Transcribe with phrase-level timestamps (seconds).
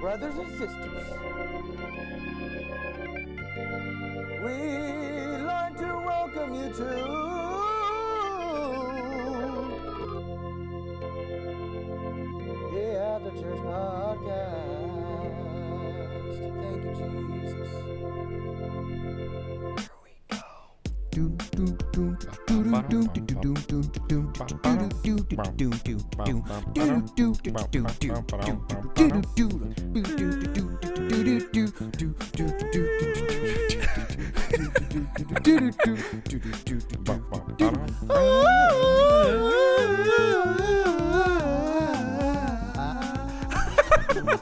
[0.00, 1.10] brothers and sisters.
[4.44, 6.84] We'd like to welcome you to
[12.72, 14.68] the After Church Podcast.
[16.54, 16.92] Thank you,
[17.42, 17.72] Jesus.
[19.82, 20.12] Here we
[21.92, 22.47] go.
[22.78, 24.54] Ha ha ha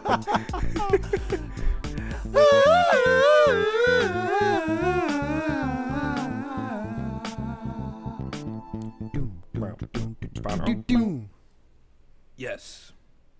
[0.05, 0.21] ha
[2.35, 3.86] ha!
[12.37, 12.93] Yes.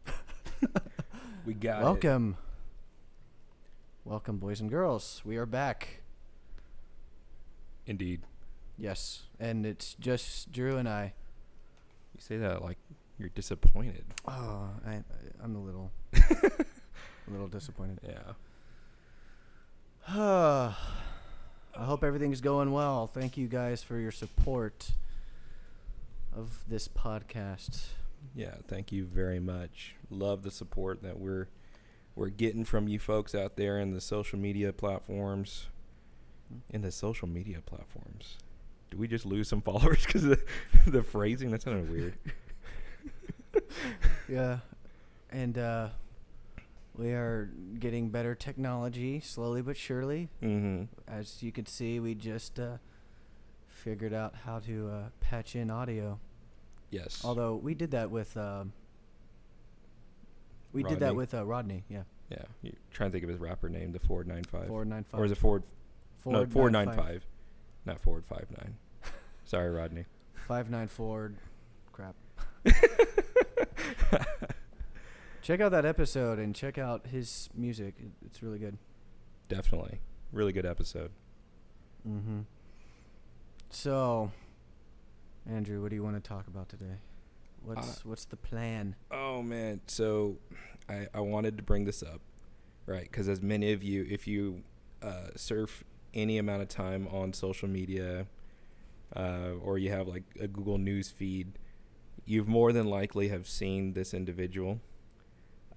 [1.45, 1.85] we got it.
[1.85, 2.37] Welcome.
[4.05, 5.23] Welcome, boys and girls.
[5.25, 6.03] We are back.
[7.85, 8.21] Indeed.
[8.79, 11.15] Yes, and it's just Drew and I.
[12.15, 12.79] You say that like
[13.19, 14.05] you're disappointed.
[14.29, 15.03] Oh, I,
[15.43, 17.99] I'm a little, a little disappointed.
[18.07, 18.35] Yeah.
[21.79, 23.09] I hope everything's going well.
[23.09, 24.93] Thank you guys for your support
[26.37, 27.87] of this podcast.
[28.35, 29.95] Yeah, thank you very much.
[30.11, 31.49] Love the support that we're
[32.15, 35.67] we're getting from you folks out there in the social media platforms.
[36.71, 38.39] In the social media platforms.
[38.91, 40.41] Do we just lose some followers because of the,
[40.91, 41.51] the phrasing?
[41.51, 42.15] That sounded weird.
[44.29, 44.59] Yeah,
[45.31, 45.89] and uh,
[46.95, 50.29] we are getting better technology slowly but surely.
[50.43, 50.85] Mm-hmm.
[51.09, 52.79] As you can see, we just uh,
[53.69, 56.19] figured out how to uh, patch in audio.
[56.91, 57.23] Yes.
[57.25, 58.73] Although we did that with, um,
[60.73, 61.17] we did that Rodney?
[61.17, 61.85] with uh, Rodney.
[61.89, 62.45] Yeah, yeah.
[62.63, 64.69] You trying to think of his rapper name, the Ford 95.
[64.69, 65.21] four nine five.
[65.21, 65.63] Or is it Ford?
[66.25, 66.97] no, Ford Ford 95.
[66.97, 67.27] 95.
[67.85, 68.77] Not Ford 59.
[69.45, 70.07] Sorry, Rodney.
[70.47, 71.37] Five nine Ford.
[71.93, 72.15] Crap.
[75.43, 77.95] check out that episode and check out his music.
[78.25, 78.77] It's really good.
[79.49, 80.01] Definitely.
[80.33, 81.11] Really good episode.
[82.09, 82.41] Mm-hmm.
[83.71, 84.31] So,
[85.51, 86.99] Andrew, what do you want to talk about today?
[87.63, 88.95] What's what's the plan?
[89.11, 90.39] Oh man, so
[90.89, 92.21] I I wanted to bring this up,
[92.87, 93.03] right?
[93.03, 94.63] Because as many of you, if you
[95.03, 95.85] uh, surf
[96.15, 98.27] any amount of time on social media,
[99.15, 101.59] uh, or you have like a Google News feed,
[102.25, 104.81] you've more than likely have seen this individual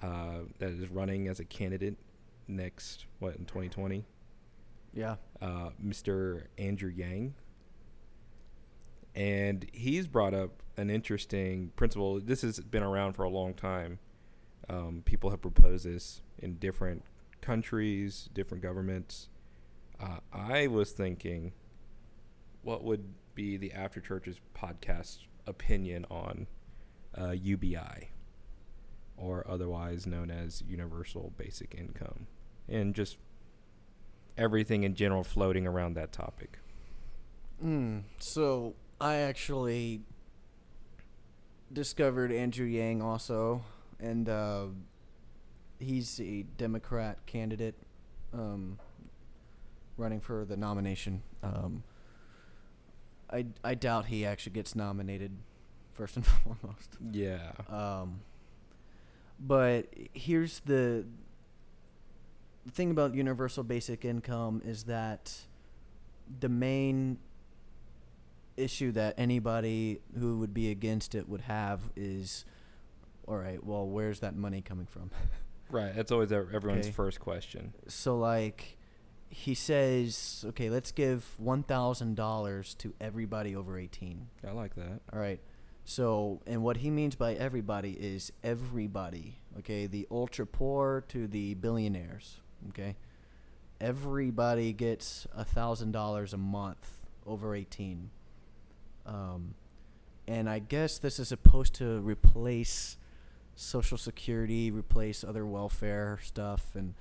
[0.02, 1.98] uh, that is running as a candidate
[2.48, 4.06] next what in 2020,
[4.94, 5.16] Yeah.
[5.42, 6.44] uh, Mr.
[6.58, 7.34] Andrew Yang.
[9.16, 12.20] And he's brought up an interesting principle.
[12.20, 14.00] This has been around for a long time.
[14.70, 17.04] Um, people have proposed this in different
[17.42, 19.30] countries, different governments.
[20.00, 21.54] Uh, I was thinking,
[22.62, 23.04] what would
[23.36, 26.48] be the After Churches podcast opinion on
[27.18, 28.10] uh, UBI,
[29.18, 32.28] or otherwise known as Universal Basic Income,
[32.68, 33.18] and just
[34.38, 36.60] everything in general floating around that topic.
[37.64, 40.02] Mm, so I actually
[41.72, 43.64] discovered Andrew Yang also,
[44.00, 44.66] and uh,
[45.80, 47.76] he's a Democrat candidate
[48.34, 48.78] um,
[49.98, 51.22] running for the nomination.
[51.44, 51.84] Um,
[53.32, 55.32] I I doubt he actually gets nominated
[55.94, 56.98] first and foremost.
[57.12, 57.52] Yeah.
[57.70, 58.22] Um,
[59.40, 61.06] but here's the
[62.66, 65.34] the thing about universal basic income is that
[66.40, 67.18] the main
[68.60, 72.46] issue that anybody who would be against it would have is
[73.28, 75.10] all right well where's that money coming from
[75.72, 75.94] Right.
[75.96, 76.92] That's always everyone's Okay.
[76.92, 77.74] first question.
[77.88, 78.78] so like
[79.30, 85.02] he says okay let's give $1000 to everybody over 18 I like that.
[85.14, 85.40] All right.
[85.86, 89.40] So, and what he means by everybody is everybody.
[89.60, 92.42] Okay, the ultra poor to the billionaires.
[92.70, 92.96] Okay,
[93.82, 98.12] everybody gets a thousand dollars a month over eighteen.
[99.10, 99.56] Um,
[100.28, 102.98] and I guess this is supposed to replace
[103.56, 106.94] Social Security, replace other welfare stuff, and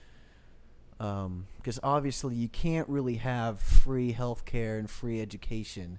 [0.99, 5.99] because obviously you can't really have free health care and free education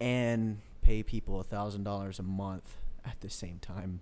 [0.00, 4.00] and pay people a thousand dollars a month at the same time.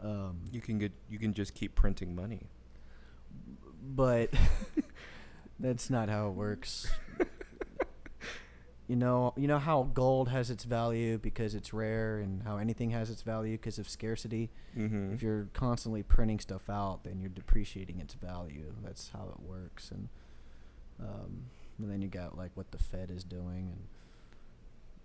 [0.00, 2.48] Um, You can get you can just keep printing money.
[3.82, 4.30] but
[5.60, 6.90] that's not how it works.
[8.88, 12.90] you know, you know how gold has its value because it's rare, and how anything
[12.90, 14.50] has its value because of scarcity.
[14.76, 15.12] Mm-hmm.
[15.12, 18.72] If you're constantly printing stuff out, then you're depreciating its value.
[18.82, 20.08] That's how it works, and
[20.98, 21.44] um,
[21.78, 23.88] and then you got like what the Fed is doing and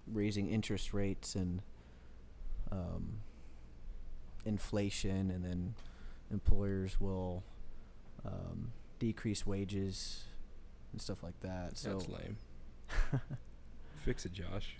[0.07, 1.61] raising interest rates and
[2.71, 3.17] um,
[4.45, 5.75] inflation, and then
[6.31, 7.43] employers will
[8.25, 10.23] um, decrease wages
[10.93, 11.77] and stuff like that.
[11.77, 12.37] So That's lame.
[14.03, 14.75] Fix it, Josh.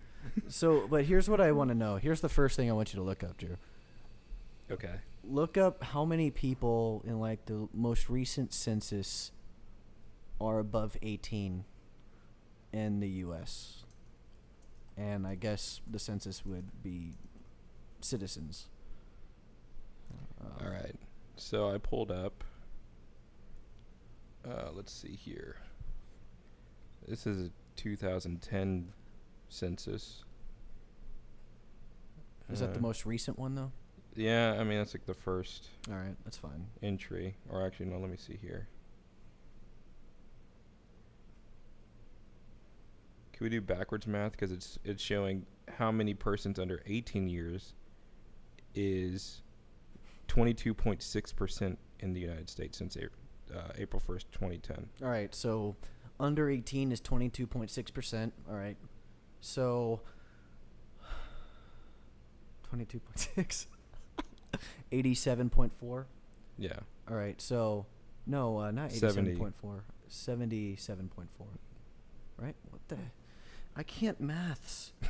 [0.48, 1.96] so, but here's what I want to know.
[1.96, 3.58] Here's the first thing I want you to look up, Drew.
[4.70, 4.96] Okay.
[5.24, 9.32] Look up how many people in like the most recent census
[10.42, 11.64] are above 18
[12.74, 13.84] in the U.S.
[14.98, 17.14] And I guess the census would be
[18.02, 18.68] citizens.
[20.42, 20.96] Um, All right.
[21.38, 22.44] So I pulled up.
[24.46, 25.56] Uh, let's see here.
[27.08, 28.92] This is a 2010
[29.54, 30.24] census.
[32.52, 33.72] Is that the most recent one though?
[34.16, 36.68] Yeah, I mean that's like the first All right, that's fine.
[36.82, 37.36] entry.
[37.50, 37.98] Or actually, no.
[38.00, 38.68] Let me see here.
[43.32, 44.34] Can we do backwards math?
[44.34, 45.46] Because it's it's showing
[45.78, 47.74] how many persons under 18 years
[48.76, 49.42] is
[50.28, 53.22] 22.6 percent in the United States since April,
[53.56, 54.88] uh, April 1st, 2010.
[55.02, 55.76] All right, so
[56.20, 58.32] under 18 is 22.6%.
[58.50, 58.78] All right.
[59.44, 60.00] So
[62.74, 63.66] 22.6
[64.90, 66.06] 87.4.
[66.58, 66.72] Yeah.
[67.10, 67.42] All right.
[67.42, 67.86] So
[68.26, 69.36] no, uh, not 70.
[69.36, 69.82] 87.4.
[70.10, 71.28] 77.4.
[72.38, 72.56] Right?
[72.70, 72.98] What the
[73.76, 74.94] I can't maths.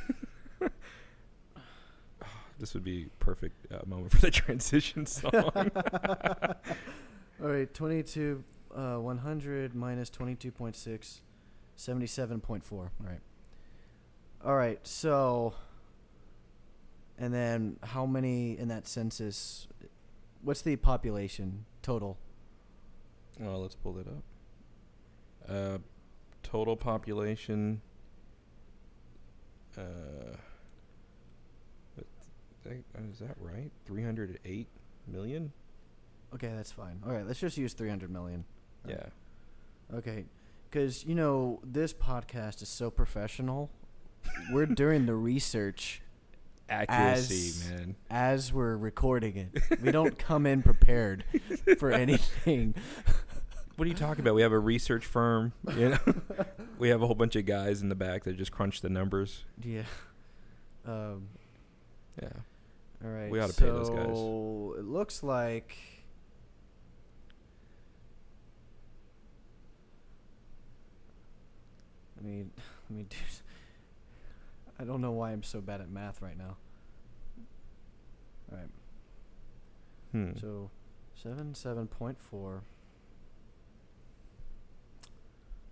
[2.56, 5.32] This would be perfect uh, moment for the transition song.
[5.34, 6.54] All
[7.40, 11.20] right, 22 uh 100 minus 22.6
[11.76, 12.72] 77.4.
[12.72, 13.18] All right.
[14.44, 14.78] All right.
[14.86, 15.54] So
[17.18, 19.68] and then how many in that census
[20.42, 22.18] what's the population total?
[23.40, 24.22] well, let's pull it up.
[25.48, 25.78] Uh,
[26.42, 27.80] total population.
[29.76, 29.80] Uh,
[31.98, 32.70] uh,
[33.10, 33.70] is that right?
[33.86, 34.68] 308
[35.08, 35.52] million?
[36.32, 37.00] Okay, that's fine.
[37.04, 38.44] All right, let's just use 300 million.
[38.86, 39.06] Yeah.
[39.92, 40.26] Okay.
[40.70, 43.70] Cuz you know, this podcast is so professional.
[44.52, 46.00] We're doing the research
[46.68, 47.96] Accuracy, As- man.
[48.10, 49.80] as we're recording it.
[49.82, 51.24] We don't come in prepared
[51.78, 52.74] for anything.
[53.76, 54.34] What are you talking about?
[54.34, 55.52] We have a research firm.
[55.76, 55.98] You know,
[56.78, 59.44] we have a whole bunch of guys in the back that just crunch the numbers.
[59.62, 59.82] Yeah.
[60.86, 61.28] Um
[62.22, 62.28] Yeah.
[63.04, 63.30] all right.
[63.30, 64.06] We oughta pay those guys.
[64.16, 65.76] So it looks like
[72.16, 72.44] Let me
[72.90, 73.16] let me do
[74.78, 76.56] I don't know why I'm so bad at math right now.
[78.50, 78.68] All right.
[80.12, 80.32] Hmm.
[80.38, 80.70] So,
[81.14, 82.62] seven seven point four.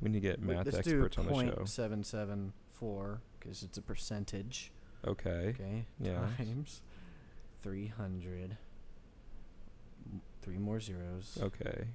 [0.00, 1.52] we need to get math Let's experts do on the show.
[1.52, 4.72] point seven seven four because it's a percentage.
[5.06, 5.54] Okay.
[5.58, 5.87] Okay.
[6.00, 6.26] Yeah.
[6.37, 6.82] Times
[7.62, 8.56] three hundred.
[10.43, 11.38] Three more zeros.
[11.40, 11.87] Okay.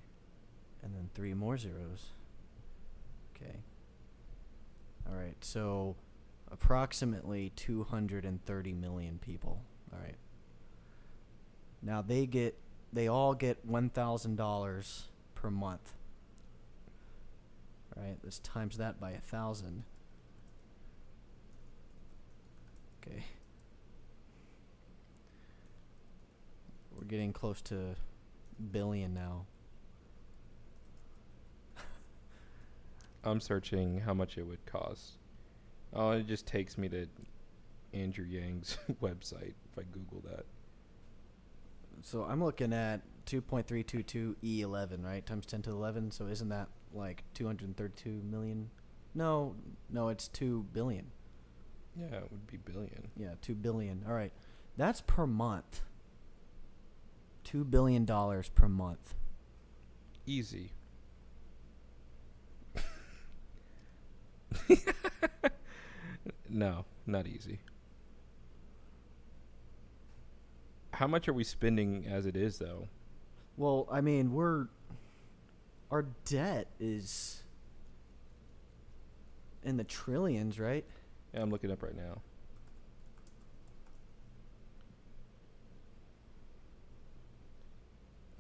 [0.81, 2.12] And then three more zeros.
[3.36, 3.57] Okay.
[5.09, 5.36] All right.
[5.42, 5.95] So,
[6.51, 9.61] approximately two hundred and thirty million people.
[9.94, 10.15] All right.
[11.81, 12.57] Now they get
[12.91, 15.94] they all get one thousand dollars per month.
[17.95, 19.83] All right, let's times that by a thousand.
[23.01, 23.23] Okay.
[26.95, 27.95] We're getting close to
[28.71, 29.45] billion now.
[33.23, 35.13] I'm searching how much it would cost.
[35.94, 37.07] Oh, it just takes me to
[37.94, 40.45] Andrew Yang's website if I Google that.
[42.03, 45.25] So I'm looking at 2.322 E11, right?
[45.25, 46.11] Times 10 to the 11.
[46.11, 48.69] So isn't that like 232 million?
[49.15, 49.56] No,
[49.89, 51.07] no, it's 2 billion.
[51.95, 53.09] Yeah, it would be billion.
[53.17, 54.03] Yeah, 2 billion.
[54.07, 54.31] All right.
[54.77, 55.81] That's per month.
[57.45, 59.15] 2 billion dollars per month.
[60.25, 60.73] Easy.
[66.49, 67.59] no, not easy.
[70.94, 72.87] How much are we spending as it is, though?
[73.56, 74.68] Well, I mean, we're
[75.92, 77.44] our debt is
[79.63, 80.85] in the trillions, right?
[81.33, 82.21] Yeah, I'm looking up right now.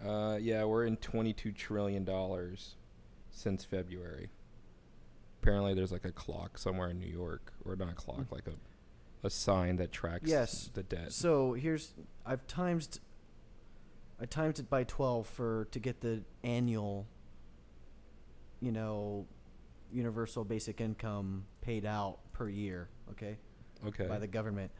[0.05, 2.75] Uh, yeah, we're in 22 trillion dollars
[3.31, 4.29] since February.
[5.41, 8.53] Apparently there's like a clock somewhere in New York, or not a clock, like a
[9.23, 10.69] a sign that tracks Yes.
[10.73, 11.11] the debt.
[11.11, 11.93] So here's
[12.25, 12.99] I've times
[14.21, 17.07] I times it by twelve for to get the annual
[18.59, 19.25] you know
[19.91, 23.37] universal basic income paid out per year, okay?
[23.85, 24.05] Okay.
[24.07, 24.71] By the government.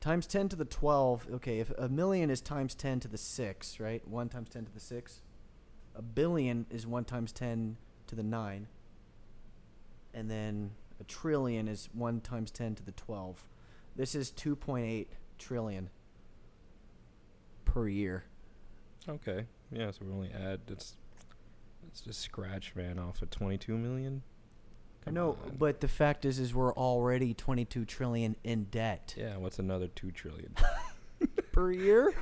[0.00, 3.80] Times ten to the twelve, okay, if a million is times ten to the six,
[3.80, 4.06] right?
[4.06, 5.22] One times ten to the six.
[5.94, 8.68] A billion is one times ten to the nine.
[10.14, 13.44] And then a trillion is one times ten to the twelve.
[13.96, 15.90] This is two point eight trillion
[17.64, 18.24] per year.
[19.08, 19.46] Okay.
[19.70, 20.96] Yeah, so we only add it's
[21.86, 24.22] it's just scratch man off of 22 million.
[25.06, 25.56] I know, on.
[25.58, 29.88] but the fact is, is we're already twenty two trillion in debt yeah, what's another
[29.88, 30.54] 2 trillion?
[31.52, 32.12] per year.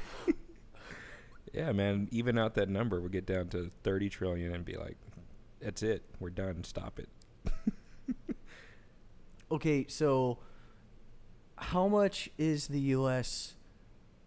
[1.53, 4.97] yeah, man, even out that number, we get down to 30 trillion and be like
[5.61, 6.03] that's it.
[6.21, 6.65] We're done.
[6.65, 7.09] Stop it.
[9.51, 10.39] Okay, so
[11.57, 13.55] how much is the U.S.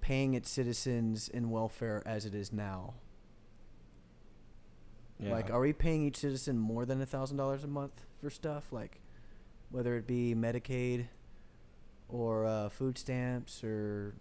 [0.01, 2.93] paying its citizens in welfare as it is now?
[5.19, 5.31] Yeah.
[5.31, 8.71] Like, are we paying each citizen more than a thousand dollars a month for stuff
[8.71, 9.01] like,
[9.69, 11.07] whether it be Medicaid,
[12.07, 14.15] or uh, food stamps, or,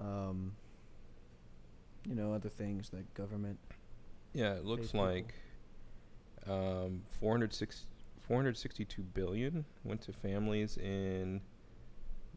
[0.00, 0.54] um,
[2.08, 3.58] you know, other things like government?
[4.32, 5.34] Yeah, it looks like
[6.48, 7.84] um, 406
[8.26, 11.40] 462 billion went to families in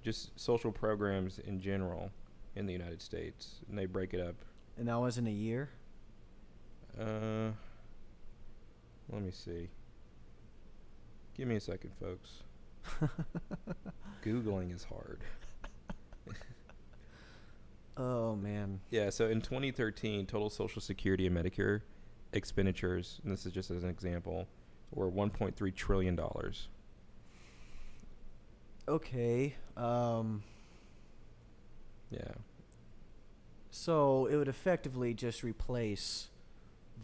[0.01, 2.11] just social programs in general
[2.55, 4.35] in the United States, and they break it up.
[4.77, 5.69] And that was in a year.
[6.99, 7.51] Uh,
[9.11, 9.69] let me see.
[11.35, 12.43] Give me a second, folks.
[14.23, 15.19] Googling is hard.
[17.97, 18.81] Oh man.
[18.89, 21.81] Yeah, so in 2013, total Social Security and Medicare
[22.33, 24.47] expenditures, and this is just as an example,
[24.95, 26.67] were 1.3 trillion dollars.
[28.87, 29.55] Okay.
[29.77, 30.43] Um.
[32.09, 32.31] Yeah.
[33.71, 36.29] So it would effectively just replace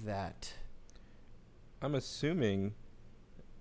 [0.06, 0.54] that.
[1.82, 2.76] I'm assuming,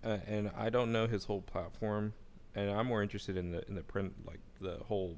[0.04, 2.12] uh, and I don't know his whole platform,
[2.54, 5.16] and I'm more interested in the in the print like the whole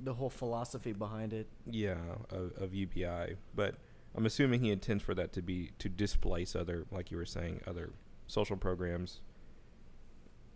[0.00, 1.46] The whole philosophy behind it.
[1.66, 1.98] yeah
[2.30, 3.76] of, of UBI, but
[4.16, 7.60] I'm assuming he intends for that to be to displace other like you were saying
[7.66, 7.92] other
[8.30, 9.20] social programs.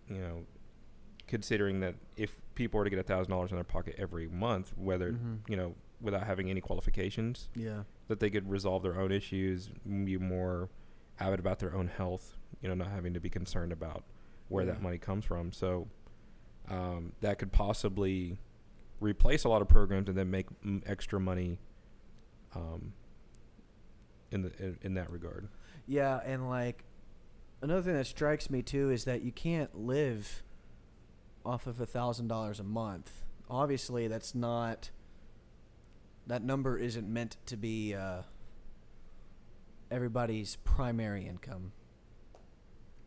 [0.08, 0.44] You know,
[1.26, 4.72] considering that if people were to get a thousand dollars in their pocket every month,
[4.76, 5.48] whether Mhm.
[5.48, 7.84] you know without having any qualifications, Yeah.
[8.08, 10.68] that they could resolve their own issues, be more
[11.18, 14.04] avid about their own health, you know, not having to be concerned about
[14.48, 15.50] where that money comes from.
[15.52, 15.88] So
[16.68, 18.38] um, that could possibly
[19.00, 21.58] replace a lot of programs and then make mm, extra money
[22.54, 22.92] um,
[24.30, 25.48] in the in, in that regard.
[25.86, 26.84] Yeah, and like
[27.64, 30.42] another thing that strikes me too is that you can't live
[31.44, 33.24] off of a thousand dollars a month.
[33.48, 34.90] Obviously, that's not.
[36.26, 38.22] That number isn't meant to be uh,
[39.90, 41.72] everybody's primary income.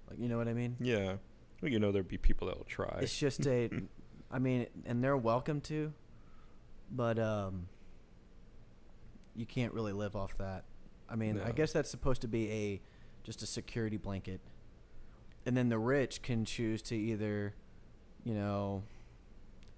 [0.09, 0.75] Like, you know what I mean?
[0.79, 1.15] Yeah,
[1.61, 2.99] well, you know, there'd be people that will try.
[3.01, 3.69] It's just a,
[4.31, 5.93] I mean, and they're welcome to,
[6.91, 7.67] but um,
[9.35, 10.65] you can't really live off that.
[11.09, 12.81] I mean, I guess that's supposed to be a
[13.27, 14.39] just a security blanket,
[15.45, 17.53] and then the rich can choose to either,
[18.23, 18.83] you know,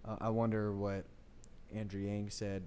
[0.08, 1.04] uh, I wonder what
[1.74, 2.64] Andrew Yang said.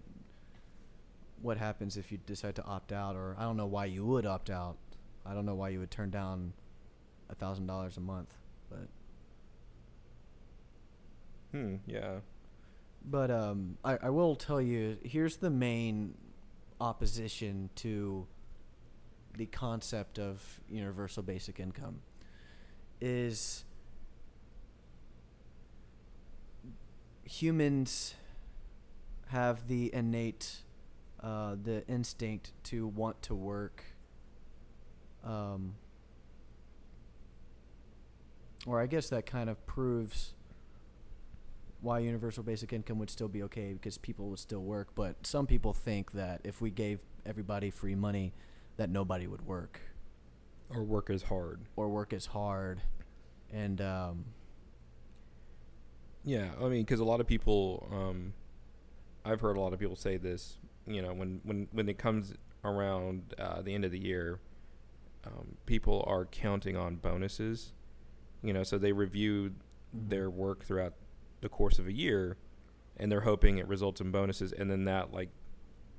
[1.41, 4.27] What happens if you decide to opt out, or I don't know why you would
[4.27, 4.77] opt out.
[5.25, 6.53] I don't know why you would turn down
[7.31, 8.35] a thousand dollars a month,
[8.69, 8.89] but.
[11.53, 11.77] hmm.
[11.87, 12.19] Yeah.
[13.05, 16.15] But um, I, I will tell you, here's the main
[16.81, 18.27] opposition to
[19.37, 22.01] the concept of universal basic income
[23.01, 23.65] is
[27.25, 28.15] humans
[29.29, 30.57] have the innate
[31.23, 33.85] uh, the instinct to want to work
[35.25, 35.75] um,
[38.67, 40.35] or I guess that kind of proves
[41.81, 44.89] why universal basic income would still be okay because people would still work.
[44.95, 48.33] But some people think that if we gave everybody free money,
[48.77, 49.81] that nobody would work
[50.71, 51.61] Or work as hard.
[51.77, 52.81] or work as hard.
[53.53, 54.25] And um,
[56.25, 58.33] Yeah, I mean, because a lot of people, um,
[59.25, 60.59] I've heard a lot of people say this.
[60.87, 64.41] You know, when when when it comes around uh, the end of the year,
[65.27, 67.73] um, people are counting on bonuses.
[68.43, 69.55] You know, so they review
[69.93, 70.95] their work throughout
[71.41, 72.37] the course of a year,
[72.97, 75.29] and they're hoping it results in bonuses, and then that like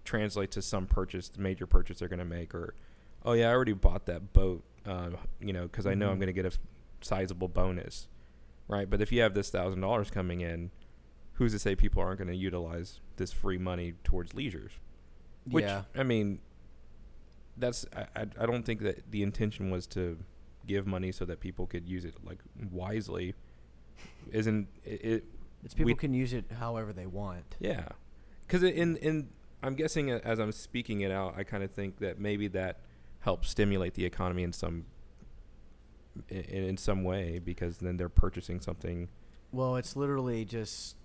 [0.04, 2.74] translates to some purchase, the major purchase they're going to make, or
[3.26, 4.64] oh yeah, I already bought that boat.
[4.86, 6.20] Uh, you know, because I know I'm Mhm.
[6.20, 6.52] going to get a
[7.02, 8.08] sizable bonus,
[8.68, 8.90] right?
[8.90, 10.72] But if you have this thousand dollars coming in,
[11.34, 14.74] who's to say people aren't going to utilize this free money towards leisures?
[15.50, 15.84] Which yeah.
[15.96, 16.40] I mean,
[17.58, 20.18] that's I, I I don't think that the intention was to
[20.66, 22.40] give money so that people could use it like
[22.72, 23.36] wisely.
[24.32, 25.06] Isn't it?
[25.06, 25.24] it
[25.64, 27.56] It's people we- can use it however they want.
[27.60, 27.88] yeah,
[28.48, 29.30] because in in
[29.64, 32.80] I'm guessing as I'm speaking it out, I kind of think that maybe that
[33.22, 34.86] helps stimulate the economy in some
[36.30, 39.08] in, in some way because then they're purchasing something.
[39.52, 40.98] Well, it's literally just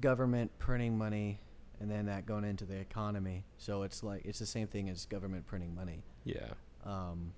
[0.00, 1.40] government printing money
[1.80, 3.44] and then that going into the economy.
[3.56, 6.04] So it's like it's the same thing as government printing money.
[6.24, 6.50] Yeah,
[6.84, 7.32] Um,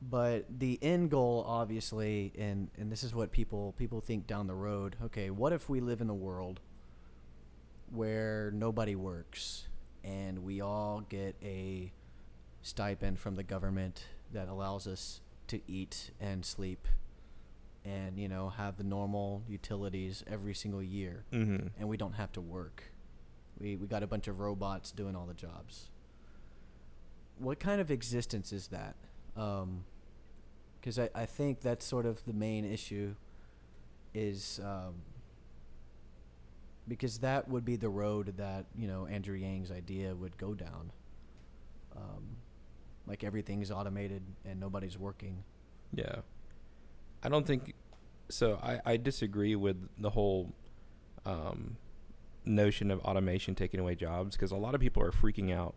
[0.00, 4.54] but the end goal, obviously, and and this is what people people think down the
[4.54, 4.96] road.
[5.04, 6.60] Okay, what if we live in a world
[7.92, 9.68] where nobody works
[10.04, 11.92] and we all get a
[12.62, 16.86] stipend from the government that allows us to eat and sleep
[17.84, 21.68] and you know have the normal utilities every single year mm-hmm.
[21.78, 22.84] and we don't have to work.
[23.58, 25.88] We we got a bunch of robots doing all the jobs.
[27.38, 28.96] What kind of existence is that?
[29.34, 33.14] Because I, I think that's sort of the main issue.
[34.14, 34.94] Is um,
[36.88, 40.92] because that would be the road that you know Andrew Yang's idea would go down.
[41.96, 42.36] Um,
[43.08, 45.42] like everything's automated and nobody's working.
[45.94, 46.16] Yeah.
[47.22, 47.74] I don't think
[48.28, 50.52] so I, I disagree with the whole
[51.24, 51.78] um,
[52.44, 55.74] notion of automation taking away jobs because a lot of people are freaking out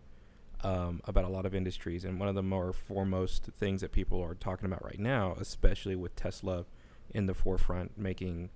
[0.64, 4.22] um, about a lot of industries and one of the more foremost things that people
[4.22, 6.66] are talking about right now especially with Tesla
[7.14, 8.50] in the forefront making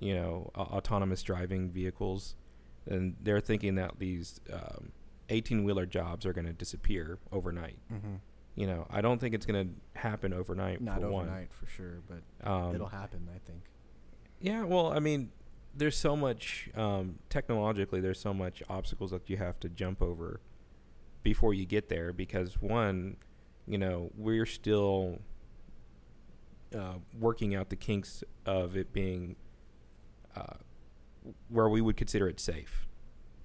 [0.00, 2.34] you know a- autonomous driving vehicles
[2.86, 4.40] and they're thinking that these
[5.28, 8.14] 18 wheeler jobs are going to disappear overnight Mm-hmm.
[8.56, 11.66] you know i don't think it's going to happen overnight Not for one overnight for
[11.66, 13.28] sure, but um, it'll happen.
[13.34, 13.62] I think.
[14.40, 15.30] Yeah, well, I mean,
[15.76, 18.00] there's so much um, technologically.
[18.00, 20.40] There's so much obstacles that you have to jump over
[21.22, 22.10] before you get there.
[22.14, 23.18] Because one,
[23.66, 25.18] you know, we're still
[26.74, 29.36] uh, working out the kinks of it being
[30.36, 30.54] uh,
[31.48, 32.86] where we would consider it safe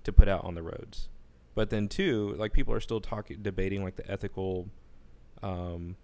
[0.04, 1.10] to put out on the roads.
[1.56, 4.70] But then two, like people are still talking, debating like the ethical
[5.42, 5.96] um,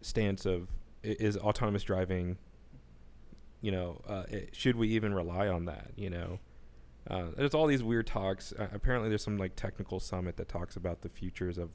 [0.00, 0.68] stance of
[1.02, 2.38] is autonomous driving
[3.64, 5.86] you know, uh, it, should we even rely on that?
[5.96, 6.38] You know,
[7.08, 8.52] uh, there's all these weird talks.
[8.52, 11.70] Uh, apparently, there's some like technical summit that talks about the futures of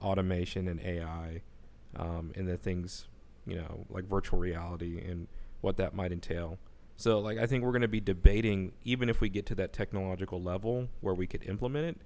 [0.00, 1.42] automation and AI,
[1.96, 3.08] um, and the things,
[3.46, 5.28] you know, like virtual reality and
[5.60, 6.58] what that might entail.
[6.96, 9.72] So, like, I think we're going to be debating, even if we get to that
[9.72, 12.00] technological level where we could implement it,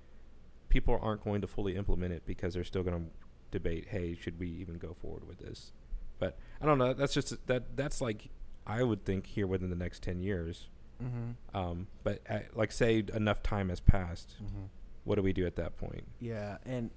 [0.70, 3.10] people aren't going to fully implement it because they're still going to
[3.50, 5.72] debate, hey, should we even go forward with this?
[6.18, 6.94] But I don't know.
[6.94, 7.76] That's just that.
[7.76, 8.30] That's like
[8.66, 10.68] I would think here within the next ten years.
[11.02, 11.56] Mm-hmm.
[11.56, 14.64] Um, but uh like, say enough time has passed, Mm-hmm.
[15.04, 16.04] what do we do at that point?
[16.18, 16.90] Yeah, and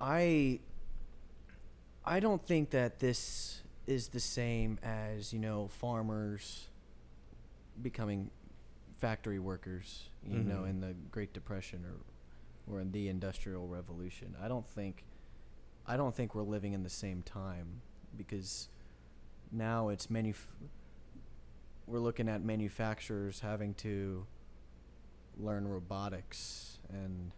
[0.00, 0.60] I
[2.04, 6.68] I don't think that this is the same as, you know, farmers
[7.82, 8.30] becoming
[8.98, 10.70] factory workers, you know, Mhm.
[10.70, 11.96] in the Great Depression or
[12.68, 14.36] or in the Industrial Revolution.
[14.40, 15.04] I don't think
[15.86, 17.80] I don't think we're living in the same time
[18.16, 18.68] because
[19.50, 20.54] now it's manuf-
[21.86, 24.24] we're looking at manufacturers having to
[25.36, 27.32] learn robotics and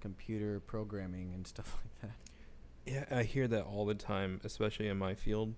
[0.00, 2.31] computer programming and stuff like that.
[2.86, 5.54] Yeah, I hear that all the time, especially in my field.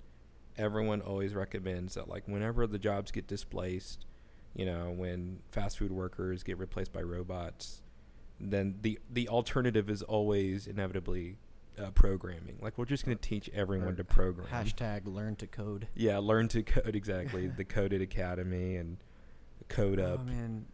[0.57, 4.07] Everyone always recommends that, like, whenever the jobs get displaced,
[4.55, 7.83] you know, when fast food workers get replaced by robots,
[8.39, 11.39] then the the alternative is always inevitably
[11.79, 12.59] uh, programming.
[12.61, 14.47] Like, we're just going to teach everyone to program.
[14.49, 15.89] Hashtag learn to code.
[15.95, 17.49] Yeah, learn to code exactly.
[17.49, 18.99] the Codecademy and
[19.69, 20.21] Code Up.
[20.23, 20.67] Oh man.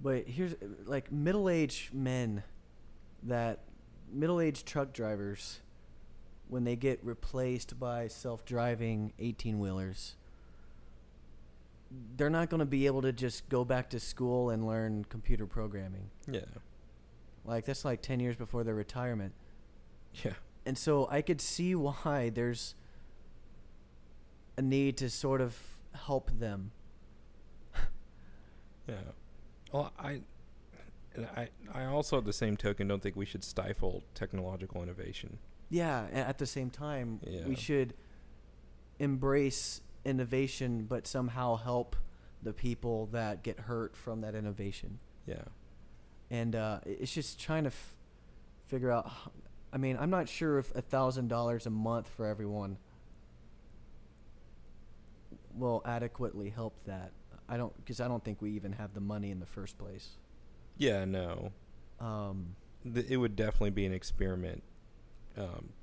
[0.00, 2.42] But here's like middle-aged men
[3.22, 3.60] that
[4.12, 5.60] middle-aged truck drivers
[6.48, 10.16] when they get replaced by self-driving 18-wheelers
[12.16, 15.46] they're not going to be able to just go back to school and learn computer
[15.46, 16.10] programming.
[16.26, 16.40] Yeah,
[17.44, 19.32] Like that's like 10 years before their retirement.
[20.24, 20.32] yeah,
[20.64, 22.74] And so I could see why there's
[24.56, 25.56] a need to sort of
[25.94, 26.72] help them.
[28.88, 28.94] yeah.
[29.72, 30.22] Well, I,
[31.16, 35.38] and I, I also at the same token don't think we should stifle technological innovation.
[35.68, 37.46] Yeah, at the same time, Yeah.
[37.46, 37.94] we should
[38.98, 41.96] embrace innovation, but somehow help
[42.42, 44.98] the people that get hurt from that innovation.
[45.26, 45.42] Yeah,
[46.30, 47.96] And uh, it's just trying to f-
[48.66, 49.10] figure out.
[49.72, 52.78] I mean, I'm not sure if a thousand dollars a month for everyone
[55.54, 57.12] will adequately help that.
[57.48, 60.10] I don't because I don't think we even have the money in the first place.
[60.76, 61.52] Yeah, no.
[62.00, 64.62] Um, Th- it would definitely be an experiment.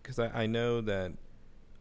[0.02, 1.12] Because I, I know that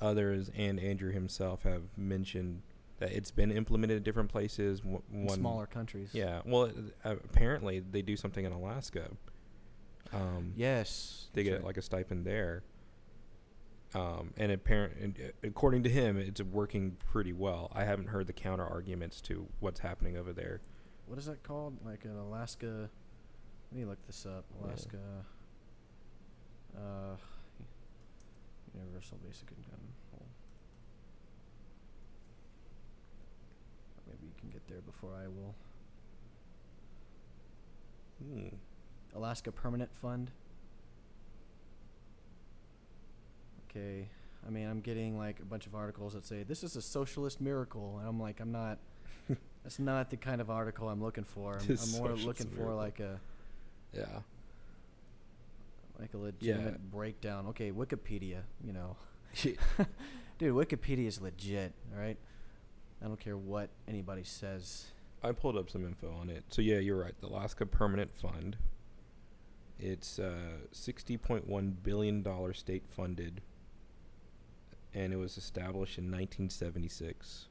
[0.00, 2.62] others and Andrew himself have mentioned
[2.98, 4.80] that it's been implemented at different places.
[4.80, 6.10] w- One, smaller countries.
[6.12, 6.40] Yeah.
[6.44, 6.70] Well,
[7.04, 9.10] uh, apparently they do something in Alaska.
[10.12, 11.28] Um, Yes.
[11.32, 11.64] they get right.
[11.64, 12.62] like a stipend there.
[13.94, 17.70] Um, and apparent, uh, according to him, it's working pretty well.
[17.74, 20.60] I haven't heard the counter arguments to what's happening over there.
[21.06, 21.76] what is that called?
[21.84, 22.88] Like an Alaska.
[23.72, 24.44] Let me look this up.
[24.60, 24.66] Yeah.
[24.66, 24.98] Alaska.
[26.76, 27.16] Uh,
[28.74, 29.80] universal basic income.
[34.06, 35.54] Maybe you can get there before I will.
[38.22, 38.56] Hmm.
[39.16, 40.30] Alaska Permanent Fund.
[43.70, 44.06] Okay.
[44.46, 47.40] I mean, I'm getting like a bunch of articles that say this is a socialist
[47.40, 48.78] miracle, and I'm like, I'm not.
[49.64, 51.58] that's not the kind of article I'm looking for.
[51.58, 52.76] I'm, I'm more looking for miracle.
[52.76, 53.18] like a
[53.92, 54.20] Yeah.
[55.98, 57.46] like a legitimate breakdown.
[57.48, 58.40] Okay, Wikipedia.
[58.64, 58.96] You know,
[60.38, 61.72] dude, Wikipedia is legit.
[61.94, 62.16] All right.
[63.02, 64.86] I don't care what anybody says.
[65.24, 66.44] I pulled up some info on it.
[66.48, 67.14] So yeah, you're right.
[67.20, 68.56] The Alaska Permanent Fund.
[69.78, 73.40] It's uh, sixty point one billion dollar state funded,
[74.94, 77.48] and it was established in 1976.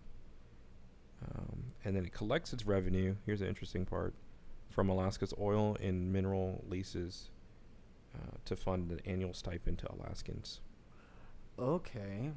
[1.24, 3.16] Um, and then it collects its revenue.
[3.26, 4.14] Here's the interesting part:
[4.72, 7.30] from Alaska's oil and mineral leases
[8.16, 10.62] uh, to fund an annual stipend to Alaskans.
[11.60, 12.32] Okay.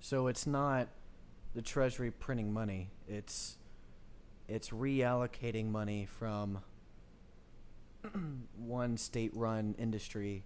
[0.00, 0.88] So it's not
[1.54, 2.90] the Treasury printing money.
[3.08, 3.56] It's
[4.48, 6.60] it's reallocating money from
[8.56, 10.42] one state-run industry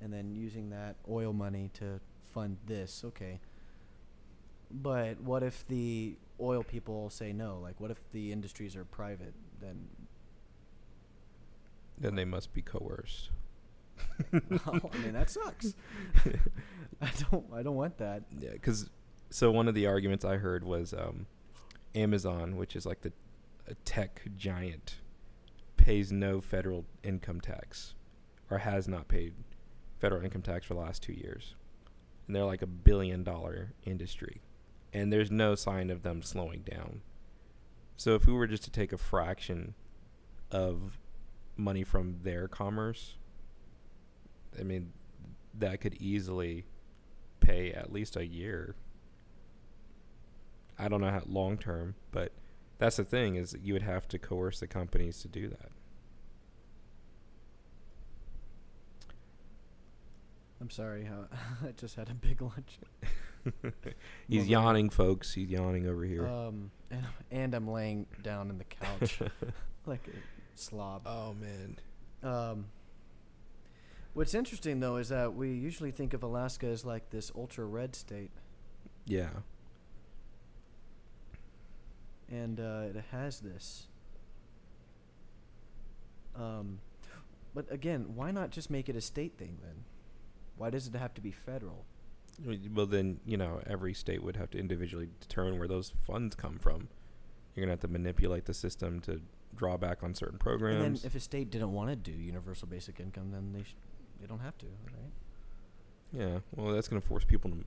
[0.00, 2.00] and then using that oil money to
[2.32, 3.02] fund this.
[3.04, 3.40] Okay.
[4.70, 7.58] But what if the oil people say no?
[7.62, 9.34] Like what if the industries are private?
[9.62, 9.88] Then
[11.98, 13.30] Then they must be coerced.
[14.32, 15.74] well, I mean that sucks.
[17.00, 18.24] I don't I don't want that.
[18.38, 18.90] Yeah, because
[19.30, 21.26] so one of the arguments I heard was um,
[21.94, 23.12] Amazon, which is like the
[23.68, 24.96] a tech giant,
[25.76, 27.94] pays no federal income tax,
[28.50, 29.34] or has not paid
[30.00, 31.54] federal income tax for the last two years,
[32.26, 34.42] and they're like a billion dollar industry,
[34.92, 37.02] and there's no sign of them slowing down.
[37.96, 39.74] So if we were just to take a fraction
[40.50, 40.98] of
[41.56, 43.14] money from their commerce,
[44.58, 44.92] I mean,
[45.58, 46.64] that could easily
[47.40, 48.74] pay at least a year.
[50.78, 52.32] I don't know how long term, but
[52.78, 55.70] that's the thing is that you would have to coerce the companies to do that.
[60.60, 61.08] I'm sorry.
[61.64, 62.78] I just had a big lunch.
[64.28, 65.32] He's yawning, folks.
[65.34, 66.26] He's yawning over here.
[66.26, 69.18] Um, and, and I'm laying down in the couch
[69.86, 71.02] like a slob.
[71.06, 71.78] oh man.
[72.22, 72.66] Um,
[74.14, 77.96] what's interesting though is that we usually think of Alaska as like this ultra red
[77.96, 78.30] state,
[79.06, 79.30] Yeah.
[82.30, 83.86] and uh, it has this.
[86.36, 86.78] Um,
[87.54, 89.84] but again, why not just make it a state thing then?
[90.56, 91.84] Why does it have to be federal?
[92.74, 96.58] Well, then you know every state would have to individually determine where those funds come
[96.58, 96.88] from.
[97.54, 99.20] You're gonna have to manipulate the system to
[99.54, 100.84] draw back on certain programs.
[100.84, 103.76] And then if a state didn't want to do universal basic income, then they sh-
[104.20, 105.12] they don't have to, right?
[106.12, 106.38] yeah.
[106.56, 107.64] Well, that's gonna force people to.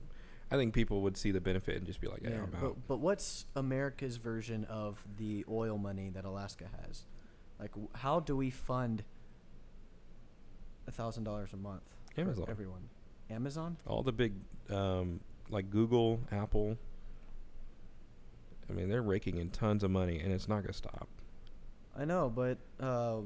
[0.50, 2.86] I think people would see the benefit and just be like, "Yeah, I'm out." but,
[2.88, 7.04] but what's America's version of the oil money that Alaska has?
[7.58, 9.02] Like, w- how do we fund
[10.86, 11.82] a thousand dollars a month
[12.44, 12.88] for everyone?
[13.30, 13.76] Amazon?
[13.86, 14.34] all the big
[14.70, 16.76] um, like Google, Apple.
[18.68, 21.08] I mean, they're raking in tons of money, and it's not gonna stop.
[21.98, 23.18] I know, but uh,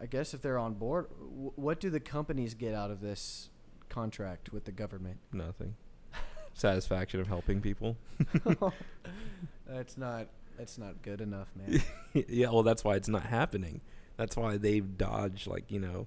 [0.00, 3.48] I guess if they're on board, w- what do the companies get out of this
[3.88, 5.18] contract with the government?
[5.32, 5.76] Nothing.
[6.54, 7.96] Satisfaction of helping people.
[9.66, 10.26] that's not
[10.58, 11.82] that's not good enough, man.
[12.12, 13.80] yeah, well, that's why it's not happening.
[14.16, 16.06] That's why they've dodged like you know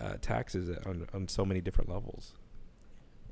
[0.00, 2.34] uh, taxes on on so many different levels.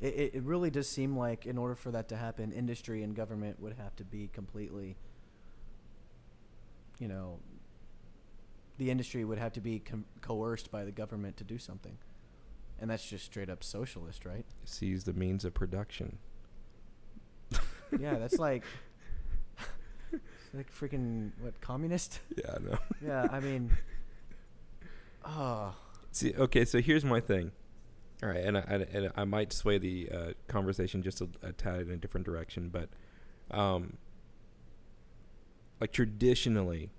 [0.00, 3.60] It, it, really does seem like in order for that to happen, industry and government
[3.60, 4.96] would have to be completely,
[6.98, 7.38] you know,
[8.76, 11.96] the industry would have to be com- coerced by the government to do something.
[12.80, 14.44] And that's just straight up socialist, right?
[14.64, 16.18] Seize the means of production.
[17.98, 18.64] yeah, that's like,
[20.54, 22.20] like freaking, what, communist?
[22.36, 22.78] Yeah, I know.
[23.06, 23.70] yeah, I mean,
[25.24, 25.74] Oh,
[26.12, 27.50] See, okay, so here's my thing.
[28.22, 31.52] All right, and I, I, and I might sway the uh, conversation just a, a
[31.52, 32.88] tad in a different direction, but
[33.50, 33.96] um,
[35.80, 36.90] like traditionally,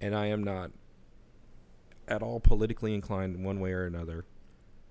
[0.00, 0.70] and I am not
[2.06, 4.24] at all politically inclined one way or another,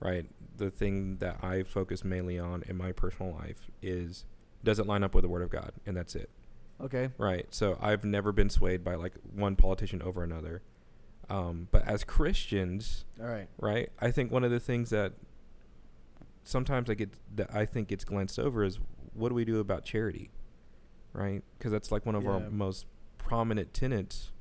[0.01, 0.25] right?
[0.58, 4.25] The thing that I focus mainly on in my personal life is
[4.63, 6.29] does it line up with the Word of God, and that's it.
[6.82, 7.10] Okay.
[7.18, 7.46] Right.
[7.50, 10.62] So I've never been swayed by like one politician over another.
[11.30, 13.48] Um, but as Christians, All right.
[13.60, 15.13] right, I think one of the things that
[16.44, 18.80] sometimes I get that I think gets glanced over is
[19.13, 20.32] what do we do about charity,
[21.13, 21.44] right?
[21.58, 22.88] Because that's like one of our most
[23.20, 24.32] prominent tenets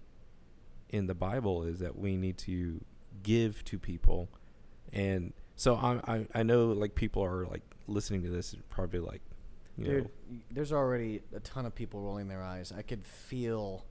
[0.88, 2.82] in the Bible is that we need to
[3.22, 4.30] give to people,
[4.90, 9.00] and so I I, I know like people are like listening to this and probably
[9.00, 9.20] like,
[9.84, 10.06] know,
[10.50, 12.72] there's already a ton of people rolling their eyes.
[12.76, 13.84] I could feel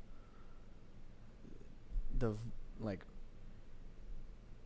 [2.18, 2.36] the
[2.80, 3.02] like.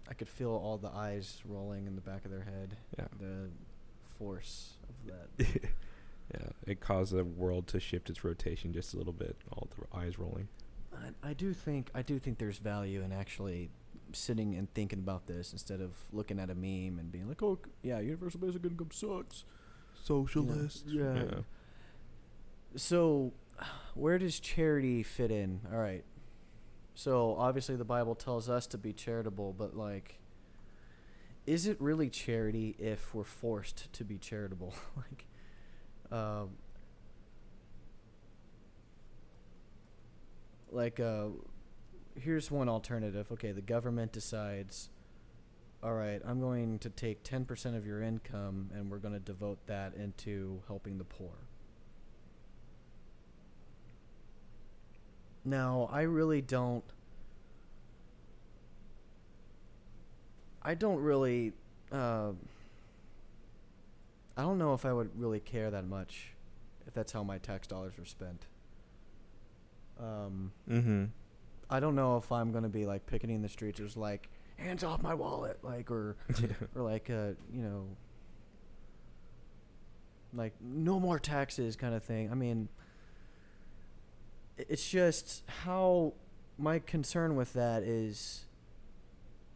[0.10, 2.75] I could feel all the eyes rolling in the back of their head.
[2.97, 3.05] Yeah.
[3.19, 3.49] The
[4.17, 5.47] force of that.
[6.34, 9.38] yeah, it caused the world to shift its rotation just a little bit.
[9.51, 10.47] All the eyes rolling.
[10.93, 13.69] I, I do think I do think there's value in actually
[14.13, 17.60] sitting and thinking about this instead of looking at a meme and being like, "Oh,
[17.81, 19.43] yeah, universal basic income sucks."
[20.04, 20.86] Socialist.
[20.88, 21.24] Yeah.
[22.76, 23.34] So,
[23.94, 25.62] where does charity fit in?
[25.72, 26.04] All right.
[26.94, 30.22] So, obviously the Bible tells us to be charitable, but like
[31.46, 34.74] is it really charity if we're forced to be charitable?
[34.98, 35.26] like
[36.12, 36.52] um
[40.72, 41.28] like uh
[42.20, 43.32] here's one alternative.
[43.32, 44.90] Okay, the government decides
[45.84, 49.65] all right, I'm going to take 10% of your income and we're going to devote
[49.67, 51.32] that into helping the poor.
[55.44, 56.84] Now, I really don't.
[60.62, 61.54] I don't really.
[61.91, 62.34] Uh,
[64.38, 66.34] I don't know if I would really care that much
[66.88, 68.46] if that's how my tax dollars were spent.
[70.00, 71.06] Um, Mm-hmm.
[71.70, 74.30] I don't know if I'm going to be like picketing the streets or just like,
[74.62, 76.15] hands off my wallet, like, or
[76.76, 77.88] or like uh you know
[80.34, 82.32] like no more taxes kind of thing.
[82.32, 82.69] I mean
[84.58, 86.13] it's just how
[86.58, 88.45] my concern with that is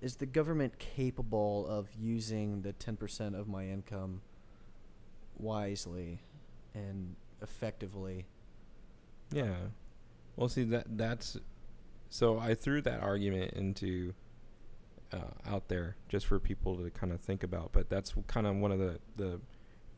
[0.01, 4.21] is the government capable of using the 10% of my income
[5.37, 6.21] wisely
[6.73, 8.25] and effectively?
[9.31, 9.55] Yeah.
[10.35, 11.37] Well, see that that's
[12.09, 14.13] so I threw that argument into
[15.11, 18.55] uh, out there just for people to kind of think about, but that's kind of
[18.57, 19.39] one of the the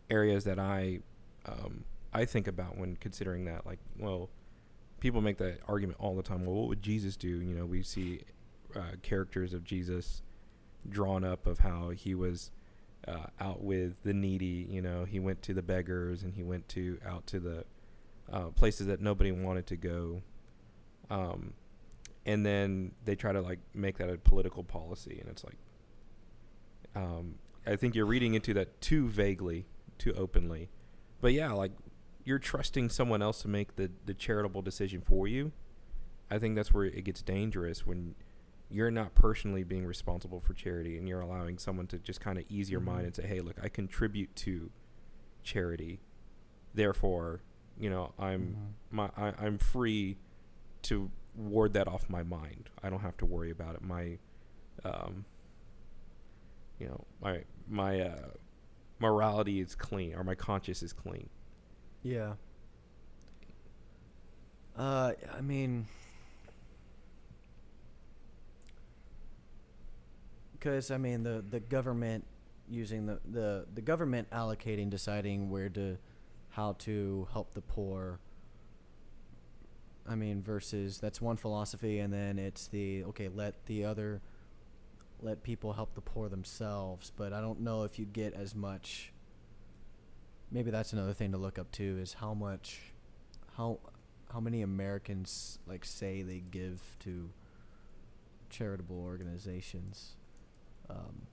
[0.10, 1.00] areas that I
[1.46, 3.66] um, I think about when considering that.
[3.66, 4.30] Like, well,
[5.00, 6.46] people make that argument all the time.
[6.46, 7.28] Well, what would Jesus do?
[7.28, 8.22] You know, we see
[8.76, 10.22] uh, characters of Jesus
[10.90, 12.52] drawn up of how he was
[13.08, 14.68] uh, out with the needy.
[14.70, 17.66] You know, he went to the beggars and he went to out to the
[18.32, 20.22] uh, places that nobody wanted to go.
[21.10, 21.54] Um,
[22.28, 25.58] and then they try to like make that a political policy, and it's like,
[26.96, 27.36] um,
[27.66, 29.66] I think you're reading into that too vaguely,
[29.98, 30.70] too openly.
[31.22, 31.72] But yeah, like
[32.24, 35.52] you're trusting someone else to make the the charitable decision for you.
[36.30, 38.16] I think that's where it gets dangerous when
[38.70, 42.44] you're not personally being responsible for charity and you're allowing someone to just kind of
[42.50, 43.06] ease your mind Mhm.
[43.06, 44.70] and say, "Hey, look, I contribute to
[45.42, 46.02] charity.
[46.74, 47.40] Therefore,
[47.80, 50.18] you know, I'm my I, I'm free
[50.84, 52.70] to ward that off my mind.
[52.84, 53.82] I don't have to worry about it.
[53.82, 54.18] My
[54.84, 55.26] um
[56.80, 58.30] you know, my my uh
[59.00, 61.30] morality is clean or my conscience is clean.
[62.04, 62.34] Yeah.
[64.76, 65.88] Uh, I mean,
[70.54, 72.26] because I mean the the government
[72.70, 75.98] using the the the government allocating, deciding where to,
[76.50, 78.20] how to help the poor.
[80.10, 84.22] I mean, versus that's one philosophy, and then it's the okay, let the other,
[85.22, 87.12] let people help the poor themselves.
[87.16, 89.12] But I don't know if you get as much
[90.52, 92.94] maybe that's another thing to look up too is how much
[93.56, 93.80] how
[94.32, 97.30] how many Americans like say they give to
[98.50, 100.16] charitable organizations.
[100.90, 101.28] Um,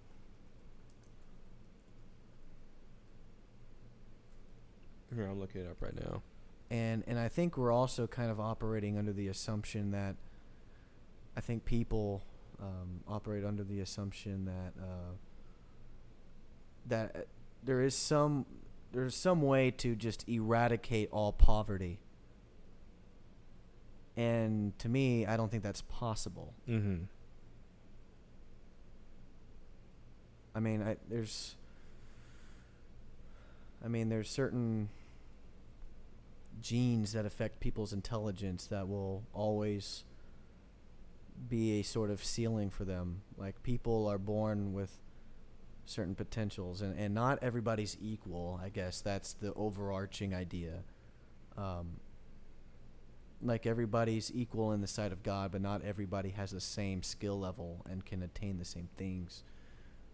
[5.14, 6.22] Here, I'm looking it up right now.
[6.70, 10.16] And and I think we're also kind of operating under the assumption that
[11.37, 12.22] I think people
[12.61, 15.12] um, operate under the assumption that uh,
[16.87, 17.18] that uh,
[17.62, 18.46] there is some
[18.92, 21.98] there's some way to just eradicate all poverty.
[24.16, 26.55] And to me, I don't think that's possible.
[26.68, 27.05] Mm-hmm.
[30.55, 31.57] I mean, I, there's.
[33.85, 34.88] I mean, there's certain
[36.60, 40.04] genes that affect people's intelligence that will always
[41.48, 43.22] be a sort of ceiling for them.
[43.36, 44.98] Like people are born with
[45.86, 48.60] certain potentials, and, and not everybody's equal.
[48.62, 50.82] I guess that's the overarching idea.
[51.56, 52.00] Um,
[53.42, 57.38] like everybody's equal in the sight of God, but not everybody has the same skill
[57.38, 59.42] level and can attain the same things.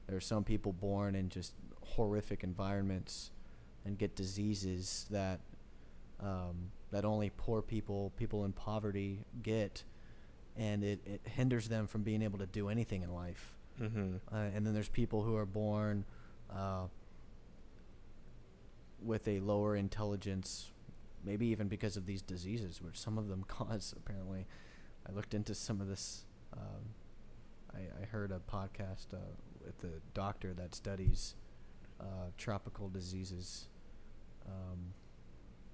[0.06, 3.30] There are some people born in just horrific environments
[3.84, 5.40] and get diseases that
[6.22, 9.84] um, that only poor people, people in poverty, get,
[10.56, 13.54] and it, it hinders them from being able to do anything in life.
[13.80, 14.16] Mm-hmm.
[14.32, 16.04] Uh, and then there's people who are born
[16.54, 16.84] uh,
[19.02, 20.70] with a lower intelligence,
[21.24, 23.94] maybe even because of these diseases, which some of them cause.
[23.96, 24.46] Apparently,
[25.08, 26.24] I looked into some of this.
[26.52, 26.94] Um,
[27.74, 29.18] I, I heard a podcast uh,
[29.64, 31.36] with a doctor that studies
[32.00, 33.68] uh, tropical diseases,
[34.46, 34.94] um,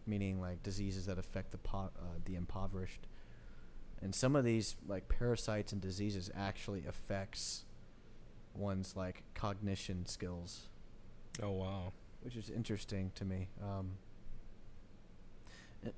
[0.07, 3.07] meaning like diseases that affect the po- uh, the impoverished.
[4.03, 7.65] And some of these like parasites and diseases actually affects
[8.55, 10.69] one's like cognition skills,
[11.43, 11.93] Oh wow.
[12.23, 13.49] which is interesting to me.
[13.63, 13.93] Um,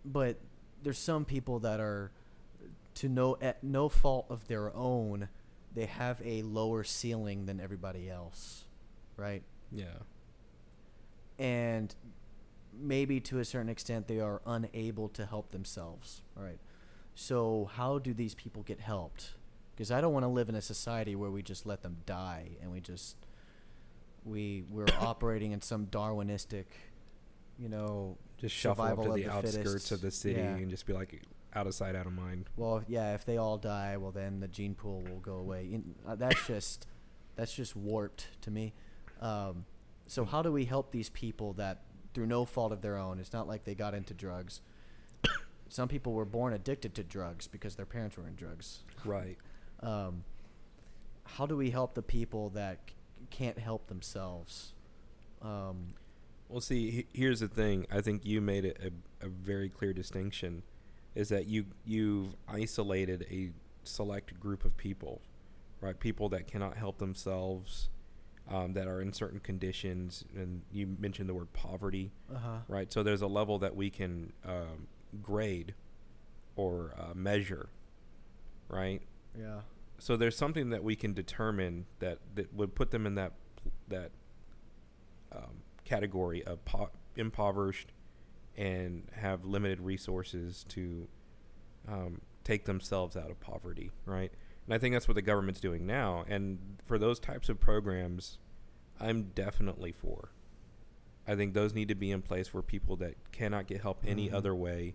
[0.05, 0.37] but
[0.83, 2.11] there's some people that are
[2.94, 5.29] to no at no fault of their own,
[5.75, 8.64] they have a lower ceiling than everybody else,
[9.16, 9.42] right?
[9.71, 9.85] Yeah.
[11.38, 11.94] and
[12.81, 16.59] maybe to a certain extent they are unable to help themselves All right.
[17.14, 19.35] so how do these people get helped
[19.75, 22.51] because i don't want to live in a society where we just let them die
[22.62, 23.17] and we just
[24.25, 26.67] we we're operating in some darwinistic
[27.59, 29.93] you know Just shuffle up to the, the outskirts fittest.
[29.93, 30.55] of the city Yeah.
[30.57, 31.23] and just be like
[31.55, 32.45] out of sight, out of mind.
[32.57, 35.95] well yeah if they all die well then the gene pool will go away In-
[36.07, 36.87] uh, that's just
[37.37, 38.75] that's just warped to me
[39.21, 39.64] um,
[40.07, 41.83] so how do we help these people that
[42.18, 44.61] through no fault of their own it's not like they got into drugs
[45.68, 49.37] some people were born addicted to drugs because their parents were in drugs Right.
[49.85, 50.24] um,
[51.22, 52.94] how do we help the people that c-
[53.31, 54.72] can't help themselves
[55.42, 55.94] um,
[56.48, 57.87] Well, see, he- here's the thing.
[57.88, 58.90] I think you made a,
[59.24, 60.64] a very clear distinction,
[61.14, 63.50] is that you you've isolated a
[63.85, 65.20] select group of people,
[65.81, 65.96] right?
[66.00, 67.88] People that cannot help themselves,
[68.50, 72.92] um, that are in certain conditions, and you mentioned the word poverty, uh-huh right?
[72.92, 74.88] So there's a level that we can um,
[75.22, 75.74] grade
[76.56, 77.68] or uh, measure,
[78.68, 79.02] right?
[79.38, 79.61] yeah
[79.98, 83.32] so there's something that we can determine that that would put them in that
[83.88, 84.11] that
[85.32, 87.92] um, category of po- impoverished
[88.56, 91.08] and have limited resources to
[91.88, 94.32] um, take themselves out of poverty, right?
[94.68, 96.26] And I think that's what the government's doing now.
[96.28, 98.37] And for those types of programs,
[99.00, 100.28] I'm definitely for.
[101.26, 104.28] I think those need to be in place for people that cannot get help any
[104.28, 104.35] Mhm.
[104.35, 104.94] other way,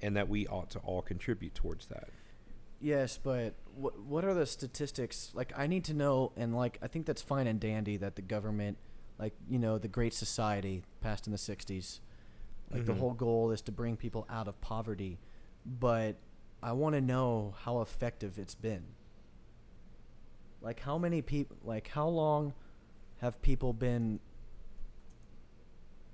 [0.00, 2.08] and that we ought to all contribute towards that.
[2.80, 5.30] Yes, but what what are the statistics?
[5.34, 8.22] Like, I need to know, and like, I think that's fine and dandy that the
[8.22, 8.78] government,
[9.18, 12.00] like, you know, the Great Society passed in the '60s,
[12.70, 12.98] like the Mhm.
[12.98, 15.18] whole goal is to bring people out of poverty,
[15.66, 16.16] but
[16.62, 18.94] I want to know how effective it's been.
[20.62, 21.56] Like, how many people?
[21.64, 22.54] Like, how long
[23.18, 24.20] have people been?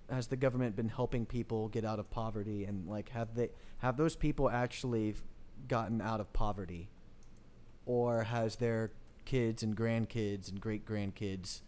[0.09, 3.97] Has the government been helping people get out of poverty, and like, have they have
[3.97, 5.15] those people actually
[5.69, 6.91] gotten out of poverty?
[7.87, 8.93] Or has their
[9.25, 11.63] kids and grandkids and great grandkids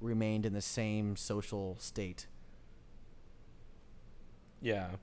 [0.00, 2.26] remained in the same social state?
[4.60, 4.96] Yeah,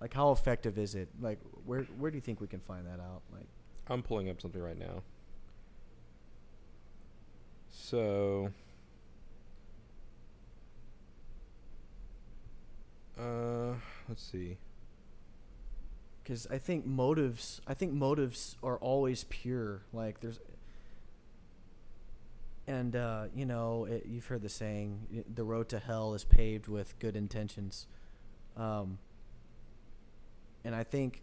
[0.00, 1.08] Like how effective is it?
[1.20, 3.22] Like where where do you think we can find that out?
[3.32, 3.48] Like
[3.88, 5.02] I'm pulling up something right now.
[7.76, 8.50] So,
[13.18, 13.74] uh,
[14.08, 14.56] let's see.
[16.24, 19.82] cuz I think motives I think motives are always pure.
[19.92, 20.40] Like there's
[22.66, 26.66] and uh, you know, it, you've heard the saying, "The road to hell is paved
[26.66, 27.86] with good intentions."
[28.56, 28.98] Um,
[30.64, 31.20] and I think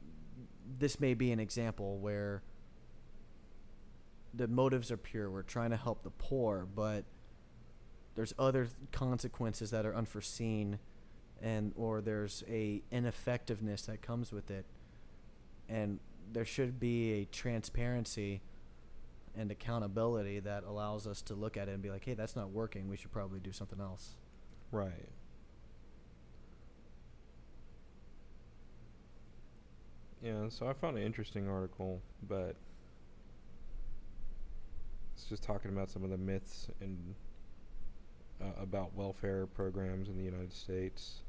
[0.80, 2.44] this may be an example where
[4.34, 5.30] the motives are pure.
[5.30, 7.04] We're trying to help the poor, but
[8.16, 10.80] there's other consequences that are unforeseen,
[11.42, 14.66] and or there's a ineffectiveness that comes with it,
[15.70, 16.00] and
[16.32, 18.42] there should be a transparency
[19.36, 22.52] and accountability that allows us to look at it and be like, hey, that's not
[22.52, 22.90] working.
[22.90, 24.16] We should probably do something else.
[24.72, 25.10] Right.
[30.22, 32.56] Yeah, so I found an interesting article, but
[35.22, 37.14] it's just talking about some of the myths and
[38.42, 41.22] uh, about welfare programs in the United States,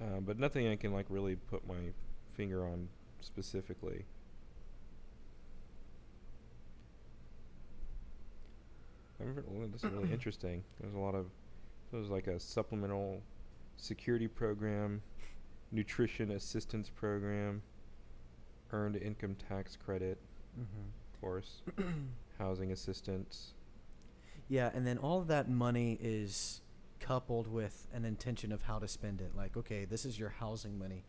[0.00, 1.92] uh, but nothing I can like really put my
[2.34, 2.88] finger on
[3.20, 4.04] specifically.
[9.20, 10.64] I remember, this is really interesting.
[10.80, 11.26] There's a lot of
[11.92, 13.22] there's like a supplemental
[13.76, 15.00] security program,
[15.70, 17.62] nutrition assistance program,
[18.72, 20.18] earned income tax credit,
[20.58, 20.88] Mm-hmm.
[21.14, 21.62] of course,
[22.38, 23.54] housing assistance.
[24.48, 26.62] Yeah, and then all of that money is
[27.00, 29.32] coupled with an intention of how to spend it.
[29.36, 31.04] Like, okay, this is your housing money,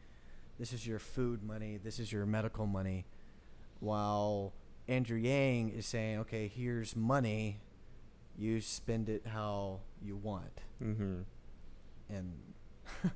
[0.58, 3.06] this is your food money, this is your medical money.
[3.80, 4.54] While
[4.88, 7.62] Andrew Yang is saying, okay, here's money,
[8.38, 10.62] you spend it how you want.
[10.84, 11.22] Mm-hmm.
[12.10, 12.34] And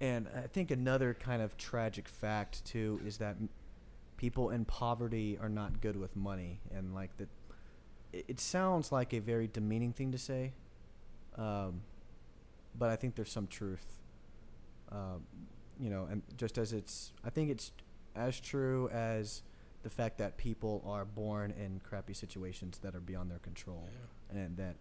[0.00, 3.36] and I think another kind of tragic fact too is that
[4.16, 7.28] people in poverty are not good with money, and like that,
[8.12, 10.52] it, sounds like a very demeaning thing to say,
[11.36, 11.82] um,
[12.78, 13.84] but I think there's some truth.
[14.90, 15.26] Um,
[15.78, 17.72] you know, and just as it's, I think it's
[18.14, 19.42] as true as
[19.82, 23.88] the fact that people are born in crappy situations that are beyond their control,
[24.30, 24.76] and that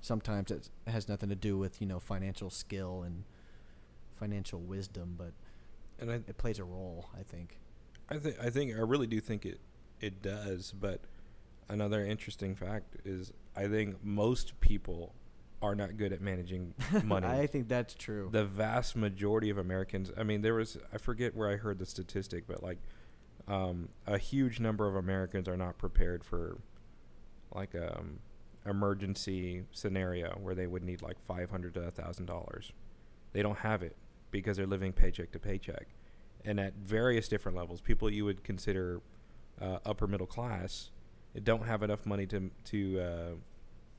[0.00, 3.24] sometimes it has nothing to do with you know financial skill and
[4.16, 5.32] financial wisdom, but
[6.00, 7.06] And I, it plays a role.
[7.18, 7.58] I think.
[8.10, 9.60] I think I think I really do think it
[10.00, 10.72] it does.
[10.72, 11.00] But
[11.68, 15.14] another interesting fact is I think most people
[15.62, 16.74] are not good at managing
[17.04, 17.26] money.
[17.26, 18.28] I think that's true.
[18.30, 20.10] the vast majority of Americans.
[20.16, 22.78] I mean, there was I forget where I heard the statistic, but like
[23.48, 26.58] um, a huge number of Americans are not prepared for
[27.54, 28.18] like um
[28.66, 32.72] emergency scenario where they would need like five hundred to a thousand dollars.
[33.32, 33.96] They don't have it
[34.30, 35.88] because they're living paycheck to paycheck,
[36.44, 39.00] and at various different levels, people you would consider
[39.60, 40.90] uh, upper middle class
[41.42, 43.30] don't have enough money to to uh,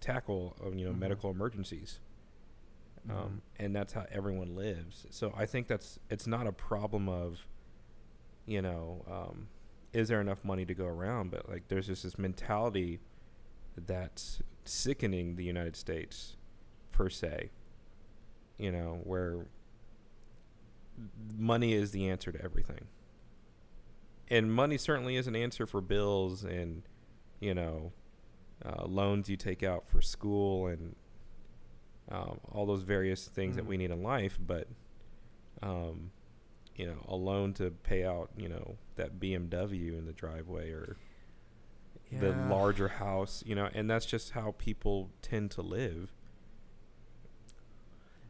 [0.02, 1.00] tackle uh, you know Mhm.
[1.00, 2.00] medical emergencies
[3.08, 3.12] Mhm.
[3.12, 5.06] um, and that's how everyone lives.
[5.10, 7.46] So I think that's it's not a problem of,
[8.46, 9.48] you know, um,
[9.94, 11.30] is there enough money to go around?
[11.32, 13.00] But like, there's just this mentality
[13.78, 16.36] that's sickening the United States,
[16.92, 17.52] per se.
[18.58, 19.46] You know, where
[21.38, 22.88] money is the answer to everything,
[24.30, 26.84] and money certainly is an answer for bills and,
[27.40, 27.92] you know,
[28.64, 30.96] uh, loans you take out for school and
[32.10, 33.70] um, all those various things that Mhm.
[33.70, 34.68] we need in life, but
[35.62, 36.12] um,
[36.76, 40.98] you know, a loan to pay out, you know, that BMW in the driveway or
[42.12, 46.14] the larger house, you know, and that's just how people tend to live.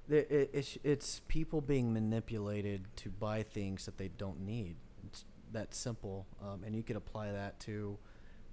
[0.07, 4.75] It's, it's people being manipulated to buy things that they don't need.
[5.07, 6.27] It's that simple.
[6.41, 7.97] Um, and you could apply that to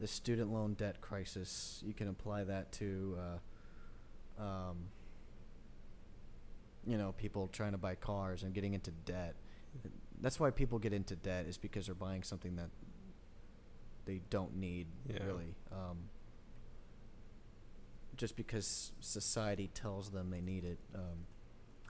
[0.00, 1.82] the student loan debt crisis.
[1.86, 3.18] You can apply that to,
[4.38, 4.76] uh, um,
[6.86, 9.34] you know, people trying to buy cars and getting into debt.
[10.20, 12.70] That's why people get into debt is because they're buying something that
[14.04, 15.24] they don't need Yeah.
[15.24, 15.54] really.
[15.70, 16.08] Um,
[18.16, 20.78] just because society tells them they need it.
[20.94, 21.26] Um,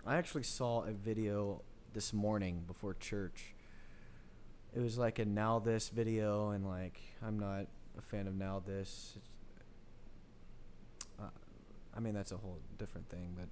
[0.05, 3.55] I actually saw a video this morning before church.
[4.75, 9.19] It was like a NowThis video, and like I'm not a fan of NowThis.
[11.21, 11.27] Uh,
[11.97, 13.49] I mean that's a whole different thing, but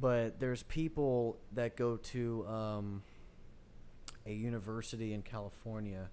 [0.00, 3.02] but there's people that go to um,
[4.24, 6.08] a university in California.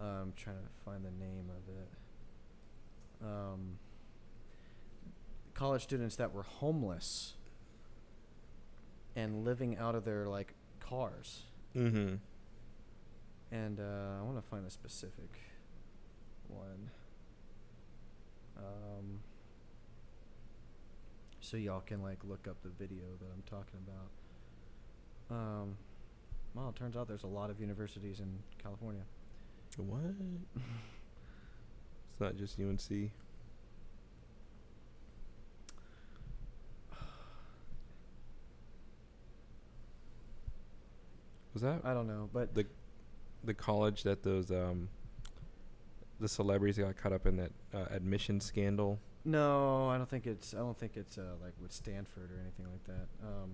[0.00, 1.88] Uh, I'm trying to find the name of it.
[3.26, 3.78] Um,
[5.52, 7.35] college students that were homeless
[9.16, 11.42] and living out of their like cars.
[11.74, 12.16] Mm-hmm.
[13.50, 15.40] And uh, I want to find a specific
[16.48, 16.90] one.
[18.58, 19.20] Um,
[21.40, 25.36] so y'all can like look up the video that I'm talking about.
[25.36, 25.76] Um,
[26.54, 29.02] well, it turns out there's a lot of universities in California.
[29.76, 30.00] What?
[32.16, 33.10] It's not just UNC.
[41.56, 42.66] Was that I don't know, but the
[43.42, 44.90] the college that those um
[46.20, 48.98] the celebrities got caught up in that uh, admission scandal?
[49.24, 50.52] no, I don't think it's.
[50.52, 53.08] I don't think it's uh, like with Stanford or anything like that.
[53.26, 53.52] Um,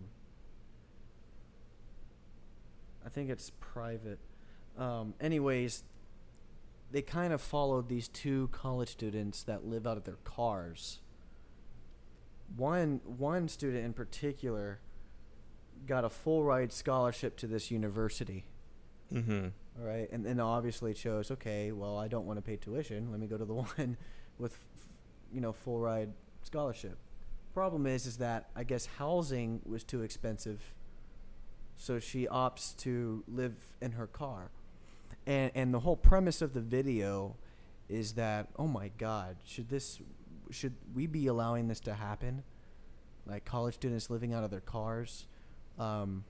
[3.06, 4.18] I think it's private.
[4.76, 5.84] Um, anyways,
[6.90, 10.98] they kind of followed these two college students that live out of their cars.
[12.56, 14.80] One one student in particular
[15.86, 18.44] got a full ride scholarship to this university.
[19.12, 19.48] Mm-hmm.
[19.80, 23.10] All right, and then obviously chose, okay, well, I don't want to pay tuition.
[23.10, 23.96] Let me go to the one
[24.38, 24.88] with, f-
[25.32, 26.12] you know, full ride
[26.42, 26.98] scholarship.
[27.54, 30.74] Problem is, is that I guess housing was too expensive,
[31.76, 34.50] so she opts to live in her car,
[35.26, 37.36] and and the whole premise of the video
[37.90, 40.00] is that oh my God, should this
[40.50, 42.42] should we be allowing this to happen?
[43.26, 45.26] Like college students living out of their cars.
[45.78, 46.24] Um,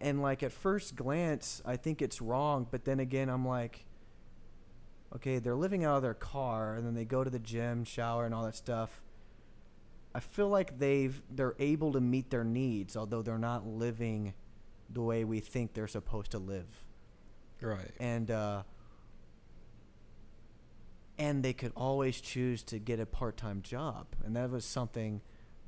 [0.00, 3.84] and like at first glance, I think it's wrong, but then again, I'm like,
[5.14, 8.24] okay, they're living out of their car, and then they go to the gym, shower,
[8.24, 9.02] and all that stuff.
[10.14, 14.34] I feel like they've they're able to meet their needs, although they're not living
[14.90, 16.84] the way we think they're supposed to live,
[17.60, 17.90] Right.
[18.00, 18.62] and uh,
[21.18, 25.20] and they could always choose to get a part-time job, and that was something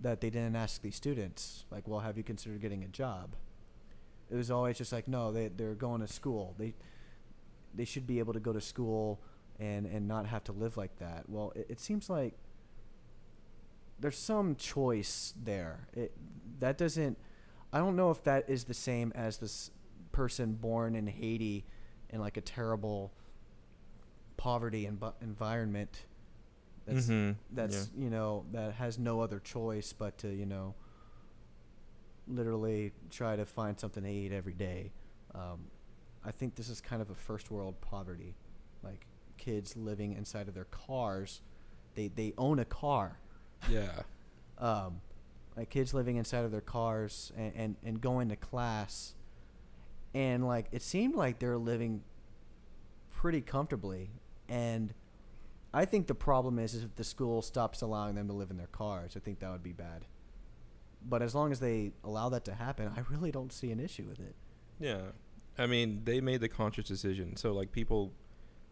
[0.03, 1.64] that they didn't ask these students.
[1.70, 3.36] Like, well, have you considered getting a job?
[4.30, 6.55] It was always just like, no, they they're going to school.
[6.59, 6.74] They
[7.74, 9.20] they should be able to go to school
[9.59, 11.28] and and not have to live like that.
[11.28, 12.34] Well, it, it seems like
[13.98, 15.88] there's some choice there.
[15.92, 16.12] It
[16.61, 17.18] that doesn't.
[17.72, 19.70] I don't know if that is the same as this
[20.12, 21.64] person born in Haiti
[22.09, 23.12] in like a terrible
[24.36, 26.05] poverty and environment.
[26.91, 30.74] That's Mhm, that's you know that has no other choice but to you know
[32.28, 34.93] literally try to find something to eat every day.
[35.34, 35.66] Um,
[36.24, 38.34] I think this is kind of a first world poverty,
[38.82, 41.41] like kids living inside of their cars.
[41.95, 43.18] They they own a car.
[43.68, 44.03] Yeah.
[44.59, 45.01] Um,
[45.57, 49.14] like kids living inside of their cars and, and, and going to class,
[50.12, 52.03] and like it seemed like they're living
[53.11, 54.11] pretty comfortably.
[54.51, 54.93] And
[55.73, 58.57] I think the problem is, is if the school stops allowing them to live in
[58.57, 60.05] their cars, I think that would be bad.
[61.09, 64.05] But as long as they allow that to happen, I really don't see an issue
[64.09, 64.35] with it.
[64.81, 65.01] Yeah.
[65.57, 67.37] I mean, they made the conscious decision.
[67.37, 68.12] So like people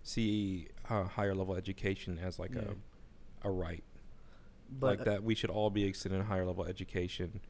[0.03, 2.63] see uh, higher level education as like Yeah.
[3.43, 3.85] a a right.
[4.71, 7.41] But like uh, that we should all be extended higher level education.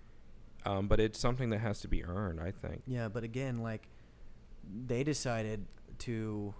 [0.67, 2.83] Um, but it's something that has to be earned, I think.
[2.87, 3.89] Yeah, but again, like
[4.87, 5.65] they decided
[6.01, 6.55] to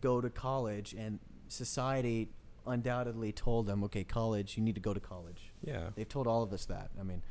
[0.00, 1.18] go to college, and
[1.48, 2.28] society
[2.66, 5.90] undoubtedly told them, "Okay, college, you need to go to college." Yeah.
[5.94, 6.90] They've told all of us that.
[6.98, 7.22] I mean,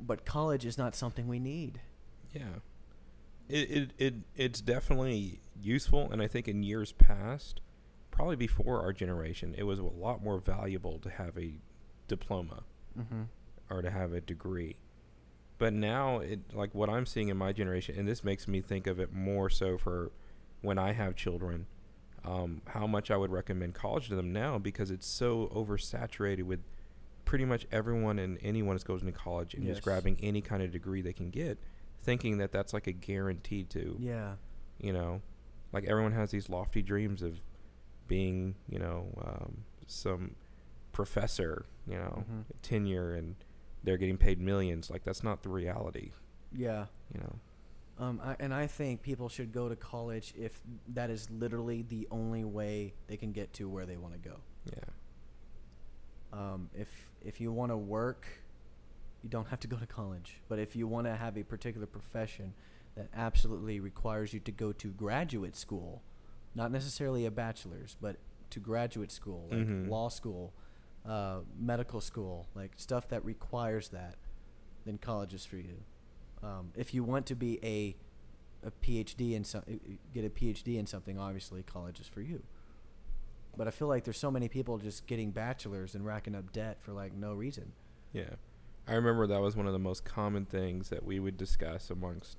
[0.00, 1.80] but college is not something we need.
[2.32, 2.60] Yeah.
[3.48, 7.60] It, it it it's definitely useful and I think in years past,
[8.10, 11.54] probably before our generation, it was a lot more valuable to have a
[12.08, 12.62] diploma
[12.98, 13.22] Mm-hmm.
[13.70, 14.76] or to have a degree.
[15.58, 18.86] But now it like what I'm seeing in my generation and this makes me think
[18.86, 20.12] of it more so for
[20.62, 21.66] when I have children,
[22.24, 26.60] um, how much I would recommend college to them now because it's so oversaturated with
[27.24, 29.76] pretty much everyone and anyone that goes into college and Yes.
[29.76, 31.58] just grabbing any kind of degree they can get,
[32.02, 34.36] thinking that that's like a guarantee to, Yeah.
[34.78, 35.20] you know,
[35.72, 37.40] like everyone has these lofty dreams of
[38.08, 40.36] being, you know, um, some
[40.92, 42.44] professor, you know, Mhm.
[42.62, 43.36] tenure and
[43.82, 44.90] they're getting paid millions.
[44.90, 46.12] Like that's not the reality,
[46.52, 46.86] Yeah.
[47.12, 47.38] you know.
[48.02, 52.08] Um, I, and I think people should go to college if that is literally the
[52.10, 54.36] only way they can get to where they want to go.
[54.66, 54.84] Yeah.
[56.32, 56.88] Um, if
[57.24, 58.26] if you want to work,
[59.22, 60.40] you don't have to go to college.
[60.48, 62.54] But if you want to have a particular profession
[62.96, 66.02] that absolutely requires you to go to graduate school,
[66.56, 68.16] not necessarily a bachelor's, but
[68.50, 69.88] to graduate school, like Mhm.
[69.88, 70.52] law school,
[71.06, 74.16] uh, medical school, like stuff that requires that,
[74.84, 75.84] then college is for you.
[76.42, 77.96] Um, if you want to be a
[78.64, 79.62] a PhD in some,
[80.14, 82.42] get a PhD in something, obviously college is for you.
[83.56, 86.78] But I feel like there's so many people just getting bachelors and racking up debt
[86.80, 87.72] for like no reason.
[88.12, 88.34] Yeah.
[88.86, 92.38] I remember that was one of the most common things that we would discuss amongst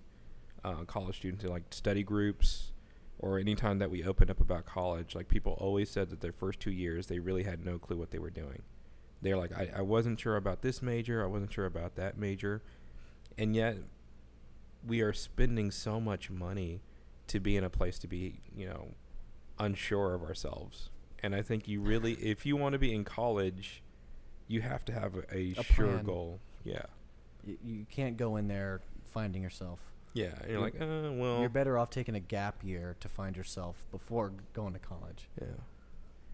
[0.64, 2.72] uh, college students in like study groups
[3.20, 5.16] or anytime that we opened up about college.
[5.16, 8.12] Like people always said that their first two years they really had no clue what
[8.12, 8.62] they were doing.
[9.22, 12.62] They're like, I, I wasn't sure about this major, I wasn't sure about that major.
[13.38, 13.78] And yet
[14.86, 16.82] we are spending so much money
[17.28, 18.90] to be in a place to be, you know,
[19.60, 20.90] unsure of ourselves.
[21.22, 23.82] And I think you really, if you want to be in college,
[24.48, 26.04] you have to have a, a, A sure plan.
[26.06, 26.40] goal.
[26.64, 26.84] Yeah.
[27.46, 29.80] You, you can't go in there finding yourself.
[30.14, 30.34] Yeah.
[30.48, 33.86] You're You- like, uh, well, You're better off taking a gap year to find yourself
[33.92, 35.28] before going to college.
[35.40, 35.48] yeah.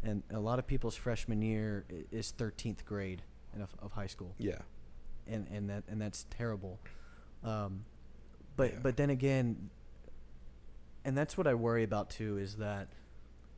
[0.01, 3.21] And a lot of people's freshman year is 13th grade
[3.61, 4.33] of, of high school.
[4.37, 4.59] Yeah.
[5.29, 6.79] And and that and that's terrible.
[7.43, 7.85] Um,
[8.57, 8.79] but Yeah.
[8.83, 9.69] but then again,
[11.05, 12.87] and that's what I worry about too is that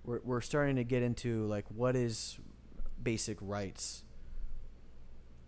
[0.05, 2.39] we're we're starting to get into like what is
[3.03, 4.03] basic rights,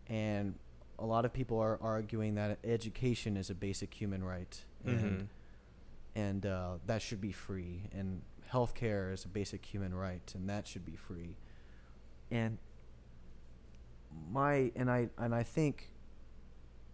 [0.07, 0.55] and
[0.99, 5.27] a lot of people are arguing that education is a basic human right, and Mhm.
[6.15, 8.21] and uh, that should be free, and
[8.51, 11.35] healthcare is a basic human right, and that should be free.
[12.31, 12.57] and
[14.31, 15.89] my and I and I think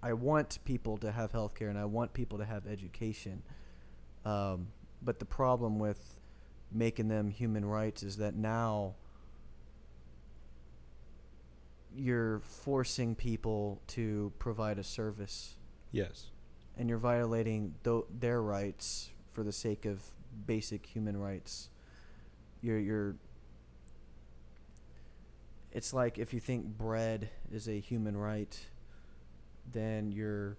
[0.02, 3.42] I want people to have health care and I want people to have education.
[4.26, 4.68] Um,
[5.02, 6.16] but the problem with
[6.72, 8.96] making them human rights is that now
[11.96, 15.56] you're forcing people to provide a service
[15.92, 16.28] Yes.
[16.78, 20.02] and you're violating th- their rights for the sake of
[20.46, 21.70] basic human rights.
[22.62, 23.16] You're you're.
[25.72, 28.58] It's like if you think bread is a human right,
[29.72, 30.58] then you're.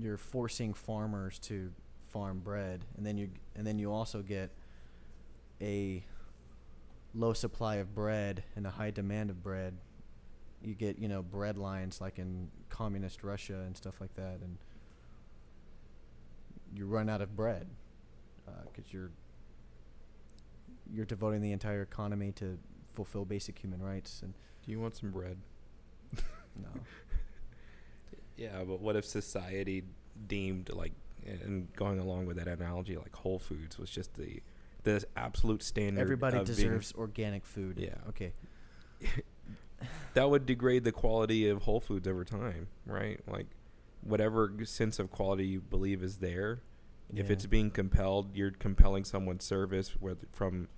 [0.00, 1.72] You're forcing farmers to
[2.06, 4.50] farm bread, and then you and then you also get
[5.60, 6.04] a
[7.14, 9.74] low supply of bread and a high demand of bread
[10.62, 14.58] you get you know bread lines like in communist Russia and stuff like that, and
[16.74, 17.66] you run out of bread
[18.46, 19.10] uh, because you're
[20.92, 22.58] you're devoting the entire economy to
[22.94, 24.34] fulfill basic human rights, and
[24.64, 25.38] Do you want some bread?
[26.58, 26.68] No,
[28.36, 29.82] Yeah, but what if society
[30.26, 30.92] deemed like,
[31.26, 34.40] and going along with that analogy, like Whole Foods was just the
[34.84, 36.00] the absolute standard.
[36.00, 37.78] everybody of being- deserves organic food.
[37.78, 37.96] Yeah.
[38.08, 38.32] Okay.
[40.14, 43.20] that would degrade the quality of Whole Foods over time, right?
[43.26, 43.46] Like,
[44.02, 46.60] whatever sense of quality you believe is there,
[47.14, 49.92] if it's being compelled, you're compelling someone's service,
[50.32, 50.68] from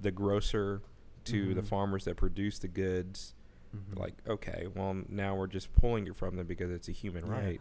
[0.00, 0.80] the grocer
[1.24, 1.66] to the Mhm.
[1.66, 3.34] farmers that produce the goods.
[3.74, 3.98] Mhm.
[3.98, 7.32] Like, okay, well, now we're just pulling it from them because it's a human Yeah.
[7.32, 7.60] right.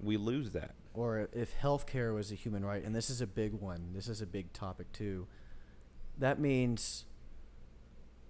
[0.00, 0.74] We lose that.
[0.94, 4.20] or if healthcare was a human right, and this is a big one, this is
[4.20, 5.26] a big topic too.
[6.18, 7.04] That means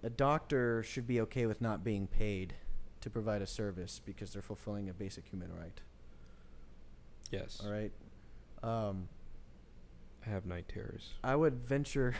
[0.02, 2.54] a doctor should be okay with not being paid
[3.02, 5.80] to provide a service because they're fulfilling a basic human right.
[7.30, 7.60] Yes.
[7.64, 7.92] All right.
[8.62, 9.08] Um,
[10.26, 11.12] I have night terrors.
[11.22, 12.14] I would venture.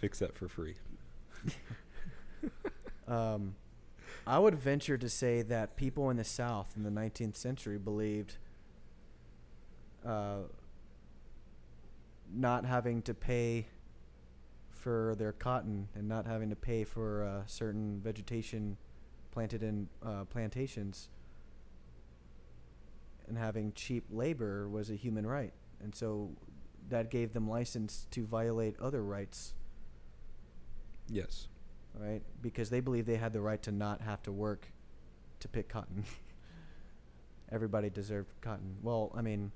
[0.00, 0.76] Fix that for free.
[3.08, 3.56] um,
[4.28, 8.36] I would venture to say that people in the South in the 19th century believed
[10.04, 10.40] uh,
[12.30, 13.68] not having to pay
[14.70, 18.76] for their cotton and not having to pay for uh, certain vegetation
[19.30, 21.08] planted in uh, plantations
[23.26, 25.54] and having cheap labor was a human right.
[25.82, 26.32] And so
[26.90, 29.54] that gave them license to violate other rights
[31.10, 31.48] Yes.
[31.98, 32.22] Right?
[32.40, 34.72] Because they believe they had the right to not have to work
[35.40, 36.04] to pick cotton.
[37.52, 38.76] Everybody deserved cotton.
[38.82, 39.52] Well, I mean,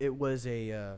[0.00, 0.94] it was a uh,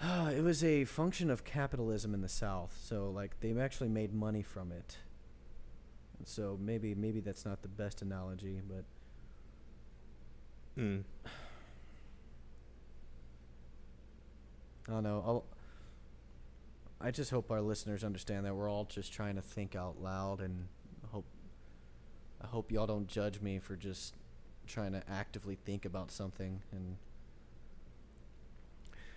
[0.30, 2.76] it was a function of capitalism in the South.
[2.82, 4.96] So like they actually made money from it.
[6.18, 8.84] And so maybe maybe that's not the best analogy, but
[10.78, 11.02] Mm.
[14.86, 15.22] I don't know.
[15.26, 15.44] I'll,
[17.00, 20.40] I just hope our listeners understand that we're all just trying to think out loud,
[20.40, 20.66] and
[21.12, 21.26] hope
[22.42, 24.14] I hope y'all don't judge me for just
[24.66, 26.96] trying to actively think about something, and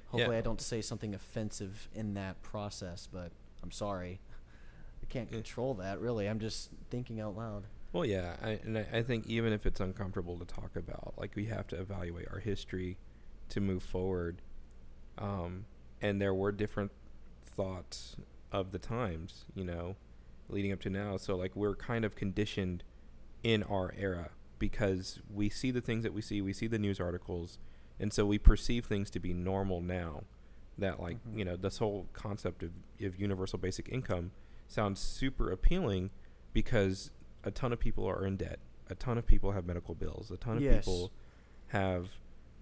[0.08, 3.08] hopefully I don't say something offensive in that process.
[3.12, 3.32] But
[3.64, 4.20] I'm sorry,
[5.02, 6.00] I can't control that.
[6.00, 7.64] Really, I'm just thinking out loud.
[7.94, 11.36] Well, yeah, I, and I, I think even if it's uncomfortable to talk about, like
[11.36, 12.98] we have to evaluate our history
[13.50, 14.42] to move forward.
[15.18, 15.66] Um,
[16.02, 16.92] and there were different
[17.44, 18.16] thoughts
[18.52, 19.96] of the times, you know,
[20.50, 21.18] leading up to now.
[21.18, 22.84] So like we're kind of conditioned
[23.44, 24.30] in our era
[24.60, 27.58] because we see the things that we see, we see the news articles,
[28.00, 30.24] and so we perceive things to be normal now.
[30.78, 31.38] That like Mhm.
[31.38, 32.72] you know this whole concept of,
[33.02, 34.32] of universal basic income
[34.68, 36.10] sounds super appealing
[36.54, 37.12] because
[37.44, 38.60] a ton of people are in debt.
[38.90, 40.32] A ton of people have medical bills.
[40.32, 40.86] A ton of Yes.
[40.86, 41.12] people
[41.68, 42.10] have,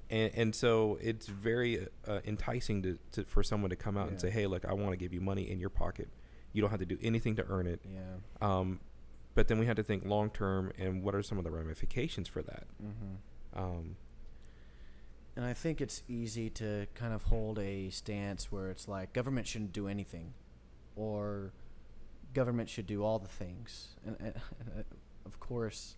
[0.10, 4.20] and, and so it's very uh, enticing to, to for someone to come out and
[4.20, 6.10] say, "Hey, look, I want to give you money in your pocket.
[6.53, 7.99] You don't have to do anything to earn it." Yeah.
[8.41, 8.80] Um,
[9.36, 12.28] but then we had to think long term and what are some of the ramifications
[12.28, 12.64] for that.
[12.84, 13.60] Mm-hmm.
[13.60, 13.95] Um,
[15.36, 19.47] And I think it's easy to kind of hold a stance where it's like government
[19.47, 20.34] shouldn't do anything,
[20.95, 21.53] or
[22.34, 23.95] government should do all the things.
[24.05, 24.84] And, and, and
[25.26, 25.95] of course,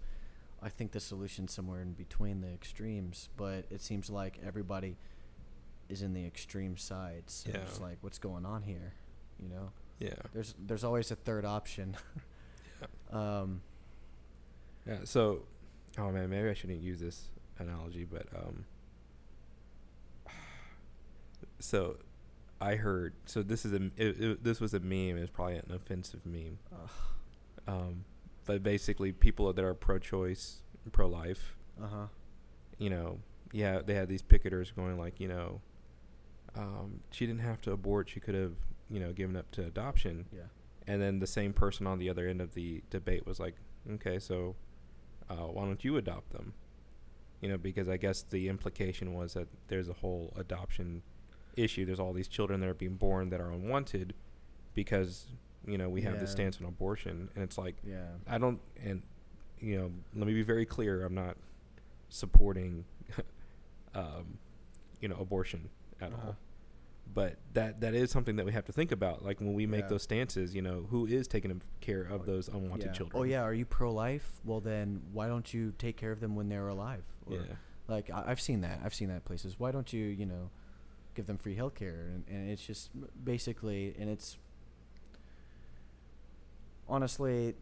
[0.62, 3.30] I think the solution's somewhere in between the extremes.
[3.38, 4.98] But it seems like everybody
[5.90, 7.44] is in the extreme sides.
[7.46, 7.62] So Yeah.
[7.62, 8.94] It's like, what's going on here?
[9.42, 11.96] You know, yeah, there's there's always a third option.
[13.12, 13.62] um,
[14.88, 15.00] yeah.
[15.04, 15.44] So,
[15.98, 18.66] oh man, maybe I shouldn't use this analogy, but um,
[21.60, 21.98] so
[22.60, 23.14] I heard.
[23.26, 25.18] So this is a it, it, this was a meme.
[25.18, 26.60] It's probably an offensive meme.
[26.72, 26.90] ugh,
[27.68, 28.06] Um,
[28.46, 30.62] but basically, people that are pro-choice,
[30.92, 32.08] pro-life, uh-huh.
[32.78, 33.20] you know,
[33.52, 35.62] yeah, they had these picketers going like, you know,
[36.56, 38.10] um, she didn't have to abort.
[38.10, 38.54] She could have
[38.92, 40.42] you know given up to adoption Yeah.
[40.86, 43.56] and then the same person on the other end of the debate was like
[43.90, 44.56] okay so
[45.30, 46.54] uh, why don't you adopt them
[47.40, 51.04] you know because i guess the implication was that there's a whole adoption
[51.56, 54.14] issue there's all these children that are being born that are unwanted
[54.74, 55.28] because
[55.66, 58.08] you know we have this stance on abortion and it's like Yeah.
[58.28, 59.02] I don't, and
[59.60, 61.04] you know, let me be very clear.
[61.06, 61.38] I'm not
[62.10, 62.84] supporting,
[63.96, 64.38] um,
[65.00, 66.28] you know, abortion at Uh-huh.
[66.28, 66.36] all.
[67.14, 69.24] But that that is something that we have to think about.
[69.26, 69.88] Like when we make Yeah.
[69.90, 72.92] those stances, you know, who is taking care of those unwanted yeah.
[72.94, 73.20] children?
[73.20, 74.40] Oh yeah, are you pro-life?
[74.46, 77.04] Well then, why don't you take care of them when they're alive?
[77.26, 77.42] Or, yeah,
[77.90, 78.80] Like I, I've seen that.
[78.84, 79.60] I've seen that places.
[79.60, 80.52] Why don't you, you know,
[81.14, 82.12] give them free health care?
[82.14, 82.92] And, and it's just
[83.26, 84.38] basically, and it's
[86.92, 87.56] honestly,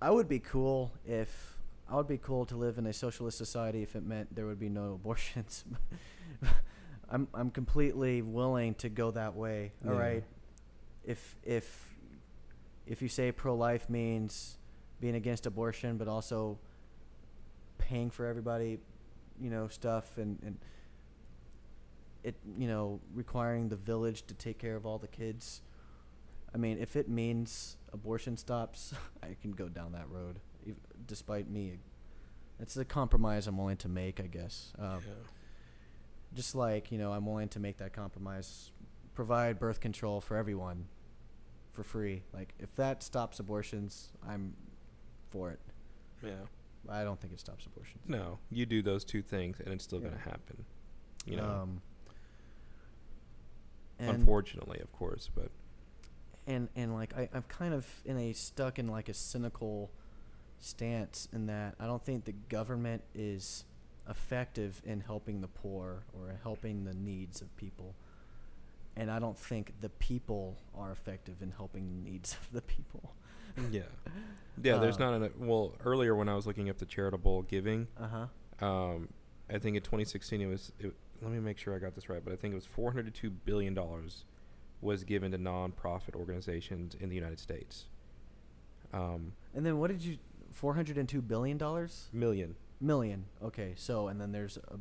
[0.00, 3.82] I would be cool if I would be cool to live in a socialist society
[3.82, 5.64] if it meant there would be no abortions.
[7.10, 9.72] I'm I'm completely willing to go that way.
[9.86, 9.98] All Yeah.
[10.00, 10.24] right.
[11.04, 11.94] If if
[12.86, 14.56] if you say pro-life means
[15.00, 16.58] being against abortion, but also
[17.78, 18.78] paying for everybody,
[19.40, 20.56] you know, stuff and, and
[22.24, 25.60] it, you know, requiring the village to take care of all the kids.
[26.54, 28.92] I mean, if it means abortion stops,
[29.22, 30.40] I can go down that road,
[31.06, 31.78] despite me.
[32.60, 34.72] It's a compromise I'm willing to make, I guess.
[34.78, 35.00] Um,
[36.34, 38.70] Just like, you know, I'm willing to make that compromise,
[39.14, 40.86] provide birth control for everyone
[41.72, 42.22] for free.
[42.32, 44.54] Like, if that stops abortions, I'm
[45.30, 45.60] for it.
[46.22, 46.32] yeah.
[46.88, 48.02] I don't think it stops abortions.
[48.08, 50.08] No, you do those two things, and it's still Yeah.
[50.08, 50.64] going to happen.
[51.26, 51.82] You know, Um,
[53.98, 55.50] unfortunately, of course, but
[56.52, 59.90] and and like I, I'm kind of in a stuck in like a cynical
[60.58, 63.64] stance in that I don't think the government is
[64.08, 67.94] effective in helping the poor or helping the needs of people.
[68.96, 73.14] And I don't think the people are effective in helping the needs of the people.
[73.70, 73.82] yeah,
[74.62, 74.78] yeah.
[74.78, 75.74] There's Uh, not an well.
[75.84, 78.08] Earlier, when I was looking up the charitable giving, Uh
[78.60, 78.66] huh.
[78.66, 79.08] um,
[79.50, 80.72] I think in 2016 it was.
[80.78, 83.30] It, let me make sure I got this right, but I think it was 402
[83.30, 84.24] billion dollars
[84.82, 87.86] was given to nonprofit organizations in the United States.
[88.92, 90.18] Um, And then what did you?
[90.50, 92.08] Four hundred and two billion dollars.
[92.12, 92.56] million.
[92.80, 93.24] Million.
[93.42, 94.76] Okay, so and then there's a,